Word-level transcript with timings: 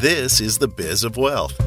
This 0.00 0.40
is 0.40 0.58
the 0.58 0.68
Biz 0.68 1.02
of 1.02 1.16
Wealth. 1.16 1.58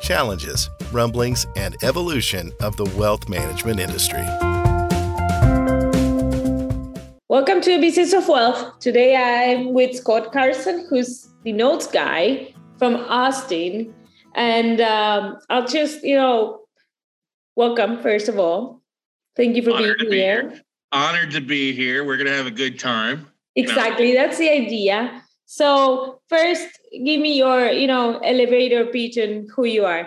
Challenges, 0.00 0.70
rumblings, 0.90 1.46
and 1.54 1.76
evolution 1.82 2.50
of 2.62 2.78
the 2.78 2.86
wealth 2.96 3.28
management 3.28 3.78
industry. 3.78 4.24
Welcome 7.28 7.60
to 7.60 7.78
Business 7.78 8.14
of 8.14 8.26
Wealth. 8.26 8.78
Today 8.78 9.16
I'm 9.16 9.74
with 9.74 9.96
Scott 9.96 10.32
Carson, 10.32 10.86
who's 10.88 11.28
the 11.44 11.52
notes 11.52 11.86
guy 11.88 12.54
from 12.78 12.96
Austin. 12.96 13.94
And 14.34 14.80
um, 14.80 15.36
I'll 15.50 15.66
just, 15.66 16.02
you 16.02 16.16
know, 16.16 16.62
welcome, 17.54 18.00
first 18.00 18.30
of 18.30 18.38
all. 18.38 18.80
Thank 19.36 19.56
you 19.56 19.62
for 19.62 19.72
Honored 19.72 19.98
being 19.98 19.98
to 19.98 20.10
be 20.10 20.16
here. 20.16 20.50
here. 20.50 20.60
Honored 20.92 21.32
to 21.32 21.42
be 21.42 21.74
here. 21.74 22.06
We're 22.06 22.16
going 22.16 22.28
to 22.28 22.34
have 22.34 22.46
a 22.46 22.50
good 22.50 22.78
time. 22.78 23.26
Exactly. 23.56 24.14
That's 24.14 24.38
the 24.38 24.48
idea. 24.48 25.22
So 25.50 26.20
first, 26.28 26.78
give 26.92 27.22
me 27.22 27.38
your, 27.38 27.70
you 27.70 27.86
know, 27.86 28.18
elevator 28.18 28.84
pitch 28.84 29.16
and 29.16 29.50
who 29.50 29.64
you 29.64 29.86
are. 29.86 30.06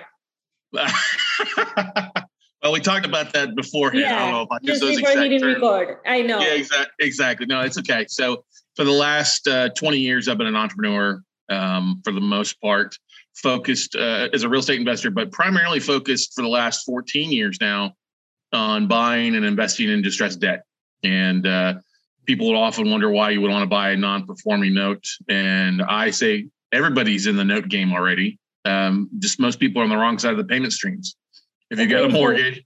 well, 0.71 2.71
we 2.71 2.79
talked 2.79 3.07
about 3.07 3.33
that 3.33 3.55
beforehand. 3.55 4.05
I 4.05 4.19
don't 4.19 4.31
know 4.33 4.41
if 4.43 4.51
I 4.51 4.59
just 4.63 4.81
before 4.81 4.99
exact 4.99 5.17
hitting 5.17 5.39
terms. 5.39 5.55
record. 5.55 5.97
I 6.05 6.21
know. 6.21 6.39
Yeah, 6.39 6.53
exactly. 6.53 6.93
Exactly. 6.99 7.45
No, 7.47 7.61
it's 7.61 7.79
okay. 7.79 8.05
So 8.07 8.45
for 8.75 8.83
the 8.83 8.91
last 8.91 9.47
uh, 9.47 9.69
20 9.69 9.97
years, 9.97 10.27
I've 10.27 10.37
been 10.37 10.45
an 10.45 10.55
entrepreneur 10.55 11.23
um, 11.49 12.01
for 12.03 12.13
the 12.13 12.21
most 12.21 12.61
part, 12.61 12.95
focused 13.33 13.95
uh, 13.95 14.29
as 14.31 14.43
a 14.43 14.49
real 14.49 14.59
estate 14.59 14.79
investor, 14.79 15.09
but 15.09 15.31
primarily 15.31 15.79
focused 15.79 16.35
for 16.35 16.43
the 16.43 16.49
last 16.49 16.85
14 16.85 17.31
years 17.31 17.57
now 17.59 17.95
on 18.53 18.87
buying 18.87 19.35
and 19.35 19.43
investing 19.43 19.89
in 19.89 20.03
distressed 20.03 20.39
debt. 20.39 20.65
And 21.03 21.47
uh, 21.47 21.79
people 22.25 22.47
would 22.47 22.57
often 22.57 22.89
wonder 22.89 23.09
why 23.09 23.31
you 23.31 23.41
would 23.41 23.51
want 23.51 23.63
to 23.63 23.67
buy 23.69 23.91
a 23.91 23.97
non-performing 23.97 24.73
note. 24.73 25.05
And 25.27 25.81
I 25.81 26.11
say 26.11 26.47
everybody's 26.71 27.27
in 27.27 27.35
the 27.35 27.43
note 27.43 27.67
game 27.67 27.93
already. 27.93 28.39
Um, 28.65 29.09
just 29.19 29.39
most 29.39 29.59
people 29.59 29.81
are 29.81 29.85
on 29.85 29.89
the 29.89 29.97
wrong 29.97 30.19
side 30.19 30.31
of 30.31 30.37
the 30.37 30.43
payment 30.43 30.73
streams. 30.73 31.15
If 31.69 31.79
you 31.79 31.87
got 31.87 32.05
a 32.05 32.09
mortgage, 32.09 32.63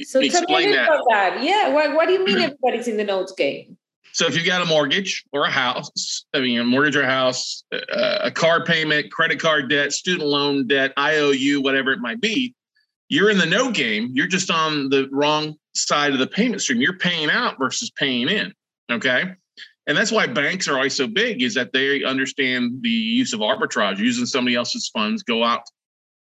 So 0.00 0.20
tell 0.20 0.20
me 0.22 0.26
explain 0.28 0.70
that. 0.72 0.88
about 0.88 1.04
that. 1.10 1.42
Yeah. 1.42 1.68
What, 1.72 1.94
what 1.94 2.06
do 2.06 2.14
you 2.14 2.24
mean 2.24 2.38
everybody's 2.38 2.88
in 2.88 2.96
the 2.96 3.04
note 3.04 3.36
game? 3.36 3.76
So 4.14 4.26
if 4.26 4.36
you 4.36 4.44
got 4.44 4.60
a 4.60 4.66
mortgage 4.66 5.24
or 5.32 5.44
a 5.46 5.50
house, 5.50 6.24
I 6.34 6.40
mean, 6.40 6.58
a 6.58 6.64
mortgage 6.64 6.96
or 6.96 7.02
a 7.02 7.06
house, 7.06 7.64
uh, 7.72 8.18
a 8.22 8.30
car 8.30 8.64
payment, 8.64 9.10
credit 9.10 9.40
card 9.40 9.70
debt, 9.70 9.92
student 9.92 10.28
loan 10.28 10.66
debt, 10.66 10.92
IOU, 10.98 11.62
whatever 11.62 11.92
it 11.92 12.00
might 12.00 12.20
be, 12.20 12.54
you're 13.08 13.30
in 13.30 13.38
the 13.38 13.46
note 13.46 13.74
game. 13.74 14.10
You're 14.12 14.26
just 14.26 14.50
on 14.50 14.90
the 14.90 15.08
wrong 15.10 15.56
side 15.74 16.12
of 16.12 16.18
the 16.18 16.26
payment 16.26 16.60
stream. 16.62 16.80
You're 16.80 16.98
paying 16.98 17.30
out 17.30 17.58
versus 17.58 17.90
paying 17.90 18.28
in. 18.28 18.52
Okay. 18.92 19.34
And 19.86 19.96
that's 19.96 20.12
why 20.12 20.26
banks 20.28 20.68
are 20.68 20.76
always 20.76 20.94
so 20.94 21.08
big 21.08 21.42
is 21.42 21.54
that 21.54 21.72
they 21.72 22.04
understand 22.04 22.82
the 22.82 22.88
use 22.88 23.32
of 23.32 23.40
arbitrage, 23.40 23.98
using 23.98 24.26
somebody 24.26 24.54
else's 24.54 24.88
funds, 24.88 25.24
go 25.24 25.42
out, 25.42 25.62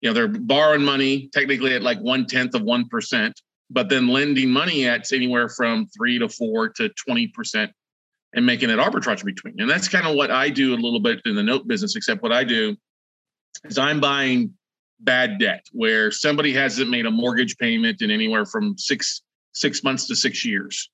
you 0.01 0.09
know, 0.09 0.15
they're 0.15 0.29
borrowing 0.29 0.85
money 0.85 1.29
technically 1.33 1.75
at 1.75 1.83
like 1.83 1.99
one 1.99 2.27
tenth 2.27 2.55
of 2.55 2.63
1%, 2.63 3.33
but 3.71 3.89
then 3.89 4.09
lending 4.09 4.51
money 4.51 4.87
at 4.87 5.13
anywhere 5.13 5.49
from 5.49 5.87
three 5.87 6.19
to 6.19 6.29
four 6.29 6.69
to 6.69 6.91
20% 7.09 7.71
and 8.35 8.47
making 8.47 8.69
that 8.69 8.79
arbitrage 8.79 9.25
between. 9.25 9.61
And 9.61 9.69
that's 9.69 9.89
kind 9.89 10.07
of 10.07 10.15
what 10.15 10.31
I 10.31 10.49
do 10.49 10.75
a 10.75 10.77
little 10.77 11.01
bit 11.01 11.21
in 11.25 11.35
the 11.35 11.43
note 11.43 11.67
business, 11.67 11.97
except 11.97 12.23
what 12.23 12.33
I 12.33 12.45
do 12.45 12.77
is 13.65 13.79
I'm 13.79 14.01
buying 14.01 14.55
bad 15.01 15.39
debt 15.39 15.67
where 15.73 16.11
somebody 16.11 16.53
hasn't 16.53 16.91
made 16.91 17.07
a 17.07 17.11
mortgage 17.11 17.57
payment 17.59 18.03
in 18.03 18.11
anywhere 18.11 18.47
from 18.47 18.77
six 18.79 19.23
six 19.53 19.83
months 19.83 20.07
to 20.07 20.15
six 20.15 20.45
years. 20.45 20.89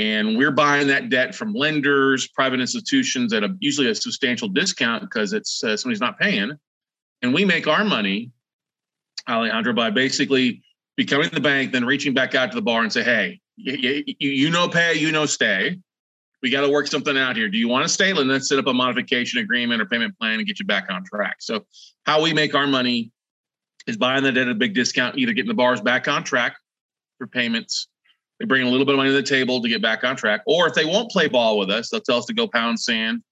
And 0.00 0.38
we're 0.38 0.50
buying 0.50 0.86
that 0.86 1.10
debt 1.10 1.34
from 1.34 1.52
lenders, 1.52 2.26
private 2.26 2.58
institutions 2.58 3.34
at 3.34 3.44
a 3.44 3.54
usually 3.60 3.90
a 3.90 3.94
substantial 3.94 4.48
discount 4.48 5.02
because 5.02 5.34
it's 5.34 5.62
uh, 5.62 5.76
somebody's 5.76 6.00
not 6.00 6.18
paying. 6.18 6.52
And 7.20 7.34
we 7.34 7.44
make 7.44 7.66
our 7.66 7.84
money, 7.84 8.30
Alejandro, 9.28 9.74
by 9.74 9.90
basically 9.90 10.62
becoming 10.96 11.28
the 11.28 11.40
bank, 11.40 11.72
then 11.72 11.84
reaching 11.84 12.14
back 12.14 12.34
out 12.34 12.50
to 12.50 12.54
the 12.54 12.62
bar 12.62 12.80
and 12.80 12.90
say, 12.90 13.02
"Hey, 13.02 13.40
you, 13.56 14.02
you, 14.06 14.30
you 14.30 14.50
know 14.50 14.70
pay, 14.70 14.94
you 14.94 15.12
know 15.12 15.26
stay. 15.26 15.78
We 16.42 16.48
got 16.48 16.62
to 16.62 16.70
work 16.70 16.86
something 16.86 17.18
out 17.18 17.36
here. 17.36 17.50
Do 17.50 17.58
you 17.58 17.68
want 17.68 17.84
to 17.84 17.88
stay? 17.90 18.14
Let's 18.14 18.48
set 18.48 18.58
up 18.58 18.68
a 18.68 18.72
modification 18.72 19.40
agreement 19.40 19.82
or 19.82 19.84
payment 19.84 20.18
plan 20.18 20.38
and 20.38 20.46
get 20.46 20.58
you 20.58 20.64
back 20.64 20.86
on 20.88 21.04
track." 21.04 21.36
So, 21.40 21.66
how 22.06 22.22
we 22.22 22.32
make 22.32 22.54
our 22.54 22.66
money 22.66 23.12
is 23.86 23.98
buying 23.98 24.24
debt 24.24 24.38
at 24.38 24.48
a 24.48 24.54
big 24.54 24.72
discount, 24.72 25.18
either 25.18 25.34
getting 25.34 25.48
the 25.48 25.54
bars 25.54 25.82
back 25.82 26.08
on 26.08 26.24
track 26.24 26.56
for 27.18 27.26
payments. 27.26 27.89
They 28.40 28.46
bring 28.46 28.66
a 28.66 28.70
little 28.70 28.86
bit 28.86 28.94
of 28.94 28.96
money 28.96 29.10
to 29.10 29.14
the 29.14 29.22
table 29.22 29.60
to 29.60 29.68
get 29.68 29.82
back 29.82 30.02
on 30.02 30.16
track, 30.16 30.40
or 30.46 30.66
if 30.66 30.72
they 30.72 30.86
won't 30.86 31.10
play 31.10 31.28
ball 31.28 31.58
with 31.58 31.70
us, 31.70 31.90
they'll 31.90 32.00
tell 32.00 32.16
us 32.16 32.24
to 32.24 32.32
go 32.32 32.48
pound 32.48 32.80
sand. 32.80 33.22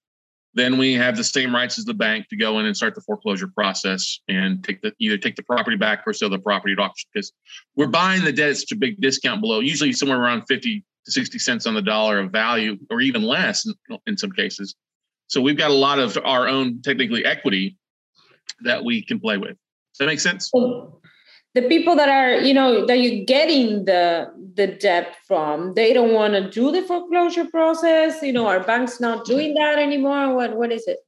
Then 0.53 0.77
we 0.77 0.93
have 0.95 1.17
the 1.17 1.25
same 1.25 1.55
rights 1.55 1.79
as 1.79 1.87
the 1.87 1.95
bank 1.95 2.29
to 2.29 2.37
go 2.37 2.59
in 2.59 2.67
and 2.67 2.77
start 2.77 2.95
the 2.95 3.01
foreclosure 3.01 3.49
process 3.49 4.21
and 4.29 4.63
take 4.63 4.83
the 4.83 4.93
either 4.99 5.17
take 5.17 5.37
the 5.37 5.43
property 5.43 5.77
back 5.77 6.03
or 6.07 6.13
sell 6.13 6.29
the 6.29 6.39
property 6.39 6.75
at 6.75 6.79
auction 6.79 7.09
because 7.13 7.33
we're 7.75 7.87
buying 7.87 8.23
the 8.23 8.33
debt 8.33 8.51
at 8.51 8.57
such 8.59 8.73
a 8.73 8.77
big 8.77 9.01
discount 9.01 9.41
below, 9.41 9.61
usually 9.61 9.93
somewhere 9.93 10.21
around 10.21 10.45
50 10.47 10.85
to 11.07 11.13
60 11.13 11.39
cents 11.39 11.67
on 11.67 11.75
the 11.75 11.83
dollar 11.83 12.19
of 12.19 12.31
value, 12.31 12.77
or 12.91 13.01
even 13.01 13.23
less 13.23 13.67
in, 13.67 13.75
in 14.07 14.17
some 14.19 14.33
cases. 14.33 14.75
So 15.29 15.41
we've 15.41 15.57
got 15.57 15.71
a 15.71 15.75
lot 15.75 15.99
of 15.99 16.19
our 16.23 16.49
own 16.49 16.83
technically 16.83 17.25
equity 17.25 17.79
that 18.63 18.85
we 18.85 19.03
can 19.05 19.21
play 19.21 19.39
with. 19.39 19.51
Does 19.51 19.99
that 20.01 20.07
make 20.07 20.21
sense? 20.21 20.51
The 21.54 21.62
people 21.62 21.97
that 21.97 22.09
are, 22.09 22.34
you 22.41 22.54
know, 22.54 22.86
that 22.86 23.00
you're 23.00 23.25
getting 23.25 23.84
the 23.84 24.32
the 24.54 24.66
debt 24.66 25.16
from, 25.26 25.75
they 25.75 25.92
don't 25.92 26.12
want 26.12 26.34
to 26.34 26.50
do 26.50 26.70
the 26.70 26.82
foreclosure 26.82 27.47
process. 27.47 28.22
You 28.22 28.32
know, 28.32 28.47
are 28.47 28.60
banks 28.60 29.00
not 29.00 29.25
doing 29.25 29.54
that 29.54 29.78
anymore? 29.78 30.34
What 30.34 30.56
what 30.56 30.72
is 30.72 30.86
it? 30.86 30.98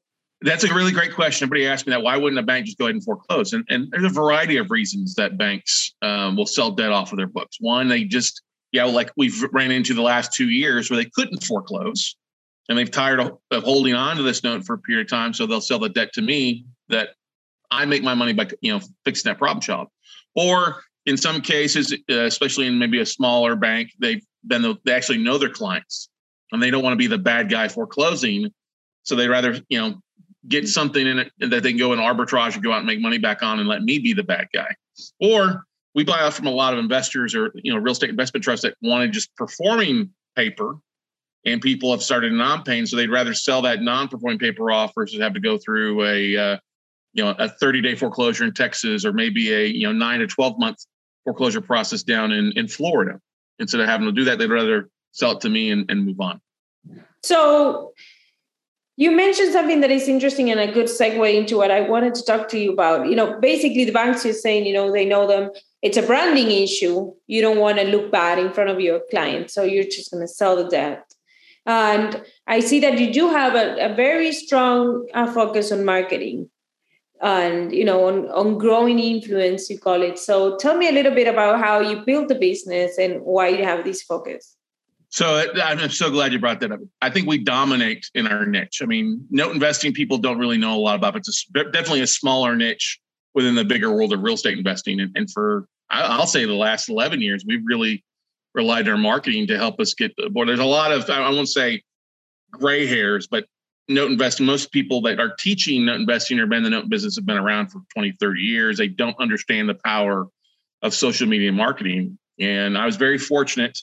That's 0.43 0.65
a 0.65 0.73
really 0.73 0.93
great 0.93 1.15
question. 1.15 1.45
Everybody 1.45 1.67
asked 1.67 1.87
me 1.87 1.91
that. 1.91 2.03
Why 2.03 2.17
wouldn't 2.17 2.39
a 2.39 2.43
bank 2.43 2.65
just 2.65 2.79
go 2.79 2.87
ahead 2.87 2.95
and 2.95 3.05
foreclose? 3.05 3.53
And, 3.53 3.65
and 3.69 3.91
there's 3.91 4.05
a 4.05 4.09
variety 4.09 4.57
of 4.57 4.71
reasons 4.71 5.15
that 5.17 5.37
banks 5.37 5.95
um, 6.01 6.35
will 6.35 6.47
sell 6.47 6.71
debt 6.71 6.93
off 6.93 7.13
of 7.13 7.19
their 7.19 7.27
books. 7.27 7.59
One, 7.61 7.89
they 7.89 8.05
just, 8.05 8.41
yeah, 8.73 8.85
like 8.85 9.11
we've 9.19 9.43
ran 9.53 9.71
into 9.71 9.93
the 9.93 10.01
last 10.01 10.33
two 10.33 10.49
years 10.49 10.89
where 10.89 10.97
they 10.97 11.11
couldn't 11.15 11.45
foreclose 11.45 12.17
and 12.71 12.79
they've 12.79 12.91
tired 12.91 13.21
of 13.21 13.39
holding 13.65 13.95
on 13.95 14.17
to 14.17 14.23
this 14.23 14.43
note 14.43 14.65
for 14.65 14.75
a 14.75 14.79
period 14.79 15.07
of 15.07 15.11
time. 15.11 15.35
So 15.35 15.45
they'll 15.45 15.61
sell 15.61 15.81
the 15.81 15.89
debt 15.89 16.13
to 16.15 16.23
me 16.23 16.65
that 16.89 17.11
I 17.71 17.85
make 17.85 18.03
my 18.03 18.15
money 18.15 18.33
by, 18.33 18.49
you 18.61 18.73
know, 18.73 18.81
fixing 19.05 19.31
that 19.31 19.39
problem 19.39 19.61
child. 19.61 19.89
Or 20.35 20.83
in 21.07 21.17
some 21.17 21.41
cases, 21.41 21.93
uh, 22.11 22.25
especially 22.25 22.67
in 22.67 22.79
maybe 22.79 23.01
a 23.01 23.07
smaller 23.07 23.57
bank, 23.57 23.91
they've 23.99 24.25
been, 24.47 24.63
the, 24.63 24.77
they 24.85 24.93
actually 24.93 25.19
know 25.19 25.39
their 25.39 25.51
clients 25.51 26.09
and 26.53 26.63
they 26.63 26.71
don't 26.71 26.83
want 26.83 26.93
to 26.93 26.99
be 26.99 27.07
the 27.07 27.19
bad 27.19 27.51
guy 27.51 27.69
foreclosing. 27.69 28.53
So 29.05 29.17
they'd 29.17 29.29
rather, 29.29 29.59
you 29.69 29.81
know, 29.81 30.03
get 30.49 30.69
something 30.69 31.07
in 31.07 31.19
it 31.19 31.33
that 31.39 31.63
they 31.63 31.71
can 31.71 31.79
go 31.79 31.93
in 31.93 31.99
arbitrage 31.99 32.55
and 32.55 32.63
go 32.63 32.73
out 32.73 32.79
and 32.79 32.87
make 32.87 33.01
money 33.01 33.19
back 33.19 33.43
on 33.43 33.61
and 33.61 33.69
let 33.69 33.83
me 33.83 33.99
be 33.99 34.13
the 34.13 34.23
bad 34.23 34.49
guy. 34.53 34.75
Or 35.21 35.65
we 35.95 36.05
buy 36.05 36.21
off 36.21 36.35
from 36.35 36.47
a 36.47 36.53
lot 36.53 36.73
of 36.73 36.79
investors 36.79 37.35
or 37.35 37.53
you 37.55 37.73
know 37.73 37.79
real 37.79 37.93
estate 37.93 38.11
investment 38.11 38.45
trusts 38.45 38.63
that 38.63 38.75
wanted 38.83 39.13
just 39.13 39.35
performing 39.37 40.11
paper 40.37 40.77
and 41.45 41.61
people 41.61 41.91
have 41.91 42.03
started 42.03 42.33
non-paying 42.33 42.87
so 42.87 42.97
they'd 42.97 43.11
rather 43.11 43.35
sell 43.35 43.63
that 43.63 43.83
non-performing 43.83 44.39
paper 44.39 44.71
off 44.71 44.93
versus 44.95 45.21
have 45.21 45.35
to 45.35 45.41
go 45.41 45.59
through 45.59 46.05
a 46.05 46.37
uh, 46.37 46.57
you 47.13 47.25
know 47.25 47.31
a 47.31 47.49
30-day 47.49 47.95
foreclosure 47.95 48.45
in 48.45 48.53
Texas 48.53 49.05
or 49.05 49.13
maybe 49.13 49.53
a 49.53 49.67
you 49.67 49.87
know 49.87 49.93
9 49.93 50.21
to 50.21 50.27
12 50.27 50.59
month 50.59 50.79
foreclosure 51.25 51.61
process 51.61 52.03
down 52.03 52.33
in 52.33 52.53
in 52.57 52.69
Florida 52.69 53.21
instead 53.59 53.81
of 53.81 53.89
having 53.89 54.07
to 54.07 54.13
do 54.13 54.25
that 54.25 54.39
they'd 54.39 54.51
rather 54.51 54.89
sell 55.13 55.33
it 55.33 55.41
to 55.41 55.49
me 55.49 55.71
and, 55.71 55.91
and 55.91 56.07
move 56.07 56.21
on 56.21 56.41
So 57.23 57.93
you 59.01 59.11
mentioned 59.11 59.51
something 59.53 59.81
that 59.81 59.91
is 59.91 60.09
interesting 60.09 60.51
and 60.51 60.61
a 60.61 60.71
good 60.71 60.85
segue 60.85 61.35
into 61.35 61.57
what 61.57 61.71
I 61.71 61.81
wanted 61.81 62.15
to 62.17 62.23
talk 62.23 62.49
to 62.49 62.59
you 62.59 62.71
about. 62.71 63.09
You 63.09 63.17
know, 63.17 63.41
basically 63.41 63.87
the 63.87 63.93
banks 63.93 64.27
are 64.27 64.35
saying, 64.35 64.67
you 64.67 64.75
know, 64.75 64.93
they 64.93 65.07
know 65.07 65.27
them. 65.27 65.51
It's 65.81 65.97
a 65.97 66.03
branding 66.03 66.51
issue. 66.51 67.11
You 67.27 67.41
don't 67.41 67.57
want 67.57 67.79
to 67.79 67.85
look 67.85 68.13
bad 68.13 68.39
in 68.39 68.53
front 68.53 68.69
of 68.69 68.79
your 68.79 69.01
client. 69.11 69.51
So 69.51 69.63
you're 69.63 69.85
just 69.85 70.11
going 70.11 70.23
to 70.23 70.29
sell 70.29 70.55
the 70.55 70.69
debt. 70.69 71.15
And 71.65 72.23
I 72.47 72.61
see 72.61 72.79
that 72.81 72.99
you 72.99 73.11
do 73.11 73.31
have 73.31 73.55
a, 73.55 73.91
a 73.91 73.95
very 73.95 74.33
strong 74.33 75.07
uh, 75.15 75.33
focus 75.33 75.73
on 75.73 75.87
marketing 75.87 76.50
and, 77.21 77.73
you 77.73 77.85
know, 77.85 78.07
on, 78.09 78.29
on 78.31 78.59
growing 78.59 78.99
influence, 78.99 79.69
you 79.69 79.79
call 79.79 80.03
it. 80.03 80.19
So 80.19 80.57
tell 80.57 80.77
me 80.77 80.89
a 80.89 80.93
little 80.93 81.15
bit 81.15 81.27
about 81.27 81.61
how 81.61 81.81
you 81.81 82.03
built 82.05 82.29
the 82.29 82.35
business 82.35 82.99
and 82.99 83.21
why 83.23 83.49
you 83.49 83.65
have 83.65 83.85
this 83.85 84.03
focus. 84.03 84.57
So 85.11 85.27
uh, 85.27 85.61
I'm 85.63 85.91
so 85.91 86.11
glad 86.11 86.33
you 86.33 86.39
brought 86.39 86.61
that 86.61 86.73
up. 86.73 86.81
I 87.03 87.11
think 87.11 87.29
we 87.29 87.39
dominate 87.39 88.09
in 88.15 88.27
our 88.27 88.47
niche. 88.47 88.81
I 88.83 88.87
mean, 88.87 89.27
note 89.31 89.53
investing 89.53 89.93
people 89.93 90.19
don't 90.19 90.39
really 90.39 90.57
know 90.57 90.75
a 90.75 90.79
lot 90.79 90.95
about. 90.97 91.15
But 91.15 91.25
it's 91.27 91.45
definitely 91.47 92.03
a 92.03 92.07
smaller 92.07 92.57
niche 92.57 92.99
within 93.35 93.55
the 93.55 93.65
bigger 93.65 93.93
world 93.93 94.13
of 94.13 94.23
real 94.23 94.35
estate 94.35 94.57
investing. 94.57 95.01
And, 95.01 95.11
and 95.17 95.31
for 95.31 95.67
I'll 95.91 96.27
say 96.27 96.45
the 96.45 96.55
last 96.55 96.89
11 96.89 97.21
years, 97.21 97.45
we've 97.47 97.65
really 97.65 98.05
relied 98.55 98.87
on 98.87 98.93
our 98.93 98.99
marketing 98.99 99.49
to 99.49 99.57
help 99.57 99.81
us 99.81 99.95
get 99.95 100.13
aboard. 100.25 100.49
There's 100.49 100.61
a 100.61 100.65
lot 100.65 100.93
of 100.93 101.11
I 101.11 101.29
won't 101.31 101.49
say 101.49 101.83
gray 102.53 102.87
hairs, 102.87 103.27
but 103.27 103.47
note 103.91 104.11
investing. 104.11 104.47
Most 104.47 104.73
people 104.73 105.03
that 105.03 105.21
are 105.21 105.35
teaching 105.39 105.87
note 105.87 106.01
investing 106.01 106.39
or 106.39 106.47
been 106.47 106.59
in 106.59 106.65
the 106.65 106.71
note 106.71 106.89
business 106.89 107.17
have 107.17 107.27
been 107.27 107.37
around 107.37 107.69
for 107.69 107.81
20, 107.95 108.13
30 108.21 108.41
years. 108.41 108.79
They 108.79 108.89
don't 108.89 109.19
understand 109.19 109.69
the 109.69 109.75
power 109.75 110.29
of 110.83 110.95
social 110.95 111.27
media 111.27 111.53
marketing. 111.53 112.19
And 112.39 112.79
I 112.79 112.87
was 112.87 112.97
very 112.97 113.19
fortunate 113.19 113.79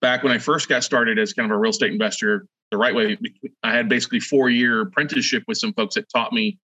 back 0.00 0.22
when 0.22 0.32
I 0.32 0.38
first 0.38 0.68
got 0.68 0.84
started 0.84 1.18
as 1.18 1.32
kind 1.32 1.50
of 1.50 1.56
a 1.56 1.58
real 1.58 1.70
estate 1.70 1.92
investor 1.92 2.46
the 2.70 2.76
right 2.76 2.94
way. 2.94 3.16
I 3.62 3.72
had 3.72 3.88
basically 3.88 4.20
four 4.20 4.50
year 4.50 4.82
apprenticeship 4.82 5.44
with 5.46 5.58
some 5.58 5.72
folks 5.72 5.94
that 5.94 6.08
taught 6.10 6.32
me 6.32 6.58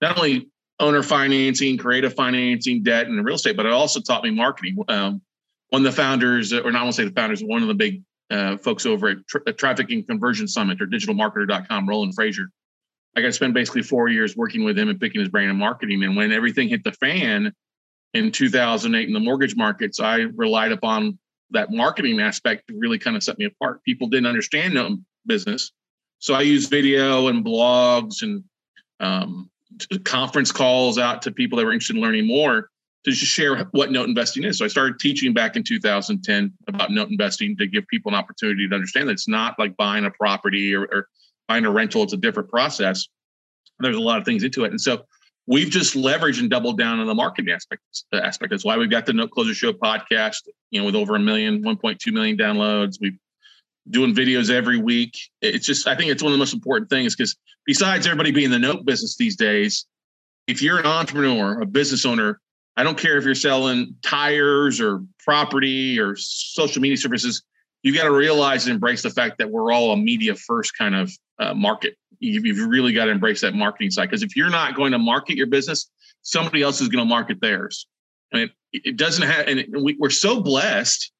not 0.00 0.16
only 0.16 0.48
owner 0.80 1.02
financing, 1.02 1.76
creative 1.76 2.14
financing, 2.14 2.82
debt, 2.82 3.06
and 3.06 3.24
real 3.24 3.36
estate, 3.36 3.56
but 3.56 3.66
it 3.66 3.72
also 3.72 4.00
taught 4.00 4.24
me 4.24 4.30
marketing. 4.30 4.78
Um, 4.88 5.20
one 5.68 5.84
of 5.86 5.92
the 5.92 5.96
founders, 5.96 6.52
or 6.52 6.72
not 6.72 6.82
want 6.82 6.96
to 6.96 7.02
say 7.02 7.08
the 7.08 7.14
founders, 7.14 7.42
one 7.44 7.62
of 7.62 7.68
the 7.68 7.74
big 7.74 8.02
uh, 8.30 8.56
folks 8.58 8.86
over 8.86 9.08
at 9.08 9.26
Tra- 9.26 9.52
Traffic 9.52 9.90
and 9.90 10.06
Conversion 10.06 10.48
Summit 10.48 10.80
or 10.80 10.86
digitalmarketer.com, 10.86 11.88
Roland 11.88 12.14
Frazier. 12.14 12.50
I 13.16 13.20
got 13.20 13.28
to 13.28 13.32
spend 13.32 13.54
basically 13.54 13.82
four 13.82 14.08
years 14.08 14.36
working 14.36 14.64
with 14.64 14.78
him 14.78 14.88
and 14.88 15.00
picking 15.00 15.20
his 15.20 15.28
brain 15.28 15.48
in 15.48 15.56
marketing. 15.56 16.04
And 16.04 16.16
when 16.16 16.30
everything 16.32 16.68
hit 16.68 16.84
the 16.84 16.92
fan 16.92 17.52
in 18.14 18.30
2008 18.30 19.08
in 19.08 19.12
the 19.12 19.20
mortgage 19.20 19.56
markets, 19.56 19.98
I 19.98 20.18
relied 20.18 20.72
upon 20.72 21.18
that 21.50 21.72
marketing 21.72 22.20
aspect 22.20 22.68
to 22.68 22.78
really 22.78 22.98
kind 22.98 23.16
of 23.16 23.22
set 23.24 23.38
me 23.38 23.46
apart. 23.46 23.82
People 23.82 24.08
didn't 24.08 24.26
understand 24.26 24.78
business. 25.26 25.72
So 26.20 26.34
I 26.34 26.42
used 26.42 26.70
video 26.70 27.28
and 27.28 27.44
blogs 27.44 28.22
and 28.22 28.44
um, 29.00 29.50
conference 30.04 30.52
calls 30.52 30.98
out 30.98 31.22
to 31.22 31.32
people 31.32 31.58
that 31.58 31.64
were 31.64 31.72
interested 31.72 31.96
in 31.96 32.02
learning 32.02 32.26
more 32.26 32.70
to 33.04 33.10
just 33.10 33.32
share 33.32 33.64
what 33.72 33.90
note 33.90 34.08
investing 34.08 34.44
is. 34.44 34.58
So 34.58 34.64
I 34.64 34.68
started 34.68 34.98
teaching 34.98 35.32
back 35.32 35.56
in 35.56 35.62
2010 35.62 36.52
about 36.68 36.90
note 36.90 37.08
investing 37.08 37.56
to 37.56 37.66
give 37.66 37.86
people 37.88 38.12
an 38.12 38.18
opportunity 38.18 38.68
to 38.68 38.74
understand 38.74 39.08
that 39.08 39.12
it's 39.12 39.28
not 39.28 39.58
like 39.58 39.76
buying 39.76 40.04
a 40.04 40.10
property 40.10 40.74
or, 40.74 40.82
or 40.82 41.08
buying 41.48 41.64
a 41.64 41.70
rental. 41.70 42.02
It's 42.02 42.12
a 42.12 42.18
different 42.18 42.50
process. 42.50 43.08
There's 43.78 43.96
a 43.96 44.00
lot 44.00 44.18
of 44.18 44.24
things 44.24 44.44
into 44.44 44.64
it. 44.64 44.70
And 44.70 44.80
so 44.80 45.04
we've 45.46 45.70
just 45.70 45.94
leveraged 45.94 46.40
and 46.40 46.50
doubled 46.50 46.78
down 46.78 47.00
on 47.00 47.06
the 47.06 47.14
marketing 47.14 47.54
aspect. 47.54 47.82
aspect. 48.12 48.50
That's 48.50 48.64
why 48.64 48.76
we've 48.76 48.90
got 48.90 49.06
the 49.06 49.14
Note 49.14 49.30
Closer 49.30 49.54
Show 49.54 49.72
podcast, 49.72 50.48
you 50.70 50.80
know, 50.80 50.86
with 50.86 50.94
over 50.94 51.16
a 51.16 51.18
million, 51.18 51.62
1.2 51.62 52.12
million 52.12 52.36
downloads. 52.36 52.98
We've 53.00 53.18
doing 53.88 54.14
videos 54.14 54.50
every 54.50 54.78
week. 54.78 55.16
It's 55.40 55.66
just, 55.66 55.88
I 55.88 55.96
think 55.96 56.10
it's 56.10 56.22
one 56.22 56.32
of 56.32 56.34
the 56.34 56.38
most 56.38 56.54
important 56.54 56.90
things 56.90 57.16
because 57.16 57.36
besides 57.66 58.06
everybody 58.06 58.30
being 58.30 58.46
in 58.46 58.50
the 58.50 58.58
note 58.58 58.84
business 58.84 59.16
these 59.16 59.36
days, 59.36 59.86
if 60.46 60.62
you're 60.62 60.78
an 60.78 60.86
entrepreneur, 60.86 61.60
a 61.60 61.66
business 61.66 62.04
owner, 62.04 62.40
I 62.80 62.82
don't 62.82 62.96
care 62.96 63.18
if 63.18 63.24
you're 63.24 63.34
selling 63.34 63.94
tires 64.02 64.80
or 64.80 65.04
property 65.18 66.00
or 66.00 66.16
social 66.16 66.80
media 66.80 66.96
services, 66.96 67.42
you 67.82 67.94
got 67.94 68.04
to 68.04 68.10
realize 68.10 68.66
and 68.66 68.72
embrace 68.72 69.02
the 69.02 69.10
fact 69.10 69.36
that 69.36 69.50
we're 69.50 69.70
all 69.70 69.92
a 69.92 69.98
media 69.98 70.34
first 70.34 70.78
kind 70.78 70.94
of 70.94 71.12
uh, 71.38 71.52
market. 71.52 71.94
You've, 72.20 72.46
you've 72.46 72.66
really 72.70 72.94
got 72.94 73.04
to 73.04 73.10
embrace 73.10 73.42
that 73.42 73.52
marketing 73.52 73.90
side 73.90 74.06
because 74.06 74.22
if 74.22 74.34
you're 74.34 74.48
not 74.48 74.76
going 74.76 74.92
to 74.92 74.98
market 74.98 75.36
your 75.36 75.46
business, 75.46 75.90
somebody 76.22 76.62
else 76.62 76.80
is 76.80 76.88
going 76.88 77.04
to 77.04 77.08
market 77.08 77.38
theirs. 77.42 77.86
And 78.32 78.44
it, 78.44 78.50
it 78.72 78.96
doesn't 78.96 79.28
have, 79.28 79.46
and 79.46 79.66
we, 79.84 79.96
we're 79.98 80.08
so 80.08 80.40
blessed 80.40 81.12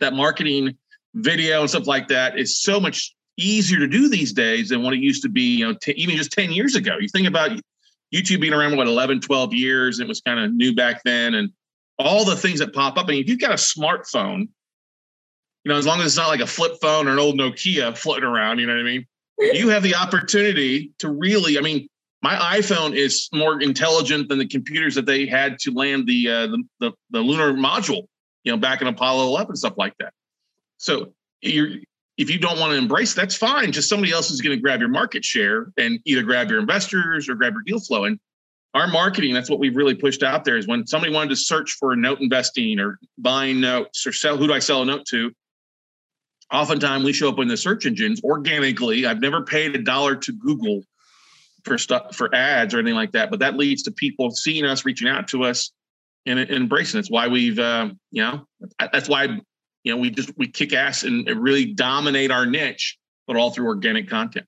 that 0.00 0.12
marketing 0.12 0.76
video 1.14 1.62
and 1.62 1.70
stuff 1.70 1.86
like 1.86 2.08
that 2.08 2.38
is 2.38 2.60
so 2.60 2.78
much 2.78 3.16
easier 3.38 3.78
to 3.78 3.88
do 3.88 4.10
these 4.10 4.34
days 4.34 4.68
than 4.68 4.82
what 4.82 4.92
it 4.92 5.00
used 5.00 5.22
to 5.22 5.30
be, 5.30 5.56
you 5.56 5.66
know, 5.66 5.78
t- 5.80 5.92
even 5.92 6.14
just 6.14 6.32
10 6.32 6.52
years 6.52 6.76
ago. 6.76 6.98
You 7.00 7.08
think 7.08 7.26
about 7.26 7.58
YouTube 8.14 8.40
being 8.40 8.52
around, 8.52 8.76
what, 8.76 8.86
11, 8.86 9.20
12 9.20 9.54
years, 9.54 10.00
it 10.00 10.08
was 10.08 10.20
kind 10.20 10.40
of 10.40 10.52
new 10.52 10.74
back 10.74 11.02
then. 11.04 11.34
And 11.34 11.50
all 11.98 12.24
the 12.24 12.36
things 12.36 12.60
that 12.60 12.72
pop 12.72 12.96
up. 12.96 13.08
And 13.08 13.18
if 13.18 13.28
you've 13.28 13.40
got 13.40 13.50
a 13.50 13.54
smartphone, 13.54 14.48
you 15.64 15.72
know, 15.72 15.76
as 15.76 15.86
long 15.86 16.00
as 16.00 16.06
it's 16.06 16.16
not 16.16 16.28
like 16.28 16.40
a 16.40 16.46
flip 16.46 16.78
phone 16.80 17.08
or 17.08 17.12
an 17.12 17.18
old 17.18 17.36
Nokia 17.36 17.96
floating 17.96 18.24
around, 18.24 18.58
you 18.58 18.66
know 18.66 18.74
what 18.74 18.80
I 18.80 18.84
mean? 18.84 19.06
you 19.38 19.68
have 19.68 19.82
the 19.82 19.94
opportunity 19.94 20.92
to 20.98 21.10
really, 21.10 21.58
I 21.58 21.60
mean, 21.60 21.88
my 22.22 22.34
iPhone 22.34 22.96
is 22.96 23.28
more 23.32 23.60
intelligent 23.60 24.28
than 24.28 24.38
the 24.38 24.46
computers 24.46 24.94
that 24.96 25.06
they 25.06 25.26
had 25.26 25.58
to 25.60 25.70
land 25.72 26.06
the 26.06 26.28
uh, 26.28 26.46
the, 26.48 26.64
the, 26.80 26.92
the 27.10 27.20
lunar 27.20 27.52
module, 27.52 28.08
you 28.42 28.50
know, 28.50 28.56
back 28.56 28.80
in 28.82 28.88
Apollo 28.88 29.26
11 29.28 29.56
stuff 29.56 29.74
like 29.76 29.94
that. 30.00 30.12
So 30.78 31.12
you're 31.40 31.76
if 32.18 32.28
you 32.28 32.38
don't 32.38 32.58
want 32.58 32.72
to 32.72 32.76
embrace, 32.76 33.14
that's 33.14 33.36
fine. 33.36 33.70
Just 33.70 33.88
somebody 33.88 34.12
else 34.12 34.30
is 34.30 34.40
going 34.40 34.56
to 34.56 34.60
grab 34.60 34.80
your 34.80 34.88
market 34.88 35.24
share 35.24 35.72
and 35.78 36.00
either 36.04 36.24
grab 36.24 36.50
your 36.50 36.58
investors 36.58 37.28
or 37.28 37.36
grab 37.36 37.52
your 37.52 37.62
deal 37.62 37.78
flow. 37.78 38.04
And 38.04 38.18
our 38.74 38.88
marketing, 38.88 39.32
that's 39.32 39.48
what 39.48 39.60
we've 39.60 39.76
really 39.76 39.94
pushed 39.94 40.24
out 40.24 40.44
there 40.44 40.56
is 40.56 40.66
when 40.66 40.84
somebody 40.86 41.12
wanted 41.12 41.30
to 41.30 41.36
search 41.36 41.76
for 41.78 41.94
note 41.94 42.20
investing 42.20 42.80
or 42.80 42.98
buying 43.18 43.60
notes 43.60 44.04
or 44.04 44.12
sell, 44.12 44.36
who 44.36 44.48
do 44.48 44.52
I 44.52 44.58
sell 44.58 44.82
a 44.82 44.84
note 44.84 45.06
to? 45.06 45.32
Oftentimes 46.52 47.04
we 47.04 47.12
show 47.12 47.28
up 47.28 47.38
in 47.38 47.46
the 47.46 47.56
search 47.56 47.86
engines 47.86 48.20
organically. 48.24 49.06
I've 49.06 49.20
never 49.20 49.42
paid 49.42 49.76
a 49.76 49.82
dollar 49.82 50.16
to 50.16 50.32
Google 50.32 50.82
for 51.64 51.78
stuff 51.78 52.16
for 52.16 52.34
ads 52.34 52.74
or 52.74 52.80
anything 52.80 52.96
like 52.96 53.12
that, 53.12 53.30
but 53.30 53.38
that 53.40 53.56
leads 53.56 53.84
to 53.84 53.92
people 53.92 54.32
seeing 54.32 54.64
us, 54.64 54.84
reaching 54.84 55.08
out 55.08 55.28
to 55.28 55.44
us, 55.44 55.70
and, 56.26 56.38
and 56.38 56.50
embracing. 56.50 56.98
It's 56.98 57.10
why 57.10 57.28
we've, 57.28 57.58
uh, 57.58 57.90
you 58.10 58.22
know, 58.22 58.46
that's 58.92 59.08
why 59.08 59.40
you 59.88 59.94
know, 59.94 60.00
we 60.00 60.10
just 60.10 60.36
we 60.36 60.46
kick 60.46 60.74
ass 60.74 61.02
and 61.02 61.26
really 61.40 61.64
dominate 61.64 62.30
our 62.30 62.44
niche, 62.44 62.98
but 63.26 63.36
all 63.36 63.50
through 63.50 63.66
organic 63.66 64.06
content. 64.08 64.46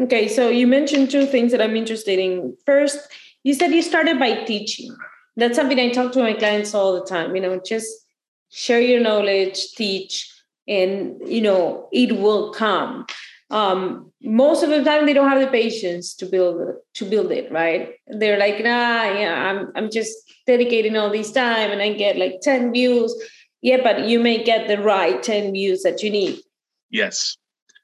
Okay, 0.00 0.28
so 0.28 0.48
you 0.48 0.68
mentioned 0.68 1.10
two 1.10 1.26
things 1.26 1.50
that 1.50 1.60
I'm 1.60 1.74
interested 1.74 2.20
in. 2.20 2.56
First, 2.64 3.00
you 3.42 3.52
said 3.52 3.72
you 3.72 3.82
started 3.82 4.18
by 4.20 4.44
teaching. 4.44 4.96
That's 5.36 5.56
something 5.56 5.78
I 5.80 5.90
talk 5.90 6.12
to 6.12 6.20
my 6.20 6.34
clients 6.34 6.72
all 6.72 6.92
the 6.94 7.04
time. 7.04 7.34
You 7.34 7.42
know, 7.42 7.60
just 7.66 7.88
share 8.50 8.80
your 8.80 9.00
knowledge, 9.00 9.72
teach, 9.72 10.32
and 10.68 11.20
you 11.26 11.42
know 11.42 11.88
it 11.92 12.16
will 12.16 12.52
come. 12.52 13.06
Um, 13.50 14.12
most 14.22 14.62
of 14.62 14.70
the 14.70 14.84
time, 14.84 15.04
they 15.04 15.12
don't 15.12 15.28
have 15.28 15.40
the 15.40 15.48
patience 15.48 16.14
to 16.14 16.26
build 16.26 16.76
to 16.94 17.04
build 17.04 17.32
it. 17.32 17.50
Right? 17.50 17.94
They're 18.06 18.38
like, 18.38 18.62
nah, 18.62 19.02
yeah, 19.18 19.50
I'm 19.50 19.72
I'm 19.74 19.90
just 19.90 20.16
dedicating 20.46 20.96
all 20.96 21.10
this 21.10 21.32
time, 21.32 21.72
and 21.72 21.82
I 21.82 21.92
get 21.92 22.16
like 22.16 22.40
ten 22.40 22.72
views 22.72 23.12
yeah, 23.64 23.78
but 23.82 24.06
you 24.06 24.20
may 24.20 24.44
get 24.44 24.68
the 24.68 24.78
right 24.78 25.22
10 25.22 25.52
views 25.52 25.82
that 25.84 26.02
you 26.02 26.10
need. 26.10 26.38
Yes. 26.90 27.38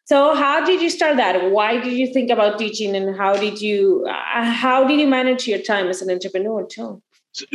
So 0.05 0.35
how 0.35 0.63
did 0.63 0.83
you 0.83 0.91
start 0.91 1.17
that? 1.17 1.51
Why 1.51 1.81
did 1.81 1.95
you 1.95 2.13
think 2.13 2.31
about 2.31 2.59
teaching 2.59 2.95
and 2.95 3.17
how 3.17 3.35
did 3.35 3.63
you 3.63 4.07
uh, 4.07 4.45
how 4.45 4.87
did 4.87 5.01
you 5.01 5.07
manage 5.07 5.49
your 5.49 5.61
time 5.61 5.87
as 5.87 6.03
an 6.03 6.11
entrepreneur 6.11 6.67
too? 6.67 7.01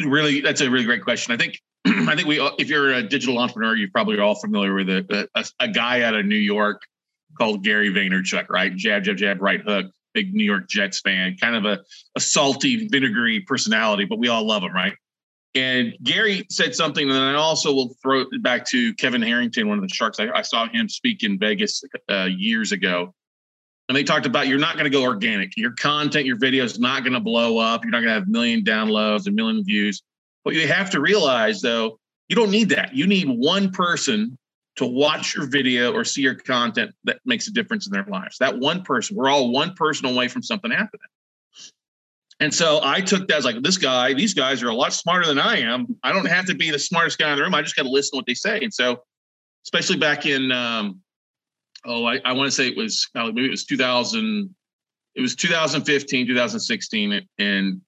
Really 0.03 0.41
that's 0.41 0.61
a 0.61 0.71
really 0.71 0.85
great 0.85 1.03
question. 1.03 1.33
I 1.33 1.37
think 1.37 1.61
I 1.85 2.15
think 2.15 2.27
we 2.27 2.41
if 2.57 2.67
you're 2.67 2.93
a 2.93 3.03
digital 3.03 3.37
entrepreneur, 3.37 3.75
you 3.75 3.91
probably 3.91 4.17
are 4.17 4.23
all 4.23 4.35
familiar 4.35 4.73
with 4.73 4.89
a, 4.89 5.29
a, 5.35 5.45
a 5.59 5.67
guy 5.67 6.01
out 6.01 6.15
of 6.15 6.25
New 6.25 6.35
York 6.35 6.81
called 7.37 7.63
Gary 7.63 7.93
Vaynerchuk, 7.93 8.49
right? 8.49 8.75
Jab, 8.75 9.03
jab, 9.03 9.17
jab, 9.17 9.39
right 9.39 9.61
hook. 9.61 9.91
Big 10.15 10.33
New 10.33 10.45
York 10.45 10.67
Jets 10.67 11.01
fan, 11.01 11.35
kind 11.39 11.55
of 11.57 11.65
a, 11.65 11.83
a 12.15 12.21
salty, 12.21 12.87
vinegary 12.87 13.41
personality, 13.41 14.05
but 14.05 14.17
we 14.17 14.29
all 14.29 14.47
love 14.47 14.63
him, 14.63 14.73
right? 14.73 14.93
And 15.55 15.95
Gary 16.03 16.45
said 16.49 16.75
something, 16.75 17.09
and 17.09 17.17
I 17.17 17.35
also 17.35 17.73
will 17.73 17.95
throw 18.03 18.21
it 18.21 18.43
back 18.43 18.65
to 18.67 18.93
Kevin 18.95 19.21
Harrington, 19.21 19.69
one 19.69 19.77
of 19.77 19.87
the 19.87 19.93
Sharks. 19.93 20.19
I, 20.19 20.29
I 20.29 20.41
saw 20.41 20.67
him 20.67 20.89
speak 20.89 21.23
in 21.23 21.39
Vegas 21.39 21.81
uh, 22.11 22.25
years 22.25 22.73
ago. 22.73 23.13
And 23.87 23.95
they 23.95 24.03
talked 24.03 24.25
about 24.25 24.47
you're 24.47 24.59
not 24.59 24.73
going 24.73 24.85
to 24.85 24.89
go 24.89 25.03
organic. 25.03 25.55
Your 25.55 25.71
content, 25.71 26.25
your 26.25 26.37
video 26.37 26.65
is 26.65 26.77
not 26.77 27.03
going 27.03 27.13
to 27.13 27.19
blow 27.19 27.57
up. 27.57 27.83
You're 27.83 27.91
not 27.91 27.99
going 27.99 28.09
to 28.09 28.15
have 28.15 28.27
a 28.27 28.31
million 28.31 28.63
downloads, 28.63 29.27
a 29.27 29.31
million 29.31 29.63
views. 29.63 30.01
But 30.43 30.55
you 30.55 30.67
have 30.67 30.89
to 30.89 30.99
realize, 30.99 31.61
though, 31.61 31.99
you 32.27 32.35
don't 32.35 32.51
need 32.51 32.69
that. 32.69 32.93
You 32.93 33.07
need 33.07 33.29
one 33.29 33.71
person 33.71 34.37
to 34.77 34.85
watch 34.85 35.35
your 35.35 35.47
video 35.47 35.93
or 35.93 36.03
see 36.03 36.21
your 36.21 36.35
content 36.35 36.91
that 37.05 37.19
makes 37.25 37.47
a 37.47 37.51
difference 37.51 37.87
in 37.87 37.93
their 37.93 38.05
lives. 38.05 38.37
That 38.39 38.57
one 38.57 38.83
person, 38.83 39.15
we're 39.15 39.29
all 39.29 39.51
one 39.51 39.73
person 39.75 40.05
away 40.07 40.27
from 40.27 40.43
something 40.43 40.71
happening. 40.71 41.07
And 42.39 42.53
so 42.53 42.81
I 42.83 42.99
took 42.99 43.27
that 43.29 43.37
as 43.37 43.45
like 43.45 43.61
this 43.61 43.77
guy, 43.77 44.13
these 44.13 44.33
guys 44.33 44.61
are 44.61 44.69
a 44.69 44.73
lot 44.73 44.93
smarter 44.93 45.25
than 45.25 45.39
I 45.39 45.59
am. 45.59 45.87
I 46.03 46.11
don't 46.11 46.25
have 46.25 46.45
to 46.47 46.55
be 46.55 46.69
the 46.69 46.79
smartest 46.79 47.17
guy 47.17 47.31
in 47.31 47.37
the 47.37 47.43
room. 47.43 47.55
I 47.55 47.61
just 47.61 47.75
got 47.75 47.83
to 47.83 47.89
listen 47.89 48.11
to 48.11 48.17
what 48.17 48.25
they 48.25 48.33
say. 48.33 48.59
And 48.61 48.73
so, 48.73 49.03
especially 49.65 49.97
back 49.97 50.25
in, 50.25 50.51
um, 50.51 50.99
oh, 51.85 52.05
I, 52.05 52.19
I 52.25 52.33
want 52.33 52.47
to 52.47 52.51
say 52.51 52.67
it 52.67 52.77
was 52.77 53.07
maybe 53.15 53.45
it 53.45 53.51
was 53.51 53.65
2000, 53.65 54.53
it 55.15 55.21
was 55.21 55.35
2015, 55.35 56.27
2016. 56.27 57.27
And 57.39 57.81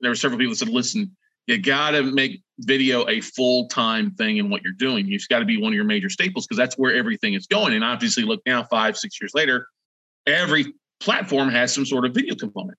there 0.00 0.10
were 0.10 0.14
several 0.14 0.38
people 0.38 0.52
that 0.52 0.58
said, 0.58 0.68
listen, 0.68 1.16
you 1.46 1.58
got 1.58 1.90
to 1.90 2.04
make 2.04 2.42
video 2.60 3.08
a 3.08 3.20
full 3.20 3.66
time 3.68 4.12
thing 4.12 4.36
in 4.36 4.50
what 4.50 4.62
you're 4.62 4.72
doing. 4.72 5.08
You've 5.08 5.26
got 5.28 5.40
to 5.40 5.44
be 5.44 5.56
one 5.56 5.72
of 5.72 5.74
your 5.74 5.84
major 5.84 6.08
staples 6.08 6.46
because 6.46 6.58
that's 6.58 6.78
where 6.78 6.94
everything 6.94 7.34
is 7.34 7.48
going. 7.48 7.74
And 7.74 7.82
obviously, 7.82 8.22
look 8.22 8.40
now, 8.46 8.62
five, 8.64 8.96
six 8.96 9.20
years 9.20 9.32
later, 9.34 9.66
every 10.26 10.72
platform 11.00 11.48
has 11.48 11.74
some 11.74 11.84
sort 11.84 12.04
of 12.06 12.14
video 12.14 12.36
component. 12.36 12.78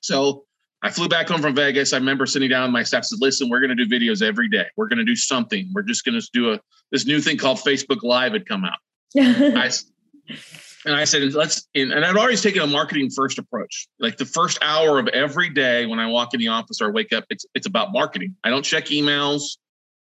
So 0.00 0.44
I 0.82 0.90
flew 0.90 1.08
back 1.08 1.28
home 1.28 1.42
from 1.42 1.54
Vegas. 1.54 1.92
I 1.92 1.96
remember 1.96 2.26
sitting 2.26 2.48
down 2.48 2.62
with 2.64 2.72
my 2.72 2.82
staff 2.82 3.04
said, 3.04 3.18
listen, 3.20 3.48
we're 3.48 3.60
going 3.60 3.76
to 3.76 3.84
do 3.84 3.88
videos 3.88 4.22
every 4.22 4.48
day. 4.48 4.66
We're 4.76 4.86
going 4.86 4.98
to 4.98 5.04
do 5.04 5.16
something. 5.16 5.70
We're 5.74 5.82
just 5.82 6.04
going 6.04 6.20
to 6.20 6.26
do 6.32 6.52
a 6.52 6.60
this 6.92 7.06
new 7.06 7.20
thing 7.20 7.36
called 7.36 7.58
Facebook 7.58 8.02
Live 8.02 8.32
had 8.32 8.46
come 8.46 8.64
out. 8.64 8.78
I, 9.18 9.70
and 10.84 10.94
I 10.94 11.04
said, 11.04 11.34
let's 11.34 11.66
and 11.74 11.92
I'd 11.92 12.16
always 12.16 12.42
taken 12.42 12.62
a 12.62 12.66
marketing 12.66 13.10
first 13.10 13.38
approach. 13.38 13.88
Like 13.98 14.16
the 14.16 14.24
first 14.24 14.58
hour 14.62 14.98
of 14.98 15.08
every 15.08 15.50
day 15.50 15.86
when 15.86 15.98
I 15.98 16.06
walk 16.06 16.34
in 16.34 16.40
the 16.40 16.48
office 16.48 16.80
or 16.80 16.92
wake 16.92 17.12
up, 17.12 17.24
it's 17.30 17.44
it's 17.54 17.66
about 17.66 17.92
marketing. 17.92 18.36
I 18.44 18.50
don't 18.50 18.64
check 18.64 18.86
emails. 18.86 19.56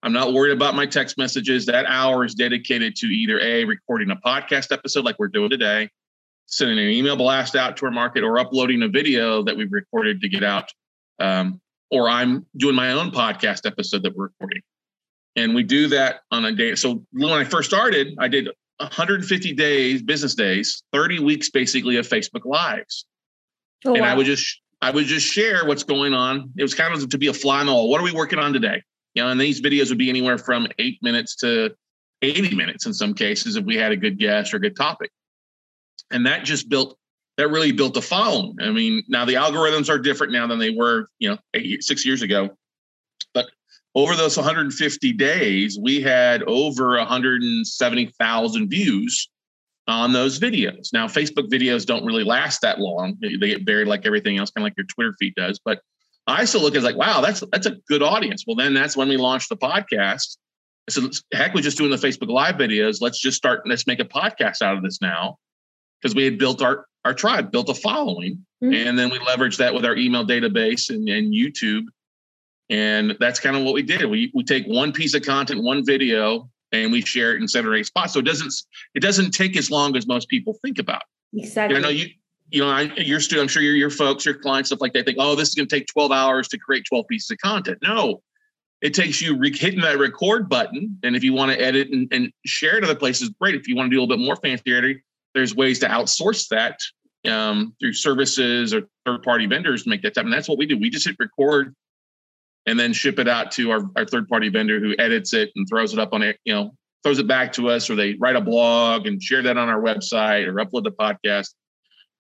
I'm 0.02 0.14
not 0.14 0.34
worried 0.34 0.52
about 0.52 0.76
my 0.76 0.86
text 0.86 1.18
messages. 1.18 1.66
That 1.66 1.86
hour 1.86 2.26
is 2.26 2.34
dedicated 2.34 2.96
to 2.98 3.08
either 3.08 3.40
a 3.40 3.66
recording 3.66 4.12
a 4.12 4.16
podcast 4.16 4.72
episode 4.72 5.06
like 5.06 5.18
we're 5.18 5.30
doing 5.30 5.50
today, 5.50 5.90
sending 6.46 6.78
an 6.78 6.90
email 6.90 7.16
blast 7.16 7.56
out 7.56 7.78
to 7.78 7.86
our 7.86 7.92
market 7.92 8.24
or 8.24 8.40
uploading 8.40 8.84
a 8.84 8.88
video 8.88 9.44
that 9.44 9.56
we've 9.58 9.72
recorded 9.72 10.22
to 10.22 10.30
get 10.30 10.44
out. 10.44 10.72
Um, 11.20 11.62
or 11.90 12.10
I'm 12.10 12.46
doing 12.58 12.76
my 12.76 12.92
own 12.92 13.12
podcast 13.12 13.66
episode 13.66 14.04
that 14.04 14.16
we're 14.16 14.26
recording. 14.26 14.62
And 15.36 15.56
we 15.56 15.64
do 15.64 15.88
that 15.88 16.22
on 16.32 16.46
a 16.46 16.52
day. 16.52 16.76
So 16.76 17.06
when 17.12 17.32
I 17.32 17.44
first 17.44 17.70
started, 17.70 18.16
I 18.20 18.28
did 18.28 18.50
150 18.78 19.54
days, 19.54 20.02
business 20.02 20.36
days, 20.36 20.84
30 20.92 21.20
weeks 21.20 21.50
basically 21.50 21.98
of 21.98 22.08
Facebook 22.08 22.46
Lives. 22.46 23.06
Oh, 23.86 23.94
and 23.94 24.02
wow. 24.02 24.12
I 24.12 24.16
would 24.16 24.26
just 24.26 24.60
I 24.82 24.92
would 24.92 25.06
just 25.06 25.26
share 25.26 25.66
what's 25.66 25.84
going 25.84 26.14
on. 26.14 26.52
It 26.58 26.62
was 26.62 26.74
kind 26.74 26.94
of 26.94 27.08
to 27.10 27.18
be 27.18 27.28
a 27.28 27.34
fly 27.34 27.62
on 27.62 27.68
the 27.68 27.72
wall. 27.74 27.90
What 27.90 28.02
are 28.02 28.04
we 28.04 28.12
working 28.12 28.40
on 28.40 28.54
today? 28.54 28.84
You 29.14 29.24
know, 29.24 29.30
and 29.30 29.40
these 29.40 29.62
videos 29.62 29.90
would 29.90 29.98
be 29.98 30.10
anywhere 30.10 30.38
from 30.38 30.68
eight 30.80 31.00
minutes 31.02 31.36
to 31.38 31.76
80 32.22 32.56
minutes 32.56 32.86
in 32.86 32.94
some 32.94 33.14
cases 33.14 33.56
if 33.56 33.66
we 33.66 33.76
had 33.78 33.92
a 33.92 33.98
good 33.98 34.18
guest 34.18 34.54
or 34.54 34.58
a 34.58 34.60
good 34.60 34.76
topic. 34.76 35.12
And 36.12 36.26
that 36.26 36.44
just 36.44 36.70
built 36.70 36.98
that 37.38 37.50
really 37.50 37.72
built 37.72 37.98
a 37.98 38.02
following. 38.02 38.56
I 38.62 38.72
mean, 38.72 39.04
now 39.08 39.26
the 39.26 39.34
algorithms 39.34 39.90
are 39.90 39.98
different 39.98 40.34
now 40.34 40.46
than 40.46 40.60
they 40.60 40.70
were, 40.70 41.08
you 41.18 41.30
know, 41.30 41.38
eight, 41.56 41.84
six 41.84 42.06
years 42.06 42.22
ago. 42.22 42.50
But 43.34 43.48
over 43.96 44.16
those 44.16 44.38
150 44.38 45.14
days, 45.14 45.80
we 45.82 46.00
had 46.02 46.44
over 46.44 46.98
170,000 46.98 48.70
views 48.70 49.30
on 49.88 50.14
those 50.14 50.40
videos. 50.40 50.94
Now, 50.94 51.08
Facebook 51.08 51.50
videos 51.50 51.86
don't 51.86 52.06
really 52.06 52.24
last 52.24 52.62
that 52.62 52.80
long; 52.80 53.18
they 53.22 53.38
get 53.38 53.66
buried 53.66 53.88
like 53.88 54.06
everything 54.06 54.38
else, 54.38 54.52
kind 54.52 54.64
of 54.64 54.66
like 54.68 54.78
your 54.78 54.86
Twitter 54.86 55.14
feed 55.20 55.36
does. 55.36 55.60
But 55.64 55.82
I 56.28 56.46
still 56.46 56.62
look 56.62 56.76
at 56.76 56.84
like, 56.84 56.96
wow, 56.96 57.22
that's 57.22 57.44
that's 57.52 57.68
a 57.68 57.78
good 57.88 58.02
audience. 58.02 58.46
Well, 58.48 58.56
then 58.56 58.74
that's 58.74 58.96
when 58.96 59.10
we 59.10 59.18
launched 59.18 59.50
the 59.50 59.58
podcast. 59.58 60.38
I 60.88 60.92
said, 60.92 61.04
heck, 61.34 61.54
we're 61.54 61.62
just 61.62 61.78
doing 61.78 61.92
the 61.92 61.98
Facebook 61.98 62.30
Live 62.30 62.56
videos. 62.56 63.02
Let's 63.02 63.20
just 63.20 63.38
start. 63.38 63.62
Let's 63.66 63.88
make 63.88 64.00
a 64.00 64.06
podcast 64.06 64.62
out 64.62 64.78
of 64.78 64.84
this 64.84 65.02
now, 65.02 65.38
because 66.04 66.16
we 66.16 66.26
had 66.26 66.38
built 66.38 66.62
our 66.62 66.86
our 67.06 67.14
tribe, 67.14 67.52
built 67.52 67.68
a 67.68 67.74
following, 67.74 68.46
Mhm. 68.64 68.76
and 68.88 68.98
then 69.00 69.10
we 69.10 69.18
leveraged 69.20 69.58
that 69.58 69.74
with 69.74 69.84
our 69.84 69.96
email 69.98 70.26
database 70.26 70.90
and, 70.90 71.08
and 71.10 71.34
YouTube. 71.34 71.84
And 72.70 73.18
that's 73.20 73.42
kind 73.42 73.58
of 73.58 73.64
what 73.64 73.74
we 73.74 73.82
did. 73.82 74.06
We 74.06 74.32
we 74.34 74.44
take 74.44 74.66
one 74.68 74.92
piece 74.94 75.14
of 75.14 75.22
content, 75.24 75.62
one 75.64 75.86
video, 75.86 76.50
and 76.72 76.92
we 76.92 77.02
share 77.02 77.36
it 77.36 77.42
in 77.42 77.48
seven 77.48 77.70
or 77.72 77.76
eight 77.76 77.86
spots. 77.86 78.14
So 78.14 78.20
it 78.20 78.26
doesn't 78.26 78.54
it 78.96 79.02
doesn't 79.02 79.32
take 79.32 79.58
as 79.58 79.70
long 79.70 79.96
as 79.98 80.08
most 80.08 80.30
people 80.30 80.58
think 80.62 80.80
about. 80.80 81.04
exactly. 81.34 81.78
I 81.78 81.82
know 81.82 81.90
you 81.90 82.10
you 82.52 82.60
know, 82.62 82.70
I, 82.70 82.82
your 82.98 83.20
student, 83.20 83.44
I'm 83.44 83.48
sure 83.48 83.64
your 83.64 83.76
your 83.76 83.90
folks, 83.90 84.26
your 84.26 84.36
clients, 84.36 84.70
stuff 84.70 84.80
like 84.82 84.94
that, 84.94 85.06
think, 85.06 85.18
oh, 85.20 85.36
this 85.36 85.50
is 85.50 85.56
going 85.56 85.68
to 85.68 85.76
take 85.76 85.88
12 85.88 86.12
hours 86.12 86.48
to 86.50 86.58
create 86.60 86.86
12 86.88 87.08
pieces 87.08 87.32
of 87.32 87.40
content. 87.40 87.80
No, 87.82 88.22
it 88.82 88.94
takes 88.94 89.22
you 89.22 89.36
re- 89.38 89.56
hitting 89.58 89.82
that 89.82 89.98
record 89.98 90.48
button, 90.50 91.00
and 91.04 91.16
if 91.16 91.24
you 91.24 91.34
want 91.34 91.52
to 91.52 91.60
edit 91.60 91.90
and, 91.90 92.08
and 92.12 92.32
share 92.46 92.78
it 92.78 92.84
other 92.84 92.96
places, 92.96 93.30
great. 93.30 93.56
If 93.56 93.68
you 93.68 93.76
want 93.76 93.90
to 93.90 93.96
do 93.96 94.00
a 94.00 94.02
little 94.02 94.18
bit 94.18 94.24
more 94.24 94.36
fancy 94.36 94.72
editing, 94.72 95.02
there's 95.34 95.56
ways 95.56 95.80
to 95.80 95.88
outsource 95.88 96.48
that 96.50 96.80
um, 97.30 97.76
through 97.80 97.94
services 97.94 98.74
or 98.74 98.84
third 99.06 99.24
party 99.24 99.46
vendors 99.46 99.84
to 99.84 99.90
make 99.90 100.02
that 100.02 100.16
happen. 100.16 100.32
That's 100.32 100.50
what 100.50 100.58
we 100.58 100.66
do. 100.66 100.78
We 100.78 100.90
just 100.90 101.08
hit 101.08 101.16
record 101.20 101.76
and 102.66 102.80
then 102.80 102.94
ship 102.94 103.20
it 103.20 103.28
out 103.28 103.52
to 103.54 103.72
our, 103.72 103.82
our 103.96 104.06
third 104.06 104.28
party 104.28 104.50
vendor 104.50 104.80
who 104.80 104.96
edits 104.98 105.34
it 105.34 105.52
and 105.56 105.68
throws 105.68 105.94
it 105.94 106.00
up 106.00 106.14
on 106.14 106.22
it, 106.22 106.38
you 106.46 106.54
know, 106.54 106.76
throws 107.04 107.20
it 107.20 107.28
back 107.28 107.52
to 107.54 107.70
us, 107.70 107.90
or 107.90 107.96
they 107.96 108.16
write 108.16 108.36
a 108.36 108.42
blog 108.42 109.06
and 109.08 109.22
share 109.22 109.42
that 109.42 109.58
on 109.58 109.70
our 109.70 109.82
website 109.82 110.48
or 110.48 110.54
upload 110.54 110.84
the 110.84 110.92
podcast. 110.92 111.50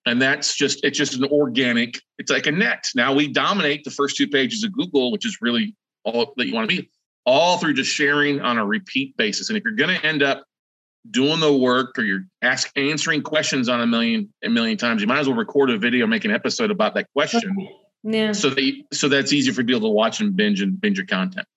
And 0.05 0.22
that's 0.22 0.55
just 0.55 0.84
it's 0.84 0.98
just 0.98 1.15
an 1.15 1.24
organic, 1.25 1.98
it's 2.17 2.29
like 2.29 2.46
a 2.48 2.51
net. 2.51 2.86
Now 2.93 3.13
we 3.13 3.29
dominate 3.29 3.86
the 3.86 3.91
first 3.91 4.17
two 4.17 4.27
pages 4.27 4.63
of 4.63 4.74
Google, 4.74 5.12
which 5.12 5.25
is 5.25 5.38
really 5.41 5.75
all 6.03 6.34
that 6.36 6.46
you 6.46 6.53
want 6.53 6.70
to 6.70 6.75
be, 6.75 6.89
all 7.25 7.58
through 7.58 7.75
just 7.75 7.89
sharing 7.89 8.41
on 8.41 8.58
a 8.58 8.65
repeat 8.65 9.15
basis. 9.15 9.48
And 9.48 9.58
if 9.58 9.63
you're 9.63 9.74
going 9.75 9.98
to 9.98 10.05
end 10.05 10.22
up 10.22 10.43
doing 11.10 11.39
the 11.39 11.51
work 11.51 11.98
or 11.98 12.03
you're 12.03 12.25
ask 12.41 12.72
answering 12.77 13.22
questions 13.22 13.67
on 13.69 13.81
a 13.81 13.88
million 13.88 14.33
a 14.43 14.50
million 14.50 14.77
times, 14.77 15.01
you 15.01 15.07
might 15.07 15.19
as 15.19 15.27
well 15.27 15.38
record 15.38 15.69
a 15.69 15.77
video, 15.77 16.07
make 16.07 16.25
an 16.25 16.31
episode 16.31 16.72
about 16.72 16.93
that 16.95 17.07
question 17.13 17.67
yeah. 18.03 18.31
so 18.31 18.50
that 18.50 18.62
you, 18.62 18.83
so 18.91 19.07
that's 19.07 19.33
easy 19.33 19.51
for 19.51 19.63
people 19.63 19.81
to 19.81 19.89
watch 19.89 20.19
and 20.19 20.36
binge 20.36 20.62
and 20.62 20.79
binge 20.79 20.98
your 20.98 21.07
content. 21.07 21.48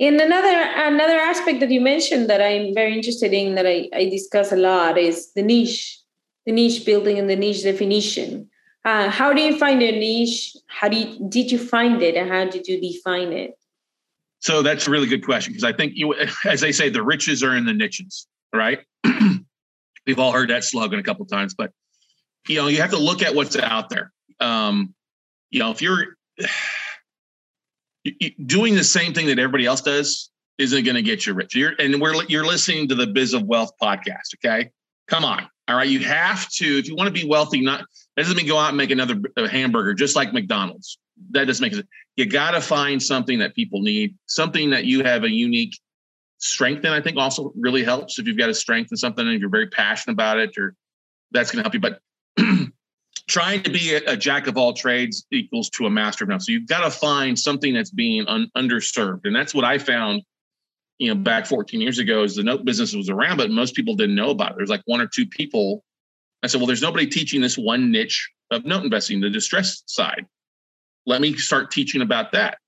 And 0.00 0.20
another 0.20 0.70
another 0.76 1.18
aspect 1.18 1.60
that 1.60 1.70
you 1.70 1.80
mentioned 1.80 2.30
that 2.30 2.40
I'm 2.40 2.74
very 2.74 2.94
interested 2.94 3.32
in 3.32 3.56
that 3.56 3.66
I, 3.66 3.88
I 3.92 4.08
discuss 4.08 4.52
a 4.52 4.56
lot 4.56 4.96
is 4.96 5.32
the 5.34 5.42
niche, 5.42 6.00
the 6.46 6.52
niche 6.52 6.86
building 6.86 7.18
and 7.18 7.28
the 7.28 7.36
niche 7.36 7.64
definition. 7.64 8.48
Uh, 8.84 9.10
how 9.10 9.32
do 9.32 9.42
you 9.42 9.58
find 9.58 9.82
a 9.82 9.90
niche? 9.90 10.56
How 10.68 10.88
do 10.88 10.96
you, 10.96 11.28
did 11.28 11.50
you 11.50 11.58
find 11.58 12.00
it, 12.00 12.14
and 12.14 12.30
how 12.30 12.44
did 12.44 12.66
you 12.68 12.80
define 12.80 13.32
it? 13.32 13.58
So 14.38 14.62
that's 14.62 14.86
a 14.86 14.90
really 14.90 15.08
good 15.08 15.24
question 15.24 15.52
because 15.52 15.64
I 15.64 15.72
think 15.72 15.94
you, 15.96 16.14
as 16.44 16.60
they 16.60 16.72
say, 16.72 16.88
the 16.88 17.02
riches 17.02 17.42
are 17.42 17.56
in 17.56 17.66
the 17.66 17.74
niches, 17.74 18.26
right? 18.52 18.80
We've 20.06 20.18
all 20.18 20.32
heard 20.32 20.50
that 20.50 20.64
slogan 20.64 20.98
a 20.98 21.02
couple 21.02 21.24
times, 21.26 21.54
but 21.54 21.72
you 22.48 22.56
know, 22.56 22.68
you 22.68 22.80
have 22.80 22.90
to 22.90 22.98
look 22.98 23.22
at 23.22 23.34
what's 23.34 23.56
out 23.56 23.90
there. 23.90 24.12
Um, 24.40 24.94
you 25.50 25.58
know, 25.60 25.70
if 25.70 25.82
you're 25.82 26.16
you- 28.04 28.14
you- 28.20 28.30
doing 28.44 28.74
the 28.74 28.84
same 28.84 29.12
thing 29.12 29.26
that 29.26 29.38
everybody 29.38 29.66
else 29.66 29.80
does, 29.82 30.30
isn't 30.58 30.84
going 30.84 30.96
to 30.96 31.02
get 31.02 31.26
you 31.26 31.34
rich. 31.34 31.54
You're, 31.54 31.72
and 31.78 32.00
we're 32.00 32.24
you're 32.24 32.46
listening 32.46 32.88
to 32.88 32.94
the 32.94 33.06
Biz 33.06 33.34
of 33.34 33.42
Wealth 33.44 33.70
podcast. 33.80 34.34
Okay, 34.36 34.70
come 35.06 35.24
on. 35.24 35.48
All 35.68 35.76
right, 35.76 35.88
you 35.88 36.00
have 36.00 36.48
to 36.54 36.78
if 36.78 36.88
you 36.88 36.96
want 36.96 37.06
to 37.08 37.12
be 37.12 37.28
wealthy. 37.28 37.60
Not 37.60 37.80
that 38.16 38.22
doesn't 38.22 38.36
mean 38.36 38.46
go 38.46 38.58
out 38.58 38.68
and 38.68 38.76
make 38.76 38.90
another 38.90 39.20
hamburger 39.48 39.94
just 39.94 40.16
like 40.16 40.32
McDonald's. 40.32 40.98
That 41.30 41.44
doesn't 41.46 41.62
make 41.62 41.74
sense. 41.74 41.86
You 42.16 42.26
got 42.26 42.52
to 42.52 42.60
find 42.60 43.00
something 43.02 43.38
that 43.40 43.54
people 43.54 43.82
need, 43.82 44.16
something 44.26 44.70
that 44.70 44.84
you 44.84 45.04
have 45.04 45.22
a 45.24 45.30
unique 45.30 45.78
strength 46.38 46.84
in. 46.84 46.92
I 46.92 47.00
think 47.00 47.16
also 47.16 47.52
really 47.56 47.84
helps 47.84 48.18
if 48.18 48.26
you've 48.26 48.38
got 48.38 48.48
a 48.48 48.54
strength 48.54 48.90
in 48.90 48.96
something 48.96 49.26
and 49.26 49.40
you're 49.40 49.50
very 49.50 49.68
passionate 49.68 50.14
about 50.14 50.38
it, 50.38 50.56
or 50.56 50.74
that's 51.30 51.50
going 51.50 51.62
to 51.62 51.70
help 51.70 51.74
you. 51.74 51.80
But 51.80 52.00
trying 53.28 53.62
to 53.64 53.70
be 53.70 53.94
a, 53.94 54.12
a 54.12 54.16
jack 54.16 54.46
of 54.46 54.56
all 54.56 54.72
trades 54.72 55.26
equals 55.30 55.68
to 55.70 55.86
a 55.86 55.90
master 55.90 56.24
of 56.24 56.30
none. 56.30 56.40
So 56.40 56.52
you've 56.52 56.68
got 56.68 56.84
to 56.84 56.90
find 56.90 57.38
something 57.38 57.74
that's 57.74 57.90
being 57.90 58.26
un, 58.26 58.50
underserved, 58.56 59.20
and 59.24 59.34
that's 59.34 59.54
what 59.54 59.64
I 59.64 59.78
found. 59.78 60.22
You 61.00 61.14
know, 61.14 61.20
back 61.20 61.46
14 61.46 61.80
years 61.80 62.00
ago, 62.00 62.24
as 62.24 62.34
the 62.34 62.42
note 62.42 62.64
business 62.64 62.92
was 62.92 63.08
around, 63.08 63.36
but 63.36 63.52
most 63.52 63.76
people 63.76 63.94
didn't 63.94 64.16
know 64.16 64.30
about 64.30 64.52
it. 64.52 64.54
There's 64.56 64.68
like 64.68 64.82
one 64.86 65.00
or 65.00 65.06
two 65.06 65.26
people. 65.26 65.84
I 66.42 66.48
said, 66.48 66.60
well, 66.60 66.66
there's 66.66 66.82
nobody 66.82 67.06
teaching 67.06 67.40
this 67.40 67.56
one 67.56 67.92
niche 67.92 68.28
of 68.50 68.64
note 68.64 68.82
investing, 68.82 69.20
the 69.20 69.30
distressed 69.30 69.88
side. 69.88 70.26
Let 71.06 71.20
me 71.20 71.36
start 71.36 71.70
teaching 71.70 72.02
about 72.02 72.32
that. 72.32 72.58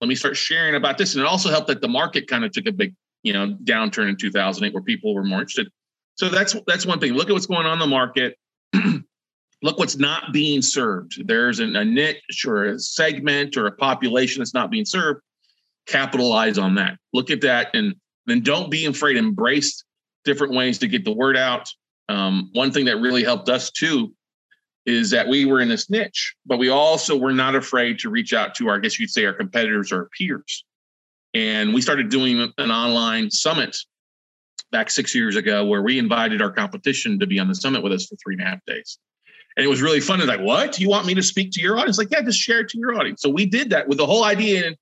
Let 0.00 0.08
me 0.08 0.14
start 0.14 0.36
sharing 0.36 0.74
about 0.74 0.98
this. 0.98 1.14
And 1.14 1.22
it 1.22 1.26
also 1.26 1.50
helped 1.50 1.68
that 1.68 1.80
the 1.80 1.88
market 1.88 2.28
kind 2.28 2.44
of 2.44 2.52
took 2.52 2.66
a 2.66 2.72
big, 2.72 2.94
you 3.24 3.32
know, 3.32 3.56
downturn 3.64 4.08
in 4.08 4.16
2008 4.16 4.72
where 4.72 4.82
people 4.82 5.14
were 5.14 5.24
more 5.24 5.40
interested. 5.40 5.68
So 6.14 6.28
that's 6.28 6.54
that's 6.68 6.86
one 6.86 7.00
thing. 7.00 7.14
Look 7.14 7.28
at 7.28 7.32
what's 7.32 7.46
going 7.46 7.66
on 7.66 7.72
in 7.72 7.78
the 7.80 7.86
market. 7.86 8.36
Look 9.62 9.78
what's 9.78 9.96
not 9.96 10.32
being 10.32 10.62
served. 10.62 11.26
There's 11.26 11.58
an, 11.58 11.74
a 11.74 11.84
niche 11.84 12.44
or 12.46 12.64
a 12.64 12.78
segment 12.78 13.56
or 13.56 13.66
a 13.66 13.72
population 13.72 14.40
that's 14.40 14.54
not 14.54 14.70
being 14.70 14.84
served. 14.84 15.22
Capitalize 15.86 16.58
on 16.58 16.76
that. 16.76 16.98
Look 17.12 17.30
at 17.30 17.40
that, 17.40 17.74
and 17.74 17.94
then 18.26 18.42
don't 18.42 18.70
be 18.70 18.84
afraid. 18.84 19.16
Embrace 19.16 19.82
different 20.24 20.54
ways 20.54 20.78
to 20.78 20.86
get 20.86 21.04
the 21.04 21.12
word 21.12 21.36
out. 21.36 21.68
Um, 22.08 22.50
one 22.52 22.70
thing 22.70 22.84
that 22.84 22.98
really 22.98 23.24
helped 23.24 23.48
us 23.48 23.70
too 23.70 24.12
is 24.86 25.10
that 25.10 25.26
we 25.26 25.46
were 25.46 25.60
in 25.60 25.68
this 25.68 25.88
niche, 25.88 26.34
but 26.44 26.58
we 26.58 26.68
also 26.68 27.16
were 27.16 27.32
not 27.32 27.54
afraid 27.54 27.98
to 28.00 28.10
reach 28.10 28.34
out 28.34 28.54
to 28.56 28.68
our, 28.68 28.76
I 28.76 28.80
guess 28.80 28.98
you'd 29.00 29.10
say, 29.10 29.24
our 29.24 29.32
competitors 29.32 29.92
or 29.92 30.00
our 30.00 30.08
peers. 30.16 30.64
And 31.34 31.74
we 31.74 31.82
started 31.82 32.08
doing 32.08 32.52
an 32.58 32.70
online 32.70 33.30
summit 33.30 33.76
back 34.70 34.90
six 34.90 35.14
years 35.14 35.36
ago 35.36 35.64
where 35.64 35.82
we 35.82 35.98
invited 35.98 36.40
our 36.40 36.50
competition 36.50 37.18
to 37.18 37.26
be 37.26 37.38
on 37.38 37.48
the 37.48 37.54
summit 37.54 37.82
with 37.82 37.92
us 37.92 38.06
for 38.06 38.16
three 38.16 38.34
and 38.34 38.42
a 38.42 38.46
half 38.46 38.64
days. 38.66 38.98
And 39.56 39.64
it 39.64 39.68
was 39.68 39.82
really 39.82 40.00
fun. 40.00 40.20
It's 40.20 40.28
like, 40.28 40.40
what? 40.40 40.80
You 40.80 40.88
want 40.88 41.06
me 41.06 41.14
to 41.14 41.22
speak 41.22 41.52
to 41.52 41.60
your 41.60 41.76
audience? 41.76 41.98
Like, 41.98 42.10
yeah, 42.10 42.22
just 42.22 42.38
share 42.38 42.60
it 42.60 42.68
to 42.70 42.78
your 42.78 42.94
audience. 42.98 43.22
So 43.22 43.28
we 43.28 43.46
did 43.46 43.70
that 43.70 43.88
with 43.88 43.98
the 43.98 44.06
whole 44.06 44.24
idea 44.24 44.72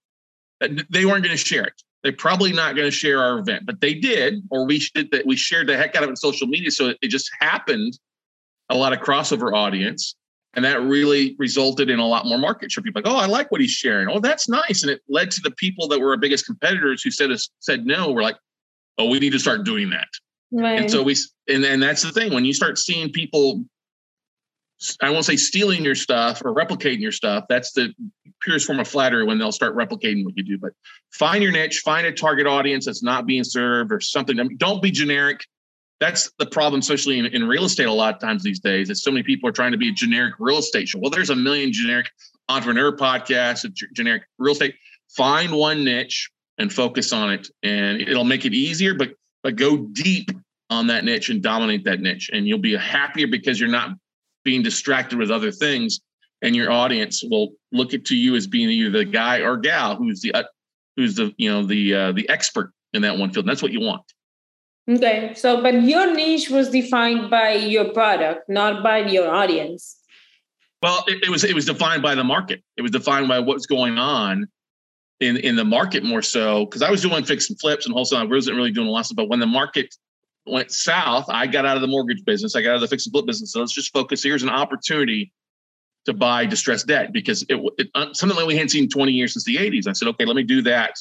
that 0.61 0.71
they 0.91 1.05
weren't 1.05 1.25
going 1.25 1.37
to 1.37 1.43
share 1.43 1.65
it. 1.65 1.83
They're 2.03 2.13
probably 2.13 2.53
not 2.53 2.75
going 2.75 2.87
to 2.87 2.91
share 2.91 3.23
our 3.23 3.39
event, 3.39 3.65
but 3.65 3.81
they 3.81 3.95
did, 3.95 4.43
or 4.51 4.67
we 4.67 4.83
did 4.95 5.11
that. 5.13 5.27
We 5.27 5.37
shared 5.37 5.69
the 5.69 5.77
heck 5.77 5.95
out 5.95 6.03
of 6.03 6.09
it 6.09 6.13
in 6.13 6.17
social 6.17 6.47
media. 6.47 6.71
So 6.71 6.95
it 7.01 7.09
just 7.09 7.31
happened 7.39 7.99
a 8.71 8.77
lot 8.77 8.93
of 8.93 9.01
crossover 9.01 9.55
audience. 9.55 10.17
And 10.55 10.65
that 10.65 10.83
really 10.83 11.35
resulted 11.39 11.89
in 11.89 11.99
a 11.99 12.07
lot 12.07 12.27
more 12.27 12.39
market 12.39 12.71
share. 12.71 12.83
People 12.83 13.03
like, 13.03 13.13
oh, 13.13 13.17
I 13.17 13.27
like 13.27 13.51
what 13.51 13.61
he's 13.61 13.71
sharing. 13.71 14.09
Oh, 14.09 14.21
that's 14.21 14.49
nice. 14.49 14.83
And 14.83 14.91
it 14.91 15.01
led 15.09 15.31
to 15.31 15.41
the 15.41 15.51
people 15.53 15.89
that 15.89 15.99
were 15.99 16.11
our 16.11 16.19
biggest 16.19 16.45
competitors 16.45 17.03
who 17.03 17.11
said 17.11 17.31
us 17.31 17.49
said 17.61 17.87
no. 17.87 18.11
We're 18.11 18.23
like, 18.23 18.37
oh, 18.99 19.07
we 19.07 19.19
need 19.19 19.33
to 19.33 19.39
start 19.39 19.65
doing 19.65 19.91
that. 19.91 20.09
Right. 20.51 20.79
And 20.81 20.91
so 20.91 21.03
we 21.03 21.17
and 21.49 21.65
and 21.65 21.83
that's 21.83 22.03
the 22.03 22.13
thing 22.13 22.35
when 22.35 22.45
you 22.45 22.53
start 22.53 22.79
seeing 22.79 23.11
people 23.11 23.65
I 25.01 25.11
won't 25.11 25.25
say 25.25 25.37
stealing 25.37 25.85
your 25.85 25.95
stuff 25.95 26.43
or 26.45 26.55
replicating 26.55 27.01
your 27.01 27.13
stuff. 27.13 27.45
That's 27.49 27.73
the 27.73 27.95
purest 28.41 28.67
form 28.67 28.81
of 28.81 28.89
flattery 28.89 29.25
when 29.25 29.39
they'll 29.39 29.53
start 29.53 29.77
replicating 29.77 30.25
what 30.25 30.37
you 30.37 30.43
do. 30.43 30.59
But 30.59 30.73
find 31.13 31.43
your 31.43 31.53
niche, 31.53 31.83
find 31.85 32.07
a 32.07 32.13
target 32.13 32.47
audience 32.47 32.87
that's 32.87 33.03
not 33.03 33.27
being 33.27 33.45
served 33.45 33.93
or 33.93 34.01
something. 34.01 34.39
I 34.41 34.43
mean, 34.43 34.57
don't 34.57 34.83
be 34.83 34.91
generic. 34.91 35.47
That's 36.03 36.33
the 36.41 36.47
problem, 36.47 36.81
especially 36.81 37.21
in, 37.21 37.27
in 37.27 37.47
real 37.47 37.65
estate. 37.65 37.87
A 37.87 37.93
lot 37.93 38.13
of 38.13 38.21
times 38.21 38.43
these 38.43 38.59
days, 38.59 38.91
is 38.91 39.05
so 39.05 39.13
many 39.13 39.23
people 39.23 39.49
are 39.49 39.53
trying 39.53 39.71
to 39.71 39.79
be 39.79 39.89
a 39.89 39.93
generic 39.93 40.35
real 40.41 40.59
estate 40.59 40.89
show. 40.89 40.99
Well, 40.99 41.13
there's 41.13 41.31
a 41.31 41.37
million 41.37 41.73
generic 41.73 42.11
entrepreneur 42.49 42.91
podcasts, 42.97 43.73
generic 43.95 44.25
real 44.37 44.51
estate. 44.51 44.75
Find 45.11 45.53
one 45.53 45.85
niche 45.85 46.29
and 46.59 46.73
focus 46.73 47.13
on 47.13 47.33
it, 47.33 47.49
and 47.63 48.01
it'll 48.01 48.25
make 48.25 48.45
it 48.45 48.53
easier. 48.53 48.95
But 48.95 49.11
but 49.45 49.55
go 49.55 49.77
deep 49.77 50.33
on 50.71 50.89
that 50.89 51.05
niche 51.05 51.31
and 51.31 51.41
dominate 51.41 51.85
that 51.85 52.01
niche, 52.01 52.31
and 52.33 52.49
you'll 52.49 52.59
be 52.59 52.77
happier 52.77 53.29
because 53.29 53.61
you're 53.61 53.71
not 53.71 53.91
being 54.45 54.65
distracted 54.65 55.21
with 55.21 55.31
other 55.31 55.53
things 55.53 56.01
and 56.43 56.57
your 56.57 56.73
audience 56.73 57.23
will 57.23 57.53
look 57.71 57.95
at 57.95 58.07
to 58.07 58.17
you 58.17 58.35
as 58.35 58.49
being 58.49 58.69
either 58.69 58.91
the 58.91 59.05
guy 59.05 59.39
or 59.39 59.57
gal 59.57 59.95
who's 59.95 60.21
the 60.21 60.35
uh, 60.35 60.43
who's 60.97 61.15
the 61.15 61.33
you 61.37 61.49
know 61.49 61.65
the 61.65 61.95
uh, 61.95 62.11
the 62.11 62.29
expert 62.29 62.73
in 62.93 63.03
that 63.03 63.17
one 63.17 63.33
field 63.33 63.45
and 63.45 63.51
that's 63.51 63.63
what 63.63 63.71
you 63.71 63.81
want 63.81 64.03
Okay. 64.91 65.33
So, 65.35 65.63
but 65.63 65.83
your 65.83 66.13
niche 66.15 66.51
was 66.51 66.71
defined 66.71 67.31
by 67.31 67.53
your 67.53 67.93
product, 67.93 68.49
not 68.49 68.83
by 68.83 68.99
your 68.99 69.33
audience. 69.33 69.97
Well, 70.83 71.05
it, 71.07 71.25
it 71.25 71.31
was 71.31 71.45
it 71.45 71.55
was 71.55 71.67
defined 71.67 72.03
by 72.03 72.15
the 72.15 72.25
market. 72.25 72.63
It 72.77 72.83
was 72.83 72.91
defined 72.91 73.29
by 73.29 73.39
what's 73.39 73.67
going 73.67 73.99
on 73.99 74.49
in 75.21 75.37
in 75.37 75.55
the 75.55 75.65
market 75.65 76.03
more 76.03 76.23
so 76.23 76.67
because 76.67 76.83
I 76.83 76.91
was 76.91 77.01
doing 77.03 77.25
fix 77.25 77.49
and 77.49 77.59
flips 77.61 77.87
and 77.87 77.95
wholesale. 77.95 78.19
I 78.19 78.25
wasn't 78.25 78.57
really 78.57 78.73
doing 78.73 78.89
a 78.89 78.91
lot 78.91 79.09
of. 79.09 79.17
But 79.17 79.29
when 79.29 79.39
the 79.39 79.47
market 79.47 79.95
went 80.47 80.73
south, 80.73 81.27
I 81.29 81.47
got 81.47 81.65
out 81.65 81.77
of 81.77 81.83
the 81.83 81.89
mortgage 81.89 82.25
business. 82.25 82.57
I 82.57 82.63
got 82.63 82.71
out 82.71 82.75
of 82.77 82.81
the 82.81 82.89
fix 82.89 83.07
and 83.07 83.13
flip 83.13 83.27
business. 83.27 83.53
So 83.53 83.61
let's 83.61 83.73
just 83.73 83.93
focus. 83.93 84.25
Here's 84.25 84.43
an 84.43 84.51
opportunity 84.51 85.33
to 86.07 86.13
buy 86.13 86.47
distressed 86.47 86.89
debt 86.89 87.13
because 87.13 87.45
it, 87.49 87.61
it 87.79 87.89
uh, 87.95 88.13
something 88.13 88.37
that 88.37 88.47
we 88.47 88.55
hadn't 88.55 88.71
seen 88.71 88.89
20 88.89 89.13
years 89.13 89.35
since 89.35 89.45
the 89.45 89.57
80s. 89.57 89.87
I 89.87 89.93
said, 89.93 90.09
okay, 90.09 90.25
let 90.25 90.35
me 90.35 90.43
do 90.43 90.63
that. 90.63 90.97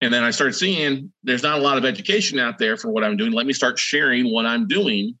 And 0.00 0.12
then 0.12 0.22
I 0.22 0.30
started 0.30 0.54
seeing 0.54 1.12
there's 1.22 1.42
not 1.42 1.58
a 1.58 1.62
lot 1.62 1.78
of 1.78 1.84
education 1.84 2.38
out 2.38 2.58
there 2.58 2.76
for 2.76 2.90
what 2.90 3.04
I'm 3.04 3.16
doing. 3.16 3.32
Let 3.32 3.46
me 3.46 3.52
start 3.52 3.78
sharing 3.78 4.32
what 4.32 4.44
I'm 4.44 4.66
doing. 4.66 5.18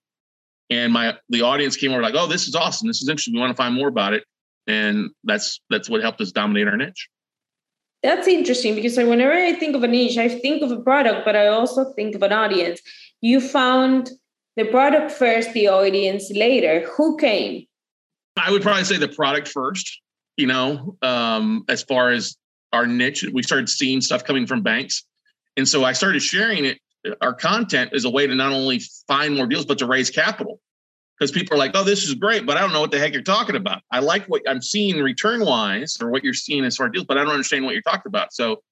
And 0.70 0.92
my 0.92 1.16
the 1.28 1.42
audience 1.42 1.76
came 1.76 1.92
over 1.92 2.02
like, 2.02 2.14
oh, 2.14 2.26
this 2.26 2.48
is 2.48 2.54
awesome. 2.54 2.88
This 2.88 3.00
is 3.02 3.08
interesting. 3.08 3.34
We 3.34 3.40
want 3.40 3.50
to 3.50 3.56
find 3.56 3.74
more 3.74 3.88
about 3.88 4.12
it. 4.12 4.24
And 4.66 5.10
that's 5.24 5.60
that's 5.70 5.88
what 5.88 6.02
helped 6.02 6.20
us 6.20 6.32
dominate 6.32 6.68
our 6.68 6.76
niche. 6.76 7.08
That's 8.02 8.28
interesting 8.28 8.74
because 8.74 8.96
whenever 8.98 9.32
I 9.32 9.54
think 9.54 9.74
of 9.74 9.82
a 9.82 9.88
niche, 9.88 10.18
I 10.18 10.28
think 10.28 10.62
of 10.62 10.70
a 10.70 10.80
product, 10.80 11.24
but 11.24 11.36
I 11.36 11.46
also 11.46 11.92
think 11.94 12.14
of 12.14 12.22
an 12.22 12.32
audience. 12.32 12.82
You 13.22 13.40
found 13.40 14.10
the 14.56 14.66
product 14.66 15.10
first, 15.10 15.52
the 15.54 15.68
audience 15.68 16.30
later. 16.30 16.86
Who 16.96 17.16
came? 17.16 17.66
I 18.36 18.50
would 18.50 18.62
probably 18.62 18.84
say 18.84 18.98
the 18.98 19.08
product 19.08 19.48
first, 19.48 20.00
you 20.36 20.46
know, 20.46 20.96
um, 21.02 21.64
as 21.68 21.82
far 21.82 22.10
as 22.10 22.36
our 22.74 22.86
niche. 22.86 23.24
We 23.32 23.42
started 23.42 23.68
seeing 23.68 24.00
stuff 24.00 24.24
coming 24.24 24.46
from 24.46 24.62
banks. 24.62 25.04
And 25.56 25.66
so 25.66 25.84
I 25.84 25.92
started 25.92 26.20
sharing 26.20 26.64
it, 26.64 26.78
our 27.20 27.32
content 27.32 27.92
as 27.94 28.04
a 28.04 28.10
way 28.10 28.26
to 28.26 28.34
not 28.34 28.52
only 28.52 28.80
find 29.06 29.36
more 29.36 29.46
deals, 29.46 29.64
but 29.64 29.78
to 29.78 29.86
raise 29.86 30.10
capital. 30.10 30.60
Because 31.18 31.30
people 31.30 31.54
are 31.54 31.58
like, 31.58 31.70
oh, 31.74 31.84
this 31.84 32.02
is 32.02 32.14
great, 32.14 32.44
but 32.44 32.56
I 32.56 32.60
don't 32.60 32.72
know 32.72 32.80
what 32.80 32.90
the 32.90 32.98
heck 32.98 33.12
you're 33.12 33.22
talking 33.22 33.54
about. 33.54 33.82
I 33.90 34.00
like 34.00 34.26
what 34.26 34.42
I'm 34.48 34.60
seeing 34.60 35.00
return 35.00 35.44
wise 35.44 35.96
or 36.02 36.10
what 36.10 36.24
you're 36.24 36.34
seeing 36.34 36.64
as 36.64 36.76
far 36.76 36.86
as 36.86 36.92
deals, 36.92 37.06
but 37.06 37.16
I 37.16 37.22
don't 37.22 37.32
understand 37.32 37.64
what 37.64 37.72
you're 37.72 37.82
talking 37.82 38.08
about. 38.08 38.32
So 38.32 38.62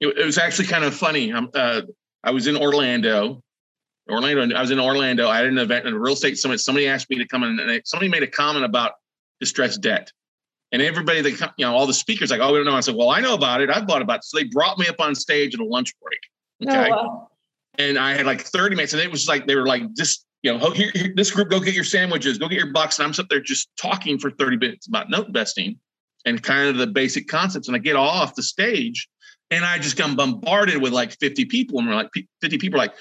it, 0.00 0.16
it 0.16 0.24
was 0.24 0.38
actually 0.38 0.68
kind 0.68 0.84
of 0.84 0.94
funny. 0.94 1.32
Uh, 1.32 1.82
I 2.22 2.30
was 2.30 2.46
in 2.46 2.56
Orlando. 2.56 3.42
Orlando. 4.08 4.54
I 4.54 4.60
was 4.60 4.70
in 4.70 4.78
Orlando. 4.78 5.28
I 5.28 5.38
had 5.38 5.46
an 5.46 5.58
event 5.58 5.86
in 5.86 5.94
a 5.94 5.98
real 5.98 6.14
estate 6.14 6.38
summit. 6.38 6.60
Somebody 6.60 6.86
asked 6.86 7.10
me 7.10 7.18
to 7.18 7.26
come 7.26 7.42
in, 7.42 7.58
and 7.58 7.82
somebody 7.84 8.08
made 8.08 8.22
a 8.22 8.28
comment 8.28 8.64
about 8.64 8.92
distressed 9.40 9.80
debt. 9.80 10.12
And 10.70 10.82
everybody 10.82 11.22
that 11.22 11.54
you 11.56 11.64
know, 11.64 11.74
all 11.74 11.86
the 11.86 11.94
speakers 11.94 12.30
like, 12.30 12.40
oh, 12.40 12.52
we 12.52 12.58
don't 12.58 12.66
know. 12.66 12.74
I 12.74 12.80
said, 12.80 12.94
well, 12.94 13.10
I 13.10 13.20
know 13.20 13.34
about 13.34 13.62
it. 13.62 13.70
I've 13.70 13.86
bought 13.86 14.02
about 14.02 14.18
it. 14.18 14.24
So 14.24 14.38
they 14.38 14.44
brought 14.44 14.78
me 14.78 14.86
up 14.86 14.96
on 15.00 15.14
stage 15.14 15.54
at 15.54 15.60
a 15.60 15.64
lunch 15.64 15.94
break. 16.00 16.20
Oh, 16.68 16.80
okay. 16.80 16.90
Oh, 16.92 16.96
wow. 16.96 17.30
And 17.78 17.98
I 17.98 18.12
had 18.12 18.26
like 18.26 18.42
30 18.42 18.76
minutes, 18.76 18.92
and 18.92 19.00
it 19.00 19.10
was 19.10 19.28
like 19.28 19.46
they 19.46 19.54
were 19.54 19.66
like, 19.66 19.94
just 19.94 20.26
you 20.42 20.56
know, 20.56 20.70
here, 20.70 20.90
here, 20.94 21.12
this 21.16 21.30
group, 21.30 21.50
go 21.50 21.60
get 21.60 21.74
your 21.74 21.84
sandwiches, 21.84 22.38
go 22.38 22.48
get 22.48 22.58
your 22.58 22.72
bucks. 22.72 22.98
And 22.98 23.06
I'm 23.06 23.14
sitting 23.14 23.28
there 23.30 23.40
just 23.40 23.70
talking 23.80 24.18
for 24.18 24.30
30 24.30 24.56
minutes 24.56 24.86
about 24.86 25.10
note 25.10 25.26
investing 25.26 25.78
and 26.24 26.42
kind 26.42 26.68
of 26.68 26.76
the 26.76 26.86
basic 26.86 27.28
concepts. 27.28 27.68
And 27.68 27.76
I 27.76 27.80
get 27.80 27.96
off 27.96 28.34
the 28.34 28.42
stage 28.42 29.08
and 29.50 29.64
I 29.64 29.78
just 29.78 29.96
got 29.96 30.16
bombarded 30.16 30.80
with 30.80 30.92
like 30.92 31.12
50 31.18 31.46
people. 31.46 31.78
And 31.78 31.88
we're 31.88 31.94
like 31.94 32.10
50 32.40 32.58
people 32.58 32.78
like, 32.78 32.94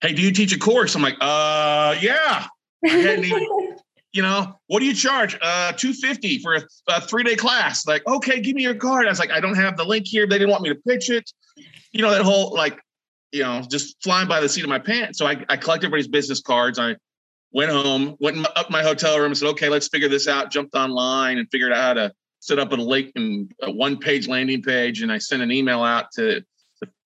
hey, 0.00 0.12
do 0.12 0.22
you 0.22 0.30
teach 0.30 0.54
a 0.54 0.58
course? 0.58 0.94
I'm 0.94 1.02
like, 1.02 1.16
uh 1.20 1.96
yeah. 2.00 2.46
I 2.84 2.88
hadn't 2.88 3.24
even 3.24 3.46
you 4.12 4.22
know, 4.22 4.58
what 4.66 4.80
do 4.80 4.86
you 4.86 4.94
charge? 4.94 5.34
Uh, 5.40 5.72
250 5.72 6.38
for 6.38 6.54
a, 6.54 6.62
a 6.88 7.00
three 7.00 7.22
day 7.22 7.36
class. 7.36 7.86
Like, 7.86 8.06
okay, 8.06 8.40
give 8.40 8.54
me 8.54 8.62
your 8.62 8.74
card. 8.74 9.06
I 9.06 9.10
was 9.10 9.18
like, 9.18 9.30
I 9.30 9.40
don't 9.40 9.56
have 9.56 9.76
the 9.76 9.84
link 9.84 10.06
here. 10.06 10.26
They 10.26 10.38
didn't 10.38 10.50
want 10.50 10.62
me 10.62 10.70
to 10.70 10.74
pitch 10.74 11.10
it. 11.10 11.30
You 11.92 12.02
know, 12.02 12.10
that 12.10 12.22
whole 12.22 12.54
like, 12.54 12.80
you 13.32 13.42
know, 13.42 13.62
just 13.70 14.02
flying 14.02 14.28
by 14.28 14.40
the 14.40 14.48
seat 14.48 14.64
of 14.64 14.70
my 14.70 14.78
pants. 14.78 15.18
So 15.18 15.26
I, 15.26 15.44
I 15.48 15.56
collected 15.56 15.86
everybody's 15.86 16.08
business 16.08 16.40
cards. 16.40 16.78
I 16.78 16.96
went 17.52 17.70
home, 17.70 18.16
went 18.20 18.46
up 18.56 18.70
my 18.70 18.82
hotel 18.82 19.18
room 19.18 19.26
and 19.26 19.36
said, 19.36 19.48
okay, 19.50 19.68
let's 19.68 19.88
figure 19.88 20.08
this 20.08 20.28
out. 20.28 20.50
Jumped 20.50 20.74
online 20.74 21.38
and 21.38 21.48
figured 21.50 21.72
out 21.72 21.82
how 21.82 21.94
to 21.94 22.12
set 22.40 22.58
up 22.58 22.72
a 22.72 22.76
link 22.76 23.12
and 23.16 23.52
a 23.62 23.70
one 23.70 23.98
page 23.98 24.28
landing 24.28 24.62
page. 24.62 25.02
And 25.02 25.10
I 25.10 25.18
sent 25.18 25.42
an 25.42 25.50
email 25.50 25.82
out 25.82 26.12
to 26.12 26.42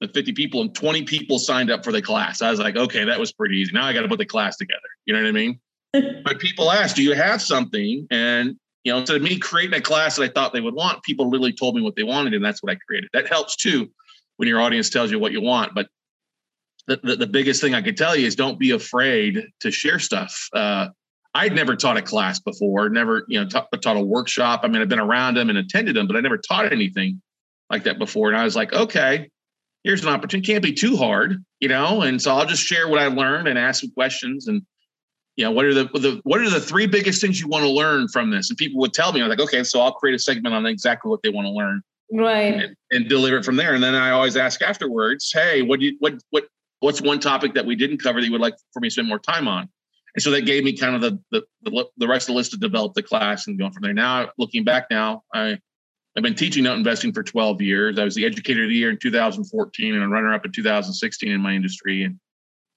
the 0.01 0.09
50 0.09 0.33
people 0.33 0.61
and 0.61 0.75
20 0.75 1.05
people 1.05 1.39
signed 1.39 1.71
up 1.71 1.85
for 1.85 1.93
the 1.93 2.03
class. 2.03 2.43
I 2.43 2.51
was 2.51 2.61
like, 2.61 2.77
okay, 2.77 3.05
that 3.05 3.19
was 3.19 3.33
pretty 3.33 3.57
easy. 3.57 3.73
Now 3.73 3.87
I 3.87 3.93
got 3.93 4.03
to 4.03 4.09
put 4.09 4.19
the 4.19 4.27
class 4.27 4.57
together. 4.57 4.81
You 5.07 5.15
know 5.15 5.23
what 5.23 5.29
I 5.29 5.33
mean? 5.33 5.61
But 5.93 6.39
people 6.39 6.71
ask, 6.71 6.97
do 6.97 7.03
you 7.03 7.15
have 7.15 7.43
something? 7.43 8.07
And 8.11 8.57
you 8.85 8.93
know, 8.93 9.03
of 9.03 9.23
me 9.23 9.39
creating 9.39 9.79
a 9.79 9.83
class 9.83 10.17
that 10.17 10.23
I 10.23 10.29
thought 10.29 10.53
they 10.53 10.61
would 10.61 10.75
want, 10.75 11.03
people 11.03 11.29
literally 11.29 11.53
told 11.53 11.75
me 11.75 11.83
what 11.83 11.97
they 11.97 12.03
wanted, 12.03 12.35
and 12.35 12.45
that's 12.45 12.63
what 12.63 12.73
I 12.73 12.77
created. 12.87 13.11
That 13.13 13.27
helps 13.27 13.57
too 13.57 13.91
when 14.37 14.49
your 14.49 14.61
audience 14.61 14.89
tells 14.89 15.11
you 15.11 15.19
what 15.19 15.33
you 15.33 15.43
want. 15.43 15.75
But 15.75 15.89
the, 16.87 16.99
the, 17.03 17.17
the 17.17 17.27
biggest 17.27 17.61
thing 17.61 17.75
I 17.75 17.83
could 17.83 17.97
tell 17.97 18.17
you 18.17 18.27
is 18.27 18.35
don't 18.35 18.59
be 18.59 18.71
afraid 18.71 19.45
to 19.61 19.71
share 19.71 19.99
stuff. 19.99 20.49
Uh, 20.55 20.89
I'd 21.35 21.55
never 21.55 21.77
taught 21.77 21.99
a 21.99 22.03
class 22.03 22.41
before, 22.41 22.89
never, 22.89 23.25
you 23.29 23.41
know, 23.41 23.49
taught, 23.49 23.69
taught 23.83 23.97
a 23.97 24.03
workshop. 24.03 24.61
I 24.63 24.69
mean, 24.69 24.83
I've 24.83 24.89
been 24.89 24.99
around 24.99 25.35
them 25.37 25.51
and 25.51 25.59
attended 25.59 25.95
them, 25.95 26.07
but 26.07 26.17
I 26.17 26.21
never 26.21 26.39
taught 26.39 26.73
anything 26.73 27.21
like 27.69 27.85
that 27.85 27.99
before. 27.99 28.29
And 28.29 28.37
I 28.37 28.45
was 28.45 28.57
like, 28.57 28.73
okay, 28.73 29.29
here's 29.85 30.03
an 30.03 30.09
opportunity. 30.09 30.53
Can't 30.53 30.65
be 30.65 30.73
too 30.73 30.97
hard, 30.97 31.45
you 31.61 31.69
know. 31.69 32.03
And 32.03 32.21
so 32.21 32.35
I'll 32.35 32.47
just 32.47 32.65
share 32.65 32.89
what 32.89 32.99
I 32.99 33.07
learned 33.07 33.47
and 33.47 33.59
ask 33.59 33.83
some 33.83 33.93
questions. 33.93 34.49
And 34.49 34.63
you 35.41 35.47
know, 35.47 35.53
what 35.53 35.65
are 35.65 35.73
the, 35.73 35.85
the 35.85 36.21
what 36.25 36.43
are 36.43 36.51
the 36.51 36.61
three 36.61 36.87
biggest 36.87 37.23
things 37.23 37.41
you 37.41 37.49
want 37.49 37.65
to 37.65 37.71
learn 37.71 38.09
from 38.09 38.31
this? 38.31 38.51
And 38.51 38.59
people 38.59 38.79
would 38.81 38.93
tell 38.93 39.11
me, 39.11 39.23
I'm 39.23 39.29
like, 39.31 39.41
okay, 39.41 39.65
so 39.65 39.81
I'll 39.81 39.93
create 39.93 40.15
a 40.15 40.19
segment 40.19 40.55
on 40.55 40.67
exactly 40.67 41.09
what 41.09 41.23
they 41.23 41.31
want 41.31 41.47
to 41.47 41.51
learn, 41.51 41.81
right, 42.13 42.53
and, 42.53 42.77
and 42.91 43.09
deliver 43.09 43.39
it 43.39 43.45
from 43.47 43.57
there. 43.57 43.73
And 43.73 43.83
then 43.83 43.95
I 43.95 44.11
always 44.11 44.37
ask 44.37 44.61
afterwards, 44.61 45.31
hey, 45.33 45.63
what 45.63 45.81
do 45.81 45.87
you 45.87 45.97
what 45.99 46.21
what 46.29 46.45
what's 46.81 47.01
one 47.01 47.21
topic 47.21 47.55
that 47.55 47.65
we 47.65 47.75
didn't 47.75 48.03
cover 48.03 48.21
that 48.21 48.27
you 48.27 48.33
would 48.33 48.43
like 48.43 48.53
for 48.75 48.81
me 48.81 48.89
to 48.89 48.93
spend 48.93 49.09
more 49.09 49.19
time 49.19 49.49
on? 49.49 49.67
And 50.15 50.23
so 50.23 50.31
that 50.33 50.43
gave 50.43 50.63
me 50.63 50.77
kind 50.77 50.95
of 50.95 51.01
the 51.01 51.19
the 51.31 51.43
the, 51.63 51.87
the 51.97 52.07
rest 52.07 52.29
of 52.29 52.35
the 52.35 52.37
list 52.37 52.51
to 52.51 52.59
develop 52.59 52.93
the 52.93 53.03
class 53.03 53.47
and 53.47 53.59
going 53.59 53.73
from 53.73 53.83
there. 53.83 53.95
Now, 53.95 54.29
looking 54.37 54.63
back 54.63 54.89
now, 54.91 55.23
I 55.33 55.59
I've 56.19 56.23
been 56.23 56.35
teaching 56.35 56.65
note 56.65 56.77
investing 56.77 57.15
for 57.15 57.23
12 57.23 57.63
years. 57.63 57.99
I 57.99 58.05
was 58.05 58.15
the 58.15 58.27
educator 58.27 58.65
of 58.65 58.69
the 58.69 58.75
year 58.75 58.91
in 58.91 58.99
2014 58.99 59.95
and 59.95 60.03
a 60.03 60.09
runner 60.09 60.35
up 60.35 60.45
in 60.45 60.53
2016 60.53 61.33
in 61.33 61.41
my 61.41 61.55
industry. 61.55 62.03
And 62.03 62.21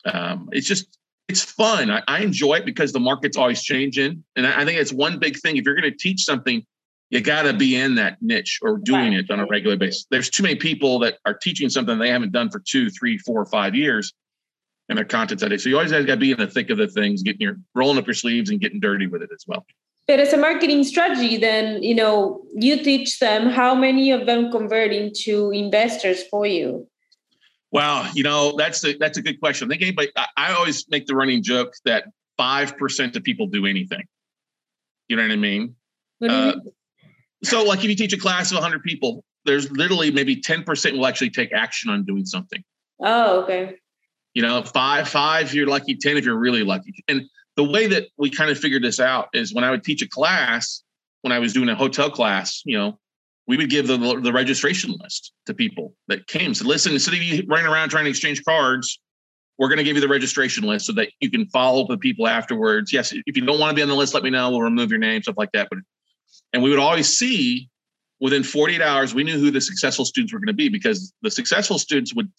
um, 0.06 0.48
it's 0.54 0.68
just 0.68 0.98
it's 1.28 1.44
fun. 1.44 1.90
I, 1.90 2.02
I, 2.08 2.20
enjoy 2.20 2.56
it 2.56 2.66
because 2.66 2.92
the 2.92 3.00
market's 3.00 3.38
always 3.38 3.64
changing. 3.64 4.24
And 4.36 4.46
I, 4.46 4.62
I 4.62 4.66
think 4.66 4.80
it's 4.80 4.92
one 4.92 5.20
big 5.20 5.38
thing. 5.38 5.58
If 5.58 5.66
you're 5.66 5.76
going 5.76 5.90
to 5.90 5.98
teach 5.98 6.24
something, 6.24 6.66
you 7.10 7.22
got 7.22 7.44
to 7.44 7.54
be 7.54 7.76
in 7.76 7.96
that 7.96 8.18
niche 8.22 8.60
or 8.62 8.78
doing 8.78 9.14
it 9.14 9.30
on 9.30 9.40
a 9.40 9.46
regular 9.46 9.78
basis. 9.78 10.06
There's 10.10 10.30
too 10.30 10.44
many 10.44 10.56
people 10.56 11.00
that 11.00 11.20
are 11.26 11.34
teaching 11.34 11.70
something 11.70 11.98
they 12.00 12.10
haven't 12.10 12.32
done 12.32 12.50
for 12.50 12.60
two, 12.60 12.90
three, 12.90 13.18
four, 13.20 13.46
five 13.46 13.76
years, 13.76 14.14
and 14.90 14.98
their 14.98 15.06
content's 15.06 15.44
that 15.44 15.62
So 15.62 15.70
you 15.70 15.76
always 15.78 15.92
got 15.92 16.06
to 16.06 16.18
be 16.18 16.32
in 16.32 16.40
the 16.40 16.48
thick 16.48 16.70
of 16.70 16.78
the 16.78 16.88
things, 16.88 17.22
getting 17.22 17.42
your 17.42 17.58
rolling 17.76 17.98
up 18.00 18.08
your 18.08 18.16
sleeves 18.16 18.50
and 18.50 18.60
getting 18.60 18.80
dirty 18.80 19.08
with 19.08 19.22
it 19.22 19.30
as 19.34 19.46
well. 19.48 19.66
But 20.08 20.20
as 20.20 20.34
a 20.34 20.38
marketing 20.38 20.84
strategy, 20.84 21.38
then 21.38 21.82
you 21.84 21.96
know 21.96 22.42
you 22.54 22.84
teach 22.84 23.20
them. 23.20 23.50
How 23.50 23.74
many 23.76 24.12
of 24.12 24.26
them 24.26 24.52
convert 24.52 24.92
into 24.92 25.52
investors 25.52 26.24
for 26.30 26.46
you? 26.46 26.88
Well, 27.74 28.08
you 28.14 28.22
know, 28.22 28.56
that's 28.56 28.86
a 28.86 28.96
that's 28.98 29.18
a 29.18 29.22
good 29.22 29.40
question. 29.40 29.68
I 29.68 29.70
think 29.72 29.82
anybody 29.82 30.12
I, 30.16 30.28
I 30.38 30.54
always 30.54 30.88
make 30.90 31.08
the 31.08 31.16
running 31.16 31.42
joke 31.42 31.74
that 31.86 32.06
five 32.38 32.78
percent 32.78 33.16
of 33.16 33.24
people 33.24 33.48
do 33.48 33.66
anything. 33.66 34.04
You 35.08 35.16
know 35.16 35.24
what 35.24 35.32
I 35.32 35.38
mean? 35.38 35.76
What 36.20 36.32
uh, 36.32 36.56
so 37.44 37.64
like 37.64 37.80
if 37.80 37.86
you 37.86 37.96
teach 37.96 38.14
a 38.14 38.18
class 38.18 38.52
of 38.52 38.56
100 38.56 38.84
people, 38.84 39.26
there's 39.46 39.70
literally 39.72 40.12
maybe 40.12 40.38
10% 40.38 40.94
will 40.94 41.06
actually 41.06 41.32
take 41.32 41.52
action 41.52 41.90
on 41.90 42.06
doing 42.06 42.26
something. 42.26 42.64
Oh, 43.02 43.42
okay. 43.42 43.76
You 44.34 44.42
know, 44.42 44.64
five, 44.64 45.10
five, 45.10 45.54
you're 45.54 45.68
lucky, 45.68 45.96
10 45.96 46.18
if 46.18 46.26
you're 46.26 46.38
really 46.38 46.64
lucky. 46.64 47.04
And 47.08 47.24
the 47.58 47.64
way 47.64 47.88
that 47.88 48.08
we 48.18 48.30
kind 48.30 48.50
of 48.50 48.58
figured 48.58 48.84
this 48.84 49.00
out 49.00 49.28
is 49.34 49.54
when 49.54 49.64
I 49.64 49.72
would 49.72 49.84
teach 49.84 50.02
a 50.02 50.08
class, 50.08 50.84
when 51.22 51.34
I 51.34 51.40
was 51.40 51.54
doing 51.54 51.70
a 51.70 51.76
hotel 51.76 52.10
class, 52.10 52.62
you 52.66 52.78
know, 52.78 52.98
we 53.48 53.58
would 53.58 53.70
give 53.70 53.88
the, 53.88 53.98
the 53.98 54.32
registration 54.32 54.96
list 55.02 55.34
to 55.46 55.54
people 55.54 55.94
that 56.08 56.28
came. 56.28 56.54
So 56.54 56.66
listen, 56.66 56.94
instead 56.94 57.14
of 57.14 57.22
you 57.22 57.44
running 57.48 57.66
around 57.66 57.90
trying 57.90 58.06
to 58.06 58.10
exchange 58.10 58.44
cards, 58.44 59.00
we're 59.58 59.68
going 59.68 59.78
to 59.78 59.84
give 59.84 59.96
you 59.96 60.02
the 60.02 60.08
registration 60.08 60.64
list 60.64 60.86
so 60.86 60.94
that 60.94 61.10
you 61.20 61.30
can 61.30 61.46
follow 61.48 61.84
up 61.84 61.90
with 61.90 62.00
people 62.00 62.28
afterwards. 62.28 62.92
Yes, 62.92 63.12
if 63.12 63.38
you 63.38 63.46
don't 63.46 63.60
want 63.60 63.72
to 63.72 63.76
be 63.76 63.82
on 63.82 63.90
the 63.90 63.96
list, 63.96 64.14
let 64.14 64.24
me 64.24 64.30
know. 64.30 64.50
We'll 64.50 64.62
remove 64.62 64.90
your 64.90 65.00
name, 65.00 65.22
stuff 65.22 65.38
like 65.38 65.52
that. 65.54 65.68
But 65.70 65.80
and 66.54 66.64
we 66.64 66.70
would 66.70 66.80
always 66.80 67.18
see 67.18 67.70
within 68.20 68.44
48 68.44 68.82
hours, 68.82 69.14
we 69.14 69.24
knew 69.24 69.38
who 69.38 69.52
the 69.52 69.62
successful 69.62 70.06
students 70.06 70.34
were 70.34 70.40
going 70.40 70.48
to 70.48 70.54
be 70.54 70.70
because 70.70 71.14
the 71.22 71.32
successful 71.32 71.78
students 71.78 72.16
would 72.16 72.32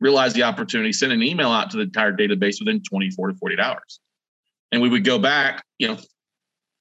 realize 0.00 0.34
the 0.34 0.42
opportunity, 0.42 0.92
send 0.92 1.12
an 1.12 1.22
email 1.22 1.48
out 1.48 1.70
to 1.70 1.76
the 1.76 1.84
entire 1.84 2.12
database 2.12 2.60
within 2.60 2.82
24 2.82 3.28
to 3.28 3.34
48 3.34 3.60
hours. 3.60 4.00
And 4.70 4.80
we 4.80 4.88
would 4.88 5.04
go 5.04 5.18
back, 5.18 5.64
you 5.78 5.88
know, 5.88 5.98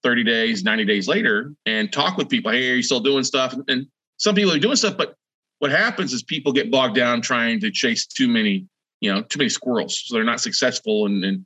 30 0.03 0.23
days, 0.23 0.63
90 0.63 0.85
days 0.85 1.07
later 1.07 1.53
and 1.65 1.91
talk 1.91 2.17
with 2.17 2.29
people. 2.29 2.51
Hey, 2.51 2.71
are 2.71 2.75
you 2.75 2.83
still 2.83 2.99
doing 2.99 3.23
stuff? 3.23 3.55
And 3.67 3.87
some 4.17 4.35
people 4.35 4.51
are 4.51 4.59
doing 4.59 4.75
stuff, 4.75 4.97
but 4.97 5.15
what 5.59 5.71
happens 5.71 6.13
is 6.13 6.23
people 6.23 6.53
get 6.53 6.71
bogged 6.71 6.95
down 6.95 7.21
trying 7.21 7.59
to 7.59 7.71
chase 7.71 8.07
too 8.07 8.27
many, 8.27 8.65
you 8.99 9.13
know, 9.13 9.21
too 9.21 9.37
many 9.37 9.49
squirrels. 9.49 10.01
So 10.05 10.15
they're 10.15 10.23
not 10.23 10.41
successful 10.41 11.05
and, 11.05 11.23
and 11.23 11.45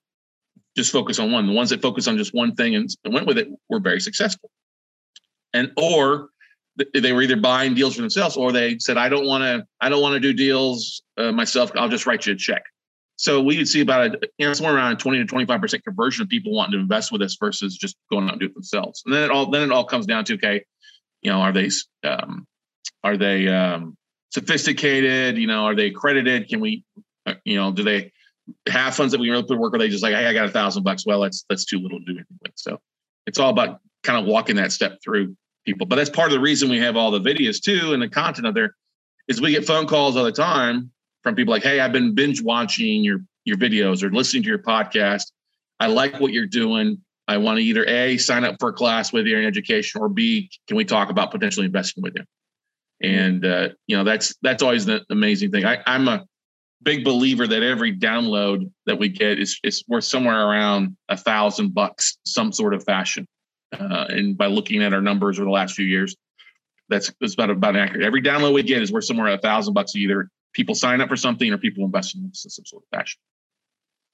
just 0.75 0.91
focus 0.91 1.19
on 1.19 1.31
one. 1.31 1.47
The 1.47 1.53
ones 1.53 1.69
that 1.71 1.81
focus 1.81 2.07
on 2.07 2.17
just 2.17 2.33
one 2.33 2.55
thing 2.55 2.75
and 2.75 2.89
went 3.05 3.27
with 3.27 3.37
it 3.37 3.49
were 3.69 3.79
very 3.79 3.99
successful. 3.99 4.49
And 5.53 5.71
or 5.77 6.29
they 6.93 7.13
were 7.13 7.21
either 7.21 7.37
buying 7.37 7.73
deals 7.73 7.95
for 7.95 8.01
themselves 8.01 8.35
or 8.35 8.51
they 8.51 8.77
said, 8.79 8.97
I 8.97 9.07
don't 9.07 9.25
want 9.25 9.43
to, 9.43 9.65
I 9.79 9.89
don't 9.89 10.01
want 10.01 10.13
to 10.13 10.19
do 10.19 10.33
deals 10.33 11.01
uh, 11.17 11.31
myself. 11.31 11.71
I'll 11.75 11.89
just 11.89 12.05
write 12.05 12.25
you 12.25 12.33
a 12.33 12.35
check. 12.35 12.63
So 13.17 13.41
we 13.41 13.57
would 13.57 13.67
see 13.67 13.81
about 13.81 14.15
a 14.15 14.19
you 14.37 14.47
know 14.47 14.53
somewhere 14.53 14.75
around 14.75 14.97
20 14.97 15.19
to 15.19 15.25
25 15.25 15.61
percent 15.61 15.83
conversion 15.83 16.23
of 16.23 16.29
people 16.29 16.53
wanting 16.53 16.73
to 16.73 16.79
invest 16.79 17.11
with 17.11 17.21
us 17.21 17.37
versus 17.39 17.77
just 17.77 17.95
going 18.11 18.25
out 18.25 18.33
and 18.33 18.39
do 18.39 18.47
it 18.47 18.53
themselves. 18.53 19.03
And 19.05 19.13
then 19.13 19.23
it 19.23 19.31
all 19.31 19.49
then 19.49 19.61
it 19.63 19.71
all 19.71 19.85
comes 19.85 20.05
down 20.05 20.25
to 20.25 20.33
okay, 20.35 20.65
you 21.21 21.31
know, 21.31 21.39
are 21.39 21.53
they 21.53 21.69
um, 22.03 22.45
are 23.03 23.17
they 23.17 23.47
um, 23.47 23.95
sophisticated? 24.31 25.37
You 25.37 25.47
know, 25.47 25.65
are 25.65 25.75
they 25.75 25.87
accredited? 25.87 26.49
Can 26.49 26.59
we, 26.59 26.83
uh, 27.25 27.35
you 27.45 27.55
know, 27.55 27.71
do 27.71 27.83
they 27.83 28.11
have 28.67 28.95
funds 28.95 29.11
that 29.11 29.21
we 29.21 29.29
really 29.29 29.43
put 29.43 29.57
work? 29.57 29.73
Or 29.73 29.79
they 29.79 29.89
just 29.89 30.03
like, 30.03 30.13
hey, 30.13 30.25
I 30.25 30.33
got 30.33 30.45
a 30.45 30.51
thousand 30.51 30.83
bucks? 30.83 31.05
Well, 31.05 31.21
that's 31.21 31.45
that's 31.49 31.65
too 31.65 31.79
little 31.79 31.99
to 31.99 32.05
do 32.05 32.11
anything. 32.11 32.53
So 32.55 32.79
it's 33.25 33.39
all 33.39 33.49
about 33.49 33.79
kind 34.03 34.19
of 34.19 34.25
walking 34.25 34.57
that 34.57 34.71
step 34.71 34.99
through 35.03 35.35
people. 35.65 35.87
But 35.87 35.95
that's 35.95 36.09
part 36.09 36.27
of 36.27 36.33
the 36.33 36.39
reason 36.39 36.69
we 36.69 36.79
have 36.79 36.95
all 36.95 37.11
the 37.11 37.19
videos 37.19 37.61
too 37.61 37.93
and 37.93 38.01
the 38.01 38.09
content 38.09 38.47
of 38.47 38.53
there 38.53 38.75
is 39.27 39.41
we 39.41 39.51
get 39.51 39.65
phone 39.65 39.87
calls 39.87 40.15
all 40.15 40.23
the 40.23 40.31
time 40.31 40.91
from 41.25 41.33
people 41.35 41.51
like, 41.51 41.63
hey, 41.63 41.79
I've 41.79 41.91
been 41.91 42.13
binge 42.13 42.41
watching 42.41 43.03
your 43.03 43.19
your 43.45 43.57
videos 43.57 44.03
or 44.03 44.11
listening 44.11 44.43
to 44.43 44.49
your 44.49 44.59
podcast. 44.59 45.31
I 45.79 45.87
like 45.87 46.19
what 46.19 46.31
you're 46.31 46.45
doing. 46.45 46.99
I 47.27 47.37
want 47.37 47.57
to 47.57 47.63
either 47.63 47.83
A, 47.85 48.17
sign 48.17 48.43
up 48.43 48.57
for 48.59 48.69
a 48.69 48.73
class 48.73 49.11
with 49.11 49.25
you 49.25 49.35
in 49.35 49.45
education, 49.45 50.01
or 50.01 50.07
B, 50.07 50.51
can 50.67 50.77
we 50.77 50.85
talk 50.85 51.09
about 51.09 51.31
potentially 51.31 51.65
investing 51.65 52.03
with 52.03 52.13
you? 52.15 52.23
And 53.01 53.43
uh, 53.43 53.69
you 53.87 53.97
know, 53.97 54.03
that's 54.03 54.35
that's 54.43 54.61
always 54.61 54.85
the 54.85 55.03
amazing 55.09 55.51
thing. 55.51 55.65
I, 55.65 55.79
I'm 55.87 56.07
a 56.07 56.25
big 56.83 57.03
believer 57.03 57.47
that 57.47 57.63
every 57.63 57.97
download 57.97 58.69
that 58.85 58.99
we 58.99 59.09
get 59.09 59.39
is 59.39 59.59
is 59.63 59.83
worth 59.87 60.03
somewhere 60.03 60.47
around 60.47 60.95
a 61.09 61.17
thousand 61.17 61.73
bucks, 61.73 62.19
some 62.23 62.53
sort 62.53 62.75
of 62.75 62.83
fashion. 62.83 63.27
Uh, 63.73 64.05
and 64.09 64.37
by 64.37 64.45
looking 64.45 64.83
at 64.83 64.93
our 64.93 65.01
numbers 65.01 65.39
over 65.39 65.45
the 65.45 65.51
last 65.51 65.73
few 65.73 65.85
years, 65.85 66.15
that's, 66.87 67.11
that's 67.19 67.33
about 67.33 67.49
about 67.49 67.75
accurate. 67.75 68.03
Every 68.03 68.21
download 68.21 68.53
we 68.53 68.61
get 68.61 68.83
is 68.83 68.91
worth 68.91 69.05
somewhere 69.05 69.27
a 69.29 69.39
thousand 69.39 69.73
bucks 69.73 69.95
either 69.95 70.29
people 70.55 70.73
sign 70.73 71.01
up 71.01 71.09
for 71.09 71.17
something 71.17 71.51
or 71.51 71.57
people 71.59 71.85
invest 71.85 72.15
in 72.15 72.33
some 72.33 72.65
sort 72.65 72.83
of 72.83 72.97
fashion. 72.97 73.19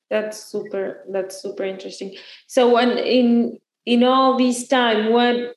That's 0.09 0.43
super. 0.43 1.05
That's 1.09 1.41
super 1.41 1.63
interesting. 1.63 2.17
So, 2.47 2.73
when 2.73 2.97
in 2.97 3.59
in 3.85 4.03
all 4.03 4.37
this 4.37 4.67
time, 4.67 5.13
what 5.13 5.55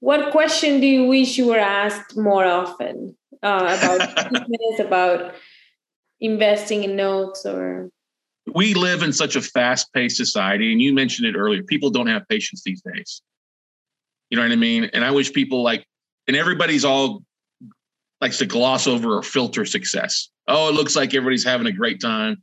what 0.00 0.32
question 0.32 0.80
do 0.80 0.86
you 0.86 1.04
wish 1.04 1.38
you 1.38 1.46
were 1.46 1.60
asked 1.60 2.16
more 2.16 2.44
often 2.44 3.16
uh, 3.44 3.78
about 3.78 4.32
business, 4.32 4.80
about 4.80 5.34
investing 6.18 6.82
in 6.82 6.96
notes, 6.96 7.46
or? 7.46 7.90
We 8.52 8.74
live 8.74 9.04
in 9.04 9.12
such 9.12 9.36
a 9.36 9.40
fast-paced 9.40 10.16
society, 10.16 10.72
and 10.72 10.82
you 10.82 10.92
mentioned 10.92 11.28
it 11.28 11.38
earlier. 11.38 11.62
People 11.62 11.90
don't 11.90 12.08
have 12.08 12.26
patience 12.28 12.62
these 12.64 12.82
days. 12.82 13.22
You 14.30 14.36
know 14.36 14.42
what 14.42 14.50
I 14.50 14.56
mean? 14.56 14.90
And 14.92 15.04
I 15.04 15.12
wish 15.12 15.32
people 15.32 15.62
like, 15.62 15.86
and 16.26 16.36
everybody's 16.36 16.84
all 16.84 17.22
likes 18.22 18.38
to 18.38 18.46
gloss 18.46 18.86
over 18.86 19.18
or 19.18 19.22
filter 19.22 19.66
success. 19.66 20.30
Oh, 20.46 20.68
it 20.68 20.74
looks 20.74 20.94
like 20.94 21.12
everybody's 21.12 21.44
having 21.44 21.66
a 21.66 21.72
great 21.72 22.00
time. 22.00 22.40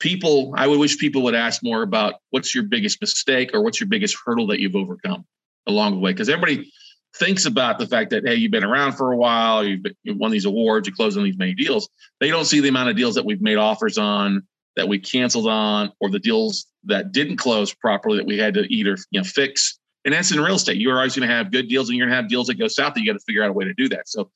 People, 0.00 0.54
I 0.56 0.66
would 0.66 0.78
wish 0.78 0.98
people 0.98 1.22
would 1.24 1.34
ask 1.34 1.62
more 1.62 1.82
about 1.82 2.14
what's 2.30 2.54
your 2.54 2.64
biggest 2.64 3.00
mistake 3.00 3.50
or 3.52 3.62
what's 3.62 3.78
your 3.78 3.88
biggest 3.88 4.16
hurdle 4.24 4.46
that 4.46 4.58
you've 4.58 4.74
overcome 4.74 5.26
along 5.66 5.92
the 5.92 5.98
way. 5.98 6.12
Because 6.12 6.30
everybody 6.30 6.72
thinks 7.16 7.44
about 7.44 7.78
the 7.78 7.86
fact 7.86 8.10
that, 8.10 8.26
hey, 8.26 8.36
you've 8.36 8.52
been 8.52 8.64
around 8.64 8.92
for 8.92 9.12
a 9.12 9.16
while, 9.16 9.64
you've, 9.64 9.82
been, 9.82 9.94
you've 10.02 10.16
won 10.16 10.30
these 10.30 10.46
awards, 10.46 10.88
you 10.88 10.94
closed 10.94 11.18
on 11.18 11.24
these 11.24 11.36
many 11.36 11.54
deals. 11.54 11.90
They 12.20 12.30
don't 12.30 12.46
see 12.46 12.60
the 12.60 12.68
amount 12.68 12.88
of 12.88 12.96
deals 12.96 13.14
that 13.16 13.24
we've 13.26 13.42
made 13.42 13.56
offers 13.56 13.98
on, 13.98 14.46
that 14.76 14.88
we 14.88 14.98
canceled 14.98 15.48
on, 15.48 15.92
or 16.00 16.08
the 16.08 16.20
deals 16.20 16.66
that 16.84 17.12
didn't 17.12 17.36
close 17.36 17.74
properly 17.74 18.16
that 18.16 18.26
we 18.26 18.38
had 18.38 18.54
to 18.54 18.62
either 18.72 18.96
you 19.10 19.20
know 19.20 19.24
fix 19.24 19.78
and 20.04 20.14
that's 20.14 20.32
in 20.32 20.40
real 20.40 20.54
estate. 20.54 20.78
You're 20.78 20.96
always 20.96 21.14
going 21.14 21.28
to 21.28 21.34
have 21.34 21.50
good 21.50 21.68
deals 21.68 21.88
and 21.90 21.98
you're 21.98 22.06
going 22.06 22.16
to 22.16 22.22
have 22.22 22.30
deals 22.30 22.46
that 22.46 22.54
go 22.54 22.66
south 22.66 22.94
that 22.94 23.00
you 23.00 23.06
got 23.06 23.18
to 23.18 23.24
figure 23.24 23.42
out 23.42 23.50
a 23.50 23.52
way 23.52 23.66
to 23.66 23.74
do 23.74 23.90
that. 23.90 24.08
So, 24.08 24.30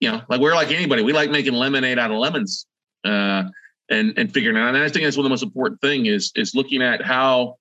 you 0.00 0.10
know, 0.10 0.22
like 0.28 0.40
we're 0.40 0.54
like 0.54 0.70
anybody, 0.70 1.02
we 1.02 1.12
like 1.12 1.30
making 1.30 1.54
lemonade 1.54 1.98
out 1.98 2.10
of 2.10 2.18
lemons 2.18 2.66
uh, 3.04 3.44
and, 3.90 4.18
and 4.18 4.32
figuring 4.32 4.56
out. 4.56 4.74
And 4.74 4.78
I 4.78 4.88
think 4.88 5.04
that's 5.04 5.16
one 5.16 5.24
of 5.24 5.28
the 5.28 5.32
most 5.32 5.42
important 5.42 5.80
thing 5.80 6.06
is, 6.06 6.32
is 6.34 6.54
looking 6.54 6.82
at 6.82 7.02
how, 7.02 7.56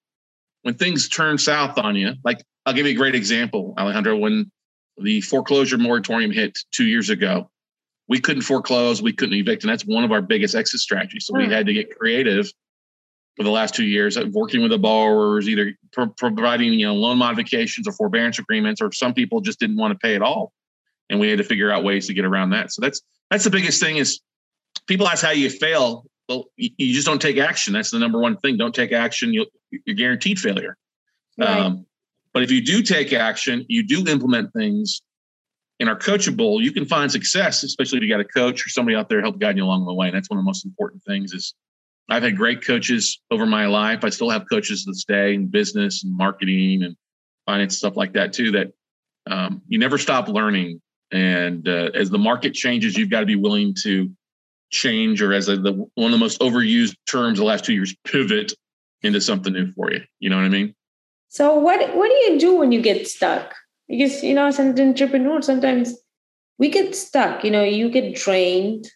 when 0.64 0.74
things 0.74 1.10
turn 1.10 1.38
south 1.38 1.78
on 1.78 1.96
you, 1.96 2.14
like 2.24 2.44
I'll 2.66 2.74
give 2.74 2.86
you 2.86 2.94
a 2.94 2.96
great 2.96 3.16
example, 3.16 3.74
Alejandro, 3.78 4.18
when 4.18 4.52
the 4.98 5.22
foreclosure 5.22 5.78
moratorium 5.78 6.32
hit 6.32 6.58
two 6.72 6.86
years 6.86 7.10
ago, 7.10 7.50
we 8.08 8.20
couldn't 8.20 8.44
foreclose, 8.44 9.02
we 9.02 9.14
couldn't 9.14 9.36
evict. 9.36 9.64
And 9.64 9.72
that's 9.72 9.86
one 9.86 10.04
of 10.04 10.12
our 10.12 10.22
biggest 10.22 10.56
exit 10.56 10.80
strategies. 10.80 11.26
So 11.26 11.36
we 11.36 11.46
hmm. 11.46 11.52
had 11.52 11.66
to 11.68 11.74
get 11.74 11.98
creative 11.98 12.52
for 13.36 13.44
the 13.44 13.50
last 13.50 13.76
two 13.76 13.86
years, 13.86 14.18
working 14.32 14.62
with 14.62 14.72
the 14.72 14.78
borrowers, 14.78 15.50
either 15.50 15.74
pro- 15.92 16.08
providing 16.08 16.74
you 16.74 16.86
know 16.86 16.96
loan 16.96 17.18
modifications 17.18 17.88
or 17.88 17.92
forbearance 17.92 18.40
agreements, 18.40 18.82
or 18.82 18.92
some 18.92 19.14
people 19.14 19.42
just 19.42 19.60
didn't 19.60 19.78
want 19.78 19.92
to 19.92 20.00
pay 20.00 20.16
at 20.16 20.22
all, 20.22 20.54
and 21.10 21.20
we 21.20 21.30
had 21.30 21.38
to 21.38 21.44
figure 21.44 21.72
out 21.72 21.84
ways 21.84 22.08
to 22.08 22.14
get 22.14 22.26
around 22.26 22.52
that. 22.52 22.72
So 22.72 22.82
that's 22.82 23.02
that's 23.30 23.44
the 23.44 23.50
biggest 23.50 23.82
thing 23.82 23.98
is 23.98 24.22
people 24.88 25.08
ask 25.08 25.24
how 25.24 25.32
you 25.32 25.50
fail. 25.50 26.06
Well, 26.28 26.46
you 26.58 26.94
just 26.94 27.06
don't 27.06 27.22
take 27.22 27.38
action. 27.38 27.74
That's 27.74 27.92
the 27.92 28.00
number 28.00 28.20
one 28.20 28.38
thing. 28.38 28.58
Don't 28.58 28.74
take 28.74 28.92
action. 28.92 29.34
you 29.34 29.46
are 29.88 29.94
guaranteed 29.94 30.40
failure. 30.40 30.76
Right. 31.38 31.48
Um, 31.48 31.86
but 32.34 32.44
if 32.44 32.52
you 32.52 32.62
do 32.62 32.82
take 32.82 33.14
action, 33.14 33.66
you 33.70 33.84
do 33.84 34.06
implement 34.08 34.52
things 34.54 35.02
and 35.80 35.90
are 35.90 35.98
coachable, 35.98 36.62
you 36.62 36.72
can 36.72 36.86
find 36.86 37.12
success, 37.12 37.64
especially 37.64 37.98
if 37.98 38.04
you 38.04 38.10
got 38.10 38.20
a 38.20 38.26
coach 38.26 38.66
or 38.66 38.70
somebody 38.70 38.96
out 38.96 39.10
there 39.10 39.22
help 39.22 39.40
guide 39.40 39.58
you 39.58 39.64
along 39.64 39.86
the 39.86 39.94
way. 39.94 40.08
And 40.08 40.16
that's 40.16 40.30
one 40.30 40.38
of 40.40 40.44
the 40.44 40.48
most 40.48 40.66
important 40.66 41.04
things 41.04 41.34
is 41.34 41.54
I've 42.10 42.24
had 42.24 42.38
great 42.38 42.66
coaches 42.66 43.20
over 43.32 43.46
my 43.46 43.66
life. 43.66 44.04
I 44.04 44.10
still 44.10 44.30
have 44.30 44.46
coaches 44.50 44.86
to 44.86 44.92
this 44.92 45.04
day 45.06 45.34
in 45.34 45.48
business 45.48 46.04
and 46.04 46.16
marketing 46.16 46.84
and 46.84 46.96
finance 47.46 47.78
stuff 47.78 47.98
like 47.98 48.14
that 48.14 48.34
too. 48.34 48.52
That 48.52 48.74
um, 49.30 49.62
you 49.68 49.80
never 49.80 49.98
stop 49.98 50.28
learning, 50.28 50.82
and 51.12 51.68
uh, 51.68 51.92
as 51.94 52.10
the 52.10 52.18
market 52.18 52.54
changes, 52.54 52.98
you've 52.98 53.10
got 53.10 53.22
to 53.22 53.26
be 53.26 53.36
willing 53.36 53.76
to 53.84 54.12
change, 54.72 55.22
or 55.22 55.34
as 55.34 55.48
a, 55.48 55.58
the 55.58 55.74
one 55.96 56.08
of 56.08 56.12
the 56.12 56.18
most 56.18 56.40
overused 56.42 56.96
terms 57.08 57.40
the 57.40 57.46
last 57.46 57.66
two 57.66 57.74
years, 57.74 57.96
pivot 58.06 58.54
into 59.02 59.22
something 59.22 59.54
new 59.54 59.72
for 59.74 59.92
you. 59.92 60.02
You 60.20 60.30
know 60.30 60.38
what 60.38 60.46
I 60.46 60.50
mean? 60.50 60.76
So 61.30 61.56
what 61.56 61.96
what 61.96 62.10
do 62.10 62.16
you 62.16 62.40
do 62.40 62.56
when 62.56 62.72
you 62.72 62.82
get 62.82 63.08
stuck? 63.08 63.54
Because 63.88 64.24
you 64.24 64.34
know, 64.34 64.48
as 64.48 64.60
an 64.60 64.80
entrepreneur, 64.80 65.42
sometimes 65.42 65.96
we 66.58 66.70
get 66.70 66.96
stuck. 66.96 67.44
You 67.44 67.52
know, 67.52 67.64
you 67.64 67.90
get 67.90 68.16
drained 68.16 68.88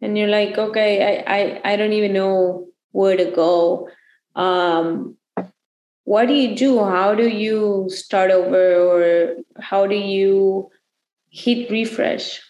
and 0.00 0.16
you're 0.16 0.28
like 0.28 0.58
okay 0.58 1.24
i 1.24 1.34
i, 1.36 1.72
I 1.72 1.76
don't 1.76 1.92
even 1.92 2.12
know 2.12 2.66
where 2.92 3.16
to 3.16 3.30
go 3.30 3.88
um, 4.36 5.16
what 6.04 6.26
do 6.26 6.34
you 6.34 6.56
do 6.56 6.84
how 6.84 7.14
do 7.14 7.28
you 7.28 7.88
start 7.88 8.30
over 8.30 8.74
or 8.74 9.36
how 9.60 9.86
do 9.86 9.96
you 9.96 10.70
hit 11.30 11.70
refresh 11.70 12.40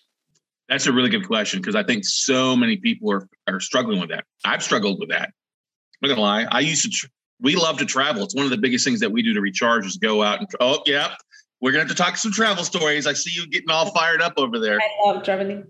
that's 0.69 0.87
a 0.87 0.93
really 0.93 1.11
good 1.11 1.27
question 1.27 1.61
because 1.61 1.75
i 1.75 1.83
think 1.83 2.05
so 2.05 2.57
many 2.57 2.77
people 2.77 3.11
are 3.13 3.29
are 3.49 3.61
struggling 3.61 4.01
with 4.01 4.11
that 4.11 4.25
i've 4.45 4.63
struggled 4.63 4.99
with 4.99 5.11
that 5.11 5.29
i'm 5.29 6.09
not 6.09 6.09
gonna 6.09 6.21
lie 6.21 6.47
i 6.51 6.61
used 6.61 6.83
to 6.83 6.91
tr- 6.91 7.07
we 7.41 7.57
love 7.57 7.79
to 7.79 7.87
travel 7.87 8.23
it's 8.23 8.35
one 8.35 8.45
of 8.45 8.51
the 8.51 8.59
biggest 8.59 8.85
things 8.85 9.01
that 9.01 9.11
we 9.11 9.23
do 9.23 9.35
to 9.35 9.41
recharge 9.41 9.87
is 9.87 9.97
go 9.97 10.23
out 10.23 10.39
and 10.39 10.49
oh 10.61 10.83
yeah 10.87 11.15
we're 11.61 11.73
gonna 11.73 11.85
have 11.85 11.89
to 11.89 11.95
talk 11.95 12.17
some 12.17 12.33
travel 12.33 12.65
stories 12.65 13.07
i 13.07 13.13
see 13.13 13.31
you 13.35 13.47
getting 13.49 13.71
all 13.71 13.91
fired 13.93 14.23
up 14.23 14.35
over 14.37 14.59
there 14.59 14.79
i 14.81 15.07
love 15.07 15.23
traveling 15.23 15.67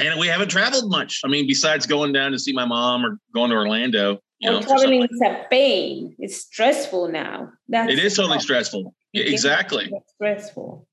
and 0.00 0.18
we 0.18 0.26
haven't 0.26 0.48
traveled 0.48 0.90
much. 0.90 1.20
I 1.24 1.28
mean, 1.28 1.46
besides 1.46 1.86
going 1.86 2.12
down 2.12 2.32
to 2.32 2.38
see 2.38 2.52
my 2.52 2.64
mom 2.64 3.04
or 3.04 3.18
going 3.34 3.50
to 3.50 3.56
Orlando. 3.56 4.18
You 4.38 4.50
know, 4.50 4.62
traveling 4.62 5.02
is 5.02 5.20
a 5.20 5.46
pain. 5.50 6.16
It's 6.18 6.38
stressful 6.38 7.08
now. 7.08 7.52
That's 7.68 7.92
it 7.92 7.98
is 7.98 8.14
totally 8.16 8.40
stressful. 8.40 8.94
Yeah, 9.12 9.24
exactly. 9.24 9.92
Stressful. 10.14 10.86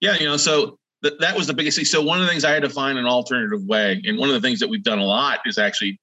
Yeah, 0.00 0.14
you 0.14 0.26
know, 0.26 0.36
so 0.36 0.78
th- 1.02 1.14
that 1.20 1.36
was 1.36 1.46
the 1.46 1.54
biggest 1.54 1.76
thing. 1.76 1.84
So 1.84 2.02
one 2.02 2.18
of 2.18 2.24
the 2.24 2.30
things 2.30 2.44
I 2.44 2.52
had 2.52 2.62
to 2.62 2.70
find 2.70 2.98
an 2.98 3.06
alternative 3.06 3.64
way, 3.64 4.02
and 4.04 4.18
one 4.18 4.28
of 4.28 4.34
the 4.34 4.40
things 4.40 4.60
that 4.60 4.68
we've 4.68 4.82
done 4.82 4.98
a 4.98 5.04
lot 5.04 5.40
is 5.46 5.58
actually, 5.58 5.98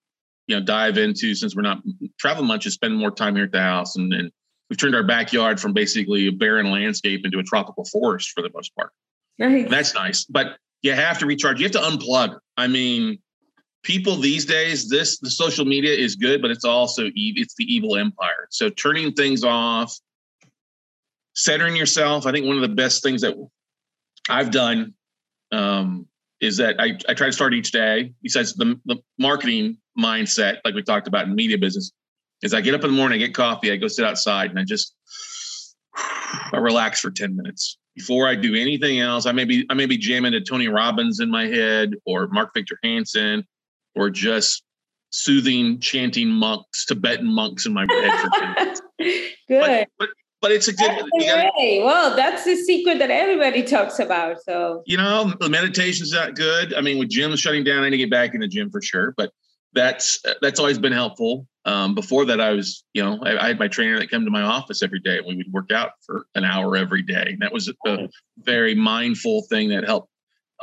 you 0.48 0.60
know, 0.60 0.66
dive 0.66 0.98
into 0.98 1.36
since 1.36 1.56
we're 1.56 1.62
not 1.62 1.82
traveling 2.20 2.48
much, 2.48 2.66
is 2.66 2.74
spend 2.74 2.96
more 2.96 3.12
time 3.12 3.36
here 3.36 3.46
at 3.46 3.52
the 3.52 3.62
house, 3.62 3.96
and 3.96 4.12
then 4.12 4.32
we've 4.70 4.78
turned 4.78 4.96
our 4.96 5.04
backyard 5.04 5.60
from 5.60 5.74
basically 5.74 6.28
a 6.28 6.32
barren 6.32 6.72
landscape 6.72 7.26
into 7.26 7.40
a 7.40 7.44
tropical 7.44 7.86
forest 7.86 8.32
for 8.32 8.42
the 8.42 8.50
most 8.54 8.76
part. 8.76 8.92
Nice. 9.38 9.70
That's 9.70 9.94
nice, 9.94 10.26
but 10.26 10.58
you 10.82 10.94
have 10.94 11.20
to 11.20 11.26
recharge. 11.26 11.60
You 11.60 11.66
have 11.66 11.74
to 11.74 11.80
unplug. 11.80 12.40
I 12.58 12.68
mean, 12.68 13.20
people 13.84 14.16
these 14.16 14.46
days, 14.46 14.90
this 14.90 15.20
the 15.20 15.30
social 15.30 15.66
media 15.66 15.94
is 15.94 16.16
good, 16.16 16.42
but 16.42 16.52
it's 16.52 16.66
also. 16.66 17.10
It's 17.14 17.56
the 17.56 17.66
evil 17.66 17.98
empire. 17.98 18.48
So 18.50 18.70
turning 18.70 19.14
things 19.14 19.44
off, 19.44 19.98
centering 21.36 21.76
yourself. 21.76 22.26
I 22.26 22.32
think 22.32 22.46
one 22.46 22.56
of 22.56 22.62
the 22.62 22.76
best 22.76 23.04
things 23.04 23.22
that 23.22 23.36
I've 24.30 24.52
done 24.52 24.94
um, 25.52 26.08
is 26.40 26.58
that 26.58 26.80
I, 26.80 26.98
I 27.08 27.14
try 27.14 27.28
to 27.28 27.34
start 27.34 27.54
each 27.54 27.72
day. 27.72 28.14
Besides 28.22 28.54
the, 28.54 28.80
the 28.86 28.98
marketing 29.20 29.78
mindset, 29.98 30.58
like 30.66 30.74
we 30.74 30.84
talked 30.84 31.08
about 31.08 31.28
in 31.28 31.36
media 31.36 31.58
business, 31.58 31.92
is 32.42 32.54
I 32.54 32.62
get 32.62 32.74
up 32.74 32.84
in 32.84 32.92
the 32.92 32.98
morning, 32.98 33.22
I 33.22 33.26
get 33.26 33.36
coffee, 33.36 33.72
I 33.72 33.78
go 33.78 33.88
sit 33.88 34.06
outside, 34.06 34.50
and 34.50 34.60
I 34.60 34.64
just 34.64 34.96
I 35.96 36.58
relax 36.58 37.02
for 37.02 37.12
ten 37.12 37.36
minutes 37.36 37.78
before 37.96 38.28
I 38.28 38.36
do 38.36 38.56
anything 38.56 39.00
else, 39.00 39.26
I 39.26 39.32
may 39.32 39.46
be 39.46 39.66
I 39.70 39.74
may 39.74 39.86
be 39.86 39.98
jamming 39.98 40.32
to 40.32 40.42
Tony 40.42 40.68
Robbins 40.68 41.20
in 41.20 41.30
my 41.30 41.48
head 41.48 41.94
or 42.06 42.28
Mark 42.28 42.52
Victor 42.54 42.78
Hansen 42.84 43.46
or 43.96 44.10
just 44.10 44.64
soothing 45.12 45.80
chanting 45.80 46.30
monks, 46.30 46.86
Tibetan 46.86 47.28
monks 47.28 47.66
in 47.66 47.74
my 47.74 47.86
head. 47.90 48.80
good. 49.00 49.30
But, 49.50 49.88
but, 50.00 50.10
but, 50.42 50.52
it's 50.52 50.68
a 50.68 50.74
good 50.74 50.90
gotta, 50.90 51.82
well, 51.84 52.16
that's 52.16 52.44
the 52.46 52.56
secret 52.56 53.00
that 53.00 53.12
everybody 53.12 53.64
talks 53.64 54.00
about. 54.00 54.42
So 54.44 54.84
you 54.86 54.98
know, 54.98 55.34
the 55.40 55.50
meditation's 55.50 56.12
not 56.12 56.36
good. 56.36 56.74
I 56.74 56.82
mean, 56.82 56.98
with 56.98 57.10
gyms 57.10 57.40
shutting 57.40 57.64
down, 57.64 57.84
I 57.84 57.90
need 57.90 57.98
to 57.98 58.04
get 58.04 58.12
back 58.12 58.34
in 58.34 58.42
the 58.42 58.48
gym 58.48 58.70
for 58.70 58.82
sure. 58.82 59.14
But 59.18 59.32
that's 59.74 60.22
that's 60.42 60.60
always 60.60 60.80
been 60.80 60.94
helpful. 60.94 61.48
Um, 61.66 61.94
before 61.94 62.26
that, 62.26 62.42
I 62.42 62.52
was, 62.52 62.84
you 62.94 63.04
know, 63.04 63.20
I, 63.24 63.38
I, 63.38 63.48
had 63.50 63.60
my 63.60 63.68
trainer 63.68 64.00
that 64.00 64.10
came 64.10 64.26
to 64.26 64.32
my 64.32 64.42
office 64.42 64.82
every 64.82 65.00
day, 65.00 65.20
and 65.20 65.28
we 65.28 65.36
would 65.38 65.52
work 65.52 65.72
out 65.72 65.92
for 66.04 66.26
an 66.34 66.44
hour 66.44 66.76
every 66.76 67.04
day. 67.04 67.26
And 67.28 67.42
that 67.42 67.54
was 67.54 67.72
a 67.86 68.10
very 68.40 68.74
mindful 68.74 69.44
thing 69.44 69.70
that 69.70 69.86
helped 69.86 70.10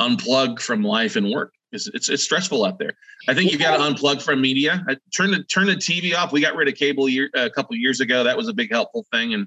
unplug 0.00 0.60
from 0.60 0.82
life 0.82 1.14
and 1.14 1.30
work. 1.30 1.52
It's, 1.70 1.86
it's, 1.88 2.08
it's 2.08 2.22
stressful 2.22 2.64
out 2.64 2.78
there. 2.78 2.94
I 3.28 3.34
think 3.34 3.52
you 3.52 3.58
got 3.58 3.76
to 3.76 3.82
unplug 3.82 4.22
from 4.22 4.40
media. 4.40 4.84
I, 4.88 4.96
turn 5.16 5.30
the 5.30 5.44
turn 5.44 5.66
the 5.66 5.74
TV 5.74 6.16
off. 6.16 6.32
We 6.32 6.40
got 6.40 6.56
rid 6.56 6.68
of 6.68 6.74
cable 6.74 7.08
year, 7.08 7.30
a 7.34 7.50
couple 7.50 7.76
years 7.76 8.00
ago. 8.00 8.24
That 8.24 8.36
was 8.36 8.48
a 8.48 8.54
big 8.54 8.72
helpful 8.72 9.06
thing. 9.12 9.34
And 9.34 9.46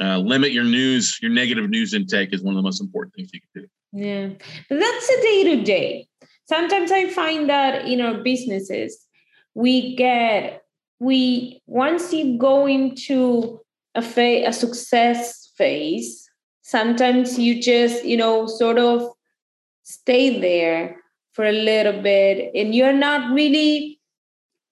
uh, 0.00 0.18
limit 0.18 0.52
your 0.52 0.64
news, 0.64 1.18
your 1.22 1.30
negative 1.30 1.68
news 1.68 1.94
intake 1.94 2.32
is 2.32 2.42
one 2.42 2.54
of 2.54 2.56
the 2.56 2.62
most 2.62 2.80
important 2.80 3.14
things 3.14 3.30
you 3.32 3.40
can 3.40 3.62
do. 3.62 3.68
Yeah, 3.92 4.28
that's 4.68 5.08
a 5.08 5.22
day 5.22 5.56
to 5.56 5.62
day. 5.62 6.08
Sometimes 6.48 6.90
I 6.90 7.08
find 7.08 7.48
that 7.48 7.86
in 7.86 8.00
our 8.00 8.14
businesses, 8.22 9.06
we 9.54 9.96
get 9.96 10.62
we 10.98 11.62
once 11.66 12.12
you 12.12 12.38
go 12.38 12.66
into 12.66 13.60
a 13.94 14.02
phase, 14.02 14.46
a 14.48 14.52
success 14.52 15.52
phase, 15.56 16.28
sometimes 16.62 17.38
you 17.38 17.60
just 17.60 18.04
you 18.04 18.16
know 18.16 18.46
sort 18.46 18.78
of 18.78 19.10
stay 19.82 20.40
there 20.40 20.96
for 21.32 21.44
a 21.44 21.52
little 21.52 22.00
bit, 22.00 22.50
and 22.54 22.74
you're 22.74 22.92
not 22.92 23.32
really 23.32 24.00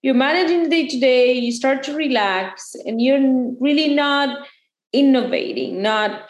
you're 0.01 0.13
managing 0.13 0.63
the 0.63 0.69
day 0.69 0.87
to 0.87 0.99
day. 0.99 1.33
You 1.33 1.51
start 1.51 1.83
to 1.83 1.93
relax, 1.93 2.75
and 2.85 3.01
you're 3.01 3.53
really 3.59 3.93
not 3.93 4.47
innovating, 4.93 5.81
not 5.81 6.29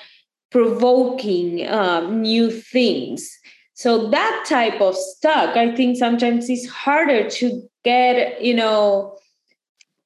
provoking 0.51 1.67
um, 1.67 2.21
new 2.21 2.51
things. 2.51 3.37
So 3.73 4.09
that 4.09 4.45
type 4.47 4.81
of 4.81 4.95
stuck, 4.95 5.55
I 5.55 5.75
think 5.75 5.97
sometimes 5.97 6.49
it's 6.49 6.67
harder 6.67 7.29
to 7.29 7.69
get, 7.83 8.41
you 8.41 8.53
know, 8.53 9.17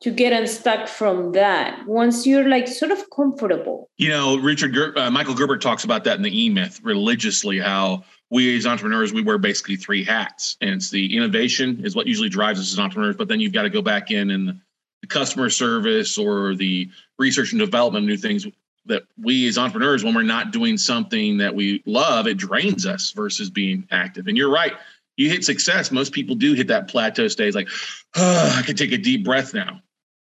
to 0.01 0.11
get 0.11 0.33
unstuck 0.33 0.89
from 0.89 1.31
that 1.31 1.87
once 1.87 2.27
you're 2.27 2.47
like 2.47 2.67
sort 2.67 2.91
of 2.91 3.09
comfortable. 3.09 3.89
You 3.97 4.09
know, 4.09 4.37
Richard 4.37 4.73
Ger- 4.73 4.97
uh, 4.99 5.09
Michael 5.09 5.33
Gerber 5.33 5.57
talks 5.57 5.85
about 5.85 6.03
that 6.03 6.17
in 6.17 6.23
the 6.23 6.43
E 6.43 6.49
Myth 6.49 6.81
religiously. 6.83 7.57
How 7.57 8.03
we 8.29 8.55
as 8.57 8.67
entrepreneurs 8.67 9.13
we 9.13 9.21
wear 9.21 9.37
basically 9.37 9.77
three 9.77 10.03
hats, 10.03 10.57
and 10.59 10.71
it's 10.71 10.91
the 10.91 11.15
innovation 11.15 11.85
is 11.85 11.95
what 11.95 12.05
usually 12.05 12.29
drives 12.29 12.59
us 12.59 12.73
as 12.73 12.79
entrepreneurs, 12.79 13.15
but 13.15 13.29
then 13.29 13.39
you've 13.39 13.53
got 13.53 13.63
to 13.63 13.69
go 13.69 13.81
back 13.81 14.11
in 14.11 14.29
and 14.29 14.59
the 15.03 15.07
customer 15.07 15.49
service 15.49 16.17
or 16.17 16.55
the 16.55 16.89
research 17.19 17.51
and 17.51 17.59
development, 17.59 18.05
of 18.05 18.07
new 18.07 18.15
things 18.15 18.47
that 18.85 19.03
we 19.21 19.45
as 19.49 19.57
entrepreneurs, 19.57 20.01
when 20.01 20.15
we're 20.15 20.21
not 20.23 20.51
doing 20.51 20.77
something 20.77 21.37
that 21.37 21.53
we 21.53 21.83
love, 21.85 22.25
it 22.25 22.37
drains 22.37 22.85
us 22.85 23.11
versus 23.11 23.49
being 23.49 23.85
active. 23.91 24.27
And 24.27 24.37
you're 24.37 24.49
right. 24.49 24.71
You 25.17 25.29
hit 25.29 25.43
success. 25.43 25.91
Most 25.91 26.13
people 26.13 26.35
do 26.35 26.53
hit 26.53 26.67
that 26.69 26.87
plateau 26.87 27.27
stage, 27.27 27.53
like, 27.53 27.67
oh, 28.15 28.55
I 28.57 28.61
can 28.61 28.77
take 28.77 28.93
a 28.93 28.97
deep 28.97 29.25
breath 29.25 29.53
now. 29.53 29.81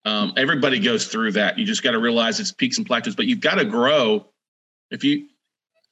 Um, 0.04 0.34
everybody 0.36 0.78
goes 0.78 1.08
through 1.08 1.32
that. 1.32 1.58
You 1.58 1.64
just 1.64 1.82
got 1.82 1.90
to 1.90 1.98
realize 1.98 2.38
it's 2.38 2.52
peaks 2.52 2.78
and 2.78 2.86
plateaus, 2.86 3.16
but 3.16 3.26
you've 3.26 3.40
got 3.40 3.56
to 3.56 3.64
grow. 3.64 4.26
If 4.92 5.02
you 5.02 5.26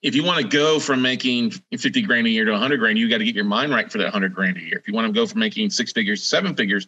if 0.03 0.15
you 0.15 0.23
want 0.23 0.41
to 0.41 0.47
go 0.47 0.79
from 0.79 1.03
making 1.03 1.51
50 1.77 2.03
grand 2.03 2.29
a 2.29 2.31
year 2.31 2.45
to 2.45 2.53
100 2.53 2.79
grand, 2.79 2.97
you 2.97 3.11
got 3.11 3.19
to 3.19 3.25
get 3.25 3.35
your 3.35 3.45
mind 3.45 3.73
right 3.73 3.91
for 3.91 3.99
that 3.99 4.05
100 4.05 4.33
grand 4.33 4.57
a 4.57 4.61
year. 4.61 4.79
If 4.79 4.87
you 4.87 4.95
want 4.95 5.09
to 5.09 5.13
go 5.13 5.27
from 5.27 5.41
making 5.41 5.71
six 5.71 5.91
figures 5.91 6.21
to 6.21 6.27
seven 6.27 6.55
figures, 6.55 6.87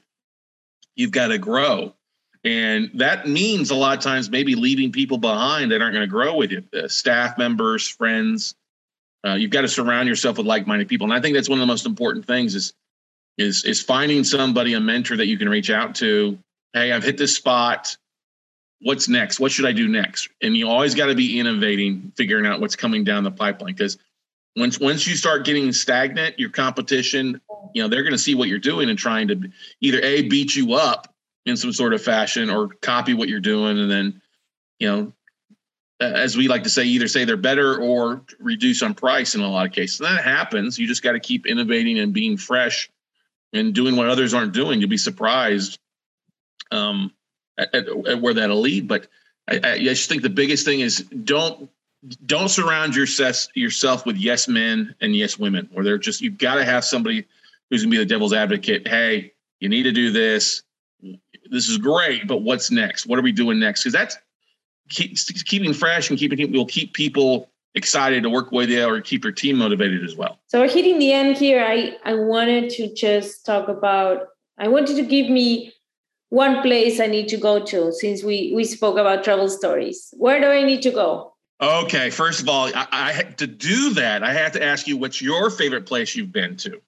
you've 0.96 1.12
got 1.12 1.28
to 1.28 1.38
grow. 1.38 1.94
And 2.42 2.90
that 2.94 3.28
means 3.28 3.70
a 3.70 3.74
lot 3.74 3.98
of 3.98 4.02
times 4.02 4.30
maybe 4.30 4.54
leaving 4.54 4.92
people 4.92 5.18
behind 5.18 5.72
that 5.72 5.82
aren't 5.82 5.94
going 5.94 6.06
to 6.06 6.10
grow 6.10 6.36
with 6.36 6.52
you, 6.52 6.64
uh, 6.74 6.88
staff 6.88 7.36
members, 7.36 7.86
friends. 7.86 8.54
Uh, 9.26 9.34
you've 9.34 9.50
got 9.50 9.60
to 9.60 9.68
surround 9.68 10.08
yourself 10.08 10.38
with 10.38 10.46
like-minded 10.46 10.88
people, 10.88 11.04
and 11.04 11.12
I 11.12 11.20
think 11.20 11.34
that's 11.34 11.48
one 11.48 11.58
of 11.58 11.60
the 11.60 11.66
most 11.66 11.84
important 11.84 12.26
things 12.26 12.54
is 12.54 12.72
is 13.36 13.64
is 13.64 13.82
finding 13.82 14.24
somebody, 14.24 14.72
a 14.74 14.80
mentor 14.80 15.16
that 15.16 15.26
you 15.26 15.36
can 15.36 15.48
reach 15.48 15.70
out 15.70 15.94
to. 15.96 16.38
Hey, 16.72 16.92
I've 16.92 17.04
hit 17.04 17.18
this 17.18 17.36
spot. 17.36 17.96
What's 18.82 19.08
next? 19.08 19.38
What 19.38 19.52
should 19.52 19.66
I 19.66 19.72
do 19.72 19.88
next? 19.88 20.30
And 20.42 20.56
you 20.56 20.68
always 20.68 20.94
got 20.94 21.06
to 21.06 21.14
be 21.14 21.38
innovating, 21.38 22.12
figuring 22.16 22.46
out 22.46 22.60
what's 22.60 22.76
coming 22.76 23.04
down 23.04 23.24
the 23.24 23.30
pipeline 23.30 23.74
because 23.74 23.98
once 24.56 24.78
once 24.80 25.06
you 25.06 25.16
start 25.16 25.44
getting 25.44 25.72
stagnant, 25.72 26.38
your 26.38 26.50
competition, 26.50 27.40
you 27.74 27.82
know, 27.82 27.88
they're 27.88 28.02
going 28.02 28.12
to 28.12 28.18
see 28.18 28.34
what 28.34 28.48
you're 28.48 28.58
doing 28.58 28.90
and 28.90 28.98
trying 28.98 29.28
to 29.28 29.50
either 29.80 30.00
a 30.00 30.22
beat 30.28 30.54
you 30.54 30.74
up 30.74 31.14
in 31.46 31.56
some 31.56 31.72
sort 31.72 31.94
of 31.94 32.02
fashion 32.02 32.50
or 32.50 32.68
copy 32.68 33.14
what 33.14 33.28
you're 33.28 33.40
doing 33.40 33.78
and 33.78 33.90
then 33.90 34.20
you 34.78 34.86
know 34.86 35.12
as 36.00 36.36
we 36.36 36.48
like 36.48 36.62
to 36.62 36.70
say 36.70 36.84
either 36.84 37.06
say 37.06 37.24
they're 37.24 37.36
better 37.36 37.78
or 37.78 38.22
reduce 38.38 38.82
on 38.82 38.94
price 38.94 39.34
in 39.34 39.42
a 39.42 39.48
lot 39.48 39.66
of 39.66 39.72
cases. 39.72 40.00
And 40.00 40.08
that 40.08 40.24
happens. 40.24 40.78
You 40.78 40.86
just 40.86 41.02
got 41.02 41.12
to 41.12 41.20
keep 41.20 41.46
innovating 41.46 41.98
and 41.98 42.12
being 42.12 42.36
fresh 42.38 42.90
and 43.52 43.74
doing 43.74 43.96
what 43.96 44.08
others 44.08 44.32
aren't 44.32 44.52
doing. 44.52 44.80
You'll 44.80 44.88
be 44.88 44.96
surprised 44.96 45.78
um, 46.70 47.12
at, 47.58 47.74
at, 47.74 47.88
at 47.88 48.20
where 48.20 48.34
that'll 48.34 48.60
lead. 48.60 48.88
But 48.88 49.08
I, 49.46 49.60
I, 49.62 49.78
just 49.78 50.08
think 50.08 50.22
the 50.22 50.30
biggest 50.30 50.64
thing 50.64 50.80
is 50.80 51.00
don't 51.00 51.68
don't 52.26 52.48
surround 52.48 52.96
yourself 52.96 53.46
yourself 53.54 54.06
with 54.06 54.16
yes 54.16 54.48
men 54.48 54.94
and 55.00 55.14
yes 55.14 55.38
women 55.38 55.68
where 55.72 55.84
they're 55.84 55.98
just 55.98 56.20
you've 56.20 56.38
got 56.38 56.54
to 56.54 56.64
have 56.64 56.84
somebody 56.84 57.26
who's 57.68 57.82
gonna 57.82 57.90
be 57.90 57.98
the 57.98 58.06
devil's 58.06 58.32
advocate 58.32 58.88
hey 58.88 59.32
you 59.58 59.68
need 59.68 59.82
to 59.82 59.92
do 59.92 60.10
this 60.10 60.62
this 61.50 61.68
is 61.68 61.78
great, 61.78 62.26
but 62.26 62.38
what's 62.38 62.70
next? 62.70 63.06
What 63.06 63.18
are 63.18 63.22
we 63.22 63.32
doing 63.32 63.58
next? 63.58 63.82
Because 63.82 63.92
that's 63.92 64.16
keep, 64.88 65.16
keeping 65.44 65.72
fresh 65.72 66.08
and 66.08 66.18
keeping 66.18 66.52
will 66.52 66.66
keep 66.66 66.94
people 66.94 67.50
excited 67.74 68.22
to 68.22 68.30
work 68.30 68.50
with 68.52 68.70
you 68.70 68.84
or 68.84 69.00
keep 69.00 69.24
your 69.24 69.32
team 69.32 69.56
motivated 69.58 70.04
as 70.04 70.16
well. 70.16 70.38
So 70.46 70.60
we're 70.60 70.70
hitting 70.70 70.98
the 70.98 71.12
end 71.12 71.36
here. 71.36 71.64
I 71.64 71.96
I 72.04 72.14
wanted 72.14 72.70
to 72.70 72.94
just 72.94 73.44
talk 73.44 73.68
about. 73.68 74.28
I 74.58 74.68
wanted 74.68 74.96
to 74.96 75.02
give 75.02 75.30
me 75.30 75.72
one 76.28 76.62
place 76.62 77.00
I 77.00 77.06
need 77.06 77.28
to 77.28 77.36
go 77.36 77.64
to 77.64 77.92
since 77.92 78.22
we 78.22 78.52
we 78.54 78.64
spoke 78.64 78.96
about 78.96 79.24
travel 79.24 79.48
stories. 79.48 80.12
Where 80.16 80.40
do 80.40 80.46
I 80.46 80.62
need 80.62 80.82
to 80.82 80.90
go? 80.90 81.34
Okay, 81.60 82.08
first 82.08 82.40
of 82.40 82.48
all, 82.48 82.70
I, 82.74 82.86
I 82.90 83.22
to 83.36 83.46
do 83.46 83.94
that, 83.94 84.22
I 84.22 84.32
have 84.32 84.52
to 84.52 84.64
ask 84.64 84.86
you 84.86 84.96
what's 84.96 85.20
your 85.20 85.50
favorite 85.50 85.84
place 85.84 86.16
you've 86.16 86.32
been 86.32 86.56
to. 86.58 86.80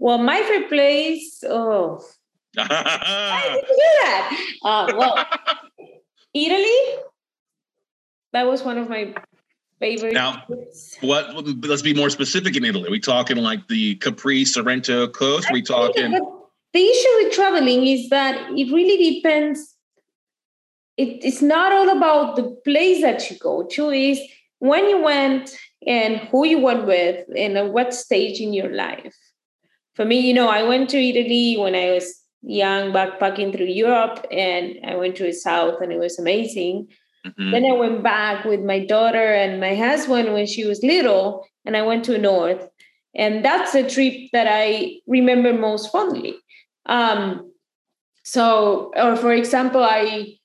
Well, 0.00 0.18
my 0.18 0.40
favorite 0.40 0.68
place. 0.68 1.44
Oh, 1.48 2.02
I 2.58 3.42
didn't 3.52 3.68
do 3.68 3.90
that. 4.02 4.46
Uh, 4.64 4.92
well, 4.96 5.26
Italy. 6.34 7.02
That 8.32 8.46
was 8.46 8.62
one 8.62 8.78
of 8.78 8.88
my 8.88 9.14
favorite. 9.78 10.12
Now, 10.12 10.44
what? 11.00 11.34
Let's 11.64 11.82
be 11.82 11.94
more 11.94 12.10
specific 12.10 12.56
in 12.56 12.64
Italy. 12.64 12.88
Are 12.88 12.90
we 12.90 13.00
talking 13.00 13.36
like 13.36 13.66
the 13.68 13.96
Capri, 13.96 14.44
Sorrento 14.44 15.08
coast? 15.08 15.50
Are 15.50 15.54
we 15.54 15.62
talking? 15.62 16.12
The 16.72 16.80
issue 16.80 17.08
with 17.16 17.32
traveling 17.32 17.86
is 17.86 18.08
that 18.10 18.50
it 18.56 18.72
really 18.72 19.14
depends. 19.14 19.69
It, 21.00 21.24
it's 21.24 21.42
not 21.42 21.72
all 21.72 21.96
about 21.96 22.36
the 22.36 22.46
place 22.64 23.00
that 23.02 23.30
you 23.30 23.38
go 23.38 23.66
to. 23.74 23.90
Is 23.90 24.20
when 24.58 24.88
you 24.88 25.02
went 25.02 25.56
and 25.86 26.18
who 26.28 26.46
you 26.46 26.58
went 26.58 26.86
with 26.86 27.26
and 27.36 27.56
at 27.56 27.72
what 27.72 27.94
stage 27.94 28.40
in 28.40 28.52
your 28.52 28.70
life. 28.70 29.16
For 29.94 30.04
me, 30.04 30.20
you 30.20 30.34
know, 30.34 30.48
I 30.48 30.62
went 30.62 30.90
to 30.90 30.98
Italy 30.98 31.56
when 31.58 31.74
I 31.74 31.92
was 31.92 32.14
young 32.42 32.92
backpacking 32.92 33.54
through 33.54 33.66
Europe 33.66 34.26
and 34.30 34.78
I 34.84 34.96
went 34.96 35.16
to 35.16 35.24
the 35.24 35.32
south 35.32 35.80
and 35.80 35.92
it 35.92 35.98
was 35.98 36.18
amazing. 36.18 36.88
Mm-hmm. 37.26 37.50
Then 37.50 37.64
I 37.66 37.72
went 37.72 38.02
back 38.02 38.44
with 38.44 38.60
my 38.60 38.84
daughter 38.84 39.34
and 39.34 39.60
my 39.60 39.74
husband 39.74 40.32
when 40.32 40.46
she 40.46 40.64
was 40.64 40.82
little 40.82 41.46
and 41.64 41.76
I 41.76 41.82
went 41.82 42.04
to 42.04 42.12
the 42.12 42.18
north. 42.18 42.66
And 43.14 43.44
that's 43.44 43.74
a 43.74 43.88
trip 43.88 44.30
that 44.32 44.46
I 44.48 45.00
remember 45.06 45.52
most 45.52 45.90
fondly. 45.90 46.36
Um, 46.86 47.52
so, 48.22 48.92
or 48.96 49.16
for 49.16 49.32
example, 49.32 49.82
I 49.82 50.36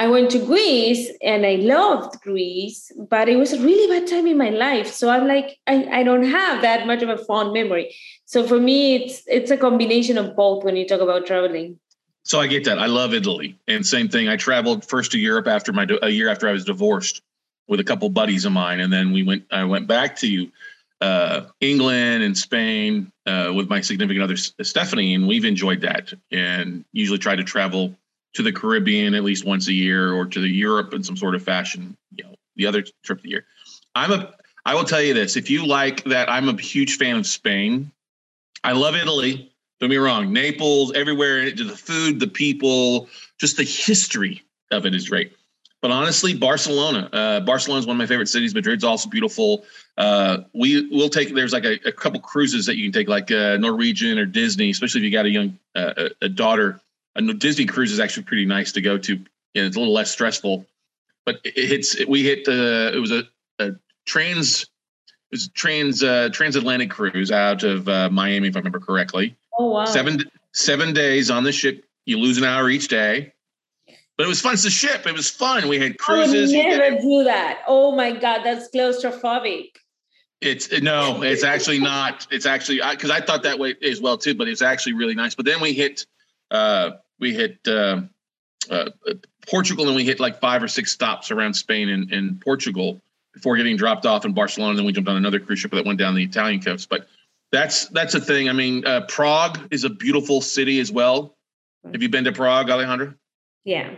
I 0.00 0.06
went 0.06 0.30
to 0.30 0.38
Greece 0.38 1.10
and 1.22 1.44
I 1.44 1.56
loved 1.56 2.20
Greece, 2.22 2.92
but 3.10 3.28
it 3.28 3.34
was 3.34 3.52
a 3.52 3.60
really 3.60 3.92
bad 3.92 4.08
time 4.08 4.28
in 4.28 4.38
my 4.38 4.50
life. 4.50 4.86
So 4.86 5.10
I'm 5.10 5.26
like, 5.26 5.58
I, 5.66 5.88
I 5.90 6.02
don't 6.04 6.22
have 6.22 6.62
that 6.62 6.86
much 6.86 7.02
of 7.02 7.08
a 7.08 7.18
fond 7.18 7.52
memory. 7.52 7.92
So 8.24 8.46
for 8.46 8.60
me, 8.60 8.94
it's 8.94 9.24
it's 9.26 9.50
a 9.50 9.56
combination 9.56 10.16
of 10.16 10.36
both 10.36 10.62
when 10.62 10.76
you 10.76 10.86
talk 10.86 11.00
about 11.00 11.26
traveling. 11.26 11.80
So 12.22 12.38
I 12.40 12.46
get 12.46 12.64
that. 12.64 12.78
I 12.78 12.86
love 12.86 13.12
Italy, 13.12 13.58
and 13.66 13.84
same 13.84 14.08
thing. 14.08 14.28
I 14.28 14.36
traveled 14.36 14.84
first 14.84 15.10
to 15.12 15.18
Europe 15.18 15.48
after 15.48 15.72
my 15.72 15.86
a 16.02 16.10
year 16.10 16.28
after 16.28 16.48
I 16.48 16.52
was 16.52 16.64
divorced 16.64 17.22
with 17.66 17.80
a 17.80 17.84
couple 17.84 18.08
buddies 18.08 18.44
of 18.44 18.52
mine, 18.52 18.80
and 18.80 18.92
then 18.92 19.12
we 19.12 19.24
went. 19.24 19.44
I 19.50 19.64
went 19.64 19.88
back 19.88 20.14
to 20.16 20.48
uh, 21.00 21.40
England 21.60 22.22
and 22.22 22.38
Spain 22.38 23.10
uh, 23.26 23.52
with 23.54 23.68
my 23.68 23.80
significant 23.80 24.22
other 24.22 24.36
Stephanie, 24.36 25.14
and 25.14 25.26
we've 25.26 25.44
enjoyed 25.44 25.80
that. 25.80 26.12
And 26.30 26.84
usually 26.92 27.18
try 27.18 27.34
to 27.34 27.44
travel 27.44 27.96
to 28.34 28.42
the 28.42 28.52
Caribbean 28.52 29.14
at 29.14 29.24
least 29.24 29.44
once 29.44 29.68
a 29.68 29.72
year 29.72 30.12
or 30.12 30.26
to 30.26 30.40
the 30.40 30.48
Europe 30.48 30.92
in 30.94 31.02
some 31.02 31.16
sort 31.16 31.34
of 31.34 31.42
fashion, 31.42 31.96
you 32.14 32.24
know, 32.24 32.34
the 32.56 32.66
other 32.66 32.82
trip 33.02 33.18
of 33.18 33.22
the 33.22 33.30
year. 33.30 33.46
I'm 33.94 34.12
a 34.12 34.34
I 34.68 34.74
will 34.74 34.84
tell 34.84 35.00
you 35.00 35.14
this. 35.14 35.36
If 35.36 35.48
you 35.48 35.66
like 35.66 36.04
that, 36.04 36.30
I'm 36.30 36.48
a 36.48 36.60
huge 36.60 36.98
fan 36.98 37.16
of 37.16 37.26
Spain. 37.26 37.90
I 38.62 38.72
love 38.72 38.94
Italy. 38.94 39.50
Don't 39.80 39.88
be 39.88 39.96
wrong. 39.96 40.30
Naples, 40.30 40.92
everywhere, 40.92 41.50
the 41.50 41.74
food, 41.74 42.20
the 42.20 42.26
people, 42.26 43.08
just 43.40 43.56
the 43.56 43.62
history 43.64 44.42
of 44.70 44.84
it 44.84 44.94
is 44.94 45.08
great. 45.08 45.32
But 45.80 45.92
honestly, 45.92 46.34
Barcelona. 46.34 47.08
Uh, 47.12 47.40
Barcelona 47.40 47.80
is 47.80 47.86
one 47.86 47.96
of 47.96 47.98
my 47.98 48.06
favorite 48.06 48.28
cities. 48.28 48.54
Madrid's 48.54 48.84
also 48.84 49.08
beautiful. 49.08 49.64
Uh, 49.96 50.38
we 50.52 50.88
will 50.90 51.08
take. 51.08 51.34
There's 51.34 51.52
like 51.52 51.64
a, 51.64 51.78
a, 51.88 51.92
couple 51.92 52.20
cruises 52.20 52.66
that 52.66 52.76
you 52.76 52.90
can 52.90 52.92
take, 52.92 53.08
like 53.08 53.30
uh, 53.30 53.56
Norwegian 53.56 54.18
or 54.18 54.26
Disney, 54.26 54.70
especially 54.70 55.00
if 55.00 55.04
you 55.04 55.12
got 55.12 55.24
a 55.24 55.30
young 55.30 55.58
uh, 55.76 56.10
a 56.20 56.28
daughter. 56.28 56.80
A 57.18 57.34
Disney 57.34 57.66
cruise 57.66 57.92
is 57.92 58.00
actually 58.00 58.24
pretty 58.24 58.46
nice 58.46 58.72
to 58.72 58.80
go 58.80 58.96
to. 58.98 59.12
And 59.14 59.26
it's 59.66 59.76
a 59.76 59.78
little 59.78 59.94
less 59.94 60.10
stressful. 60.10 60.66
But 61.26 61.40
it 61.44 61.68
hits. 61.68 61.96
We 62.06 62.22
hit. 62.22 62.48
Uh, 62.48 62.96
it 62.96 63.00
was 63.00 63.10
a, 63.10 63.24
a 63.58 63.72
trans. 64.06 64.62
It 64.62 64.68
was 65.32 65.48
trans 65.48 66.02
uh, 66.02 66.30
transatlantic 66.32 66.90
cruise 66.90 67.30
out 67.30 67.64
of 67.64 67.88
uh, 67.88 68.08
Miami, 68.10 68.48
if 68.48 68.56
I 68.56 68.60
remember 68.60 68.80
correctly. 68.80 69.36
Oh 69.58 69.70
wow! 69.72 69.84
Seven 69.84 70.22
seven 70.52 70.94
days 70.94 71.30
on 71.30 71.44
the 71.44 71.52
ship. 71.52 71.84
You 72.06 72.18
lose 72.18 72.38
an 72.38 72.44
hour 72.44 72.70
each 72.70 72.88
day 72.88 73.34
but 74.18 74.24
it 74.24 74.28
was 74.28 74.40
fun. 74.40 74.54
It's 74.54 74.64
a 74.64 74.70
ship. 74.70 75.06
It 75.06 75.14
was 75.14 75.30
fun. 75.30 75.68
We 75.68 75.78
had 75.78 75.96
cruises. 75.96 76.52
I 76.52 76.56
would 76.56 76.66
never 76.66 77.00
do 77.00 77.24
that. 77.24 77.62
Oh 77.68 77.94
my 77.94 78.10
god, 78.10 78.42
that's 78.42 78.68
claustrophobic. 78.74 79.76
It's 80.40 80.70
no, 80.82 81.22
it's 81.22 81.44
actually 81.44 81.78
not. 81.78 82.26
It's 82.30 82.44
actually 82.44 82.80
because 82.90 83.10
I, 83.10 83.18
I, 83.18 83.20
thought 83.20 83.44
that 83.44 83.60
way 83.60 83.76
as 83.82 84.00
well 84.00 84.18
too. 84.18 84.34
But 84.34 84.48
it's 84.48 84.60
actually 84.60 84.94
really 84.94 85.14
nice. 85.14 85.36
But 85.36 85.46
then 85.46 85.60
we 85.60 85.72
hit, 85.72 86.04
uh, 86.50 86.90
we 87.20 87.34
hit 87.34 87.58
uh, 87.66 88.02
uh, 88.70 88.90
Portugal, 89.46 89.86
and 89.86 89.96
we 89.96 90.04
hit 90.04 90.20
like 90.20 90.40
five 90.40 90.62
or 90.62 90.68
six 90.68 90.92
stops 90.92 91.30
around 91.30 91.54
Spain 91.54 91.88
and, 91.88 92.12
and 92.12 92.40
Portugal 92.40 93.00
before 93.34 93.56
getting 93.56 93.76
dropped 93.76 94.06
off 94.06 94.24
in 94.24 94.32
Barcelona. 94.32 94.70
And 94.70 94.78
then 94.78 94.86
we 94.86 94.92
jumped 94.92 95.08
on 95.08 95.16
another 95.16 95.40
cruise 95.40 95.60
ship 95.60 95.70
that 95.72 95.84
went 95.84 95.98
down 95.98 96.14
the 96.14 96.24
Italian 96.24 96.60
coast. 96.60 96.88
But 96.88 97.08
that's 97.52 97.86
that's 97.88 98.14
a 98.14 98.20
thing. 98.20 98.48
I 98.48 98.52
mean, 98.52 98.86
uh, 98.86 99.02
Prague 99.08 99.68
is 99.70 99.84
a 99.84 99.90
beautiful 99.90 100.40
city 100.40 100.80
as 100.80 100.90
well. 100.90 101.36
Have 101.92 102.02
you 102.02 102.08
been 102.08 102.24
to 102.24 102.32
Prague, 102.32 102.68
Alejandra? 102.68 103.14
Yeah. 103.64 103.90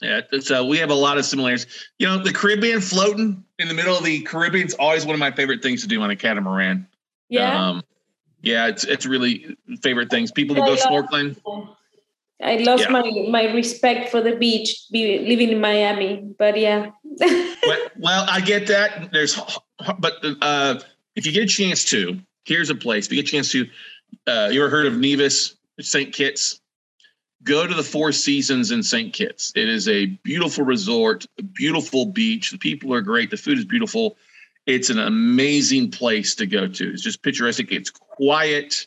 Yeah, 0.00 0.20
so 0.40 0.64
we 0.64 0.78
have 0.78 0.90
a 0.90 0.94
lot 0.94 1.18
of 1.18 1.24
similarities. 1.24 1.66
You 1.98 2.06
know, 2.06 2.22
the 2.22 2.32
Caribbean 2.32 2.80
floating 2.80 3.44
in 3.58 3.66
the 3.66 3.74
middle 3.74 3.96
of 3.98 4.04
the 4.04 4.20
Caribbean 4.20 4.68
is 4.68 4.74
always 4.74 5.04
one 5.04 5.14
of 5.14 5.18
my 5.18 5.32
favorite 5.32 5.60
things 5.60 5.82
to 5.82 5.88
do 5.88 6.00
on 6.02 6.10
a 6.10 6.14
catamaran. 6.14 6.86
Yeah. 7.28 7.68
Um, 7.68 7.82
yeah, 8.40 8.68
it's 8.68 8.84
it's 8.84 9.06
really 9.06 9.56
favorite 9.82 10.08
things. 10.08 10.30
People 10.30 10.54
who 10.54 10.62
go 10.62 10.76
snorkeling. 10.76 11.36
I 12.40 12.56
lost 12.58 12.84
yeah. 12.84 12.90
my 12.90 13.26
my 13.30 13.52
respect 13.52 14.10
for 14.10 14.20
the 14.20 14.36
beach, 14.36 14.86
be, 14.92 15.18
living 15.18 15.50
in 15.50 15.60
Miami. 15.60 16.22
But 16.38 16.58
yeah. 16.58 16.90
well, 17.20 17.88
well, 17.98 18.26
I 18.28 18.40
get 18.40 18.66
that. 18.68 19.10
There's, 19.12 19.40
but 19.98 20.14
uh, 20.40 20.78
if 21.16 21.26
you 21.26 21.32
get 21.32 21.44
a 21.44 21.46
chance 21.46 21.84
to, 21.86 22.18
here's 22.44 22.70
a 22.70 22.74
place. 22.74 23.06
If 23.06 23.12
you 23.12 23.22
get 23.22 23.28
a 23.28 23.32
chance 23.32 23.50
to, 23.52 23.66
uh, 24.26 24.48
you 24.52 24.62
ever 24.62 24.70
heard 24.70 24.86
of 24.86 24.96
Nevis, 24.96 25.56
St. 25.80 26.12
Kitts? 26.12 26.60
go 27.44 27.66
to 27.66 27.74
the 27.74 27.82
Four 27.82 28.12
Seasons 28.12 28.70
in 28.70 28.82
St. 28.82 29.12
Kitts. 29.12 29.52
It 29.54 29.68
is 29.68 29.88
a 29.88 30.06
beautiful 30.06 30.64
resort, 30.64 31.26
a 31.38 31.42
beautiful 31.42 32.06
beach. 32.06 32.50
The 32.50 32.58
people 32.58 32.92
are 32.92 33.00
great. 33.00 33.30
The 33.30 33.36
food 33.36 33.58
is 33.58 33.64
beautiful. 33.64 34.16
It's 34.66 34.90
an 34.90 34.98
amazing 34.98 35.90
place 35.90 36.34
to 36.36 36.46
go 36.46 36.68
to. 36.68 36.92
It's 36.92 37.02
just 37.02 37.22
picturesque. 37.22 37.70
It's 37.72 37.90
quiet, 37.90 38.86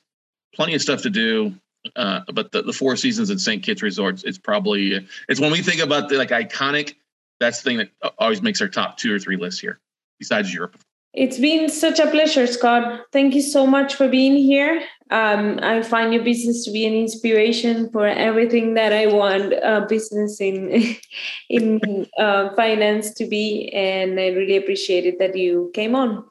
plenty 0.54 0.76
of 0.76 0.82
stuff 0.82 1.02
to 1.04 1.10
do. 1.10 1.56
Uh, 1.96 2.22
but 2.34 2.52
the, 2.52 2.62
the 2.62 2.74
Four 2.74 2.96
Seasons 2.96 3.30
in 3.30 3.40
St. 3.40 3.64
Kitts 3.64 3.82
resorts, 3.82 4.24
it's 4.24 4.38
probably 4.38 5.08
it's 5.28 5.40
when 5.40 5.52
we 5.52 5.62
think 5.62 5.82
about 5.82 6.10
the 6.10 6.18
like 6.18 6.30
iconic. 6.30 6.96
That's 7.40 7.62
the 7.62 7.70
thing 7.70 7.78
that 7.78 7.92
always 8.20 8.42
makes 8.42 8.62
our 8.62 8.68
top 8.68 8.98
two 8.98 9.14
or 9.14 9.20
three 9.20 9.36
lists 9.36 9.60
here, 9.60 9.80
besides 10.20 10.54
Europe. 10.54 10.78
It's 11.14 11.40
been 11.40 11.68
such 11.68 12.00
a 12.00 12.10
pleasure, 12.10 12.48
Scott. 12.48 13.02
Thank 13.12 13.36
you 13.36 13.42
so 13.42 13.68
much 13.68 13.96
for 13.96 14.08
being 14.08 14.38
here. 14.38 14.82
Um, 15.10 15.60
I 15.62 15.82
find 15.82 16.14
your 16.14 16.24
business 16.24 16.64
to 16.64 16.72
be 16.72 16.86
an 16.86 16.94
inspiration 16.94 17.90
for 17.90 18.08
everything 18.08 18.76
that 18.76 18.94
I 18.94 19.08
want 19.08 19.54
uh, 19.54 19.82
business 19.90 20.40
in 20.40 20.96
in 21.50 22.08
uh, 22.18 22.56
finance 22.56 23.14
to 23.16 23.26
be, 23.26 23.70
and 23.74 24.18
I 24.18 24.28
really 24.30 24.56
appreciated 24.56 25.20
that 25.20 25.36
you 25.36 25.72
came 25.74 25.96
on. 25.96 26.24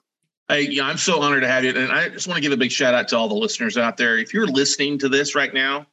Hey, 0.51 0.63
yeah, 0.63 0.83
I'm 0.83 0.99
so 0.99 1.23
honored 1.23 1.43
to 1.43 1.49
have 1.49 1.63
you, 1.63 1.71
and 1.71 1.93
I 1.93 2.09
just 2.09 2.27
want 2.27 2.37
to 2.39 2.41
give 2.41 2.51
a 2.51 2.57
big 2.57 2.73
shout 2.73 2.93
out 2.93 3.07
to 3.09 3.17
all 3.17 3.29
the 3.29 3.37
listeners 3.37 3.79
out 3.79 3.97
there. 3.97 4.19
If 4.19 4.35
you're 4.35 4.49
listening 4.49 4.99
to 4.99 5.09
this 5.09 5.37
right 5.37 5.55
now, 5.55 5.87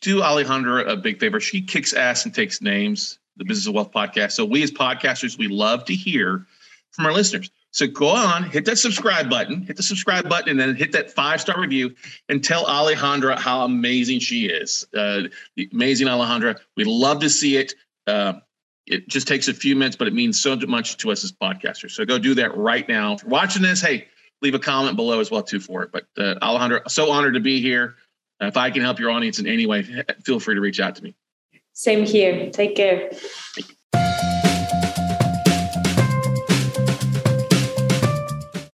do 0.00 0.22
Alejandra 0.22 0.88
a 0.88 0.96
big 0.96 1.20
favor. 1.20 1.38
She 1.38 1.60
kicks 1.60 1.92
ass 1.92 2.24
and 2.24 2.34
takes 2.34 2.62
names. 2.62 3.18
The 3.36 3.44
Business 3.44 3.66
of 3.66 3.74
Wealth 3.74 3.92
podcast. 3.92 4.32
So 4.32 4.46
we 4.46 4.62
as 4.62 4.70
podcasters, 4.70 5.36
we 5.36 5.48
love 5.48 5.84
to 5.84 5.94
hear 5.94 6.46
from 6.92 7.04
our 7.04 7.12
listeners. 7.12 7.50
So 7.72 7.86
go 7.86 8.08
on, 8.08 8.44
hit 8.44 8.64
that 8.64 8.78
subscribe 8.78 9.28
button, 9.28 9.66
hit 9.66 9.76
the 9.76 9.82
subscribe 9.82 10.30
button, 10.30 10.48
and 10.48 10.60
then 10.60 10.76
hit 10.76 10.92
that 10.92 11.10
five 11.10 11.42
star 11.42 11.60
review 11.60 11.94
and 12.30 12.42
tell 12.42 12.64
Alejandra 12.64 13.38
how 13.38 13.66
amazing 13.66 14.20
she 14.20 14.46
is. 14.46 14.86
Uh, 14.96 15.24
amazing 15.72 16.06
Alejandra. 16.06 16.58
We 16.74 16.84
love 16.84 17.20
to 17.20 17.28
see 17.28 17.58
it. 17.58 17.74
Uh, 18.06 18.34
it 18.86 19.08
just 19.08 19.26
takes 19.26 19.48
a 19.48 19.54
few 19.54 19.76
minutes, 19.76 19.96
but 19.96 20.08
it 20.08 20.14
means 20.14 20.40
so 20.40 20.56
much 20.56 20.96
to 20.98 21.10
us 21.10 21.24
as 21.24 21.32
podcasters. 21.32 21.92
So 21.92 22.04
go 22.04 22.18
do 22.18 22.34
that 22.34 22.56
right 22.56 22.86
now. 22.88 23.14
If 23.14 23.22
you're 23.22 23.30
watching 23.30 23.62
this, 23.62 23.80
hey, 23.80 24.08
leave 24.42 24.54
a 24.54 24.58
comment 24.58 24.96
below 24.96 25.20
as 25.20 25.30
well 25.30 25.42
too 25.42 25.60
for 25.60 25.82
it. 25.82 25.90
But 25.92 26.04
uh, 26.18 26.34
Alejandra, 26.42 26.90
so 26.90 27.10
honored 27.10 27.34
to 27.34 27.40
be 27.40 27.60
here. 27.60 27.96
Uh, 28.42 28.46
if 28.46 28.56
I 28.56 28.70
can 28.70 28.82
help 28.82 28.98
your 28.98 29.10
audience 29.10 29.38
in 29.38 29.46
any 29.46 29.66
way, 29.66 30.04
feel 30.24 30.40
free 30.40 30.54
to 30.54 30.60
reach 30.60 30.80
out 30.80 30.96
to 30.96 31.02
me. 31.02 31.14
Same 31.72 32.04
here. 32.04 32.50
Take 32.50 32.76
care. 32.76 33.10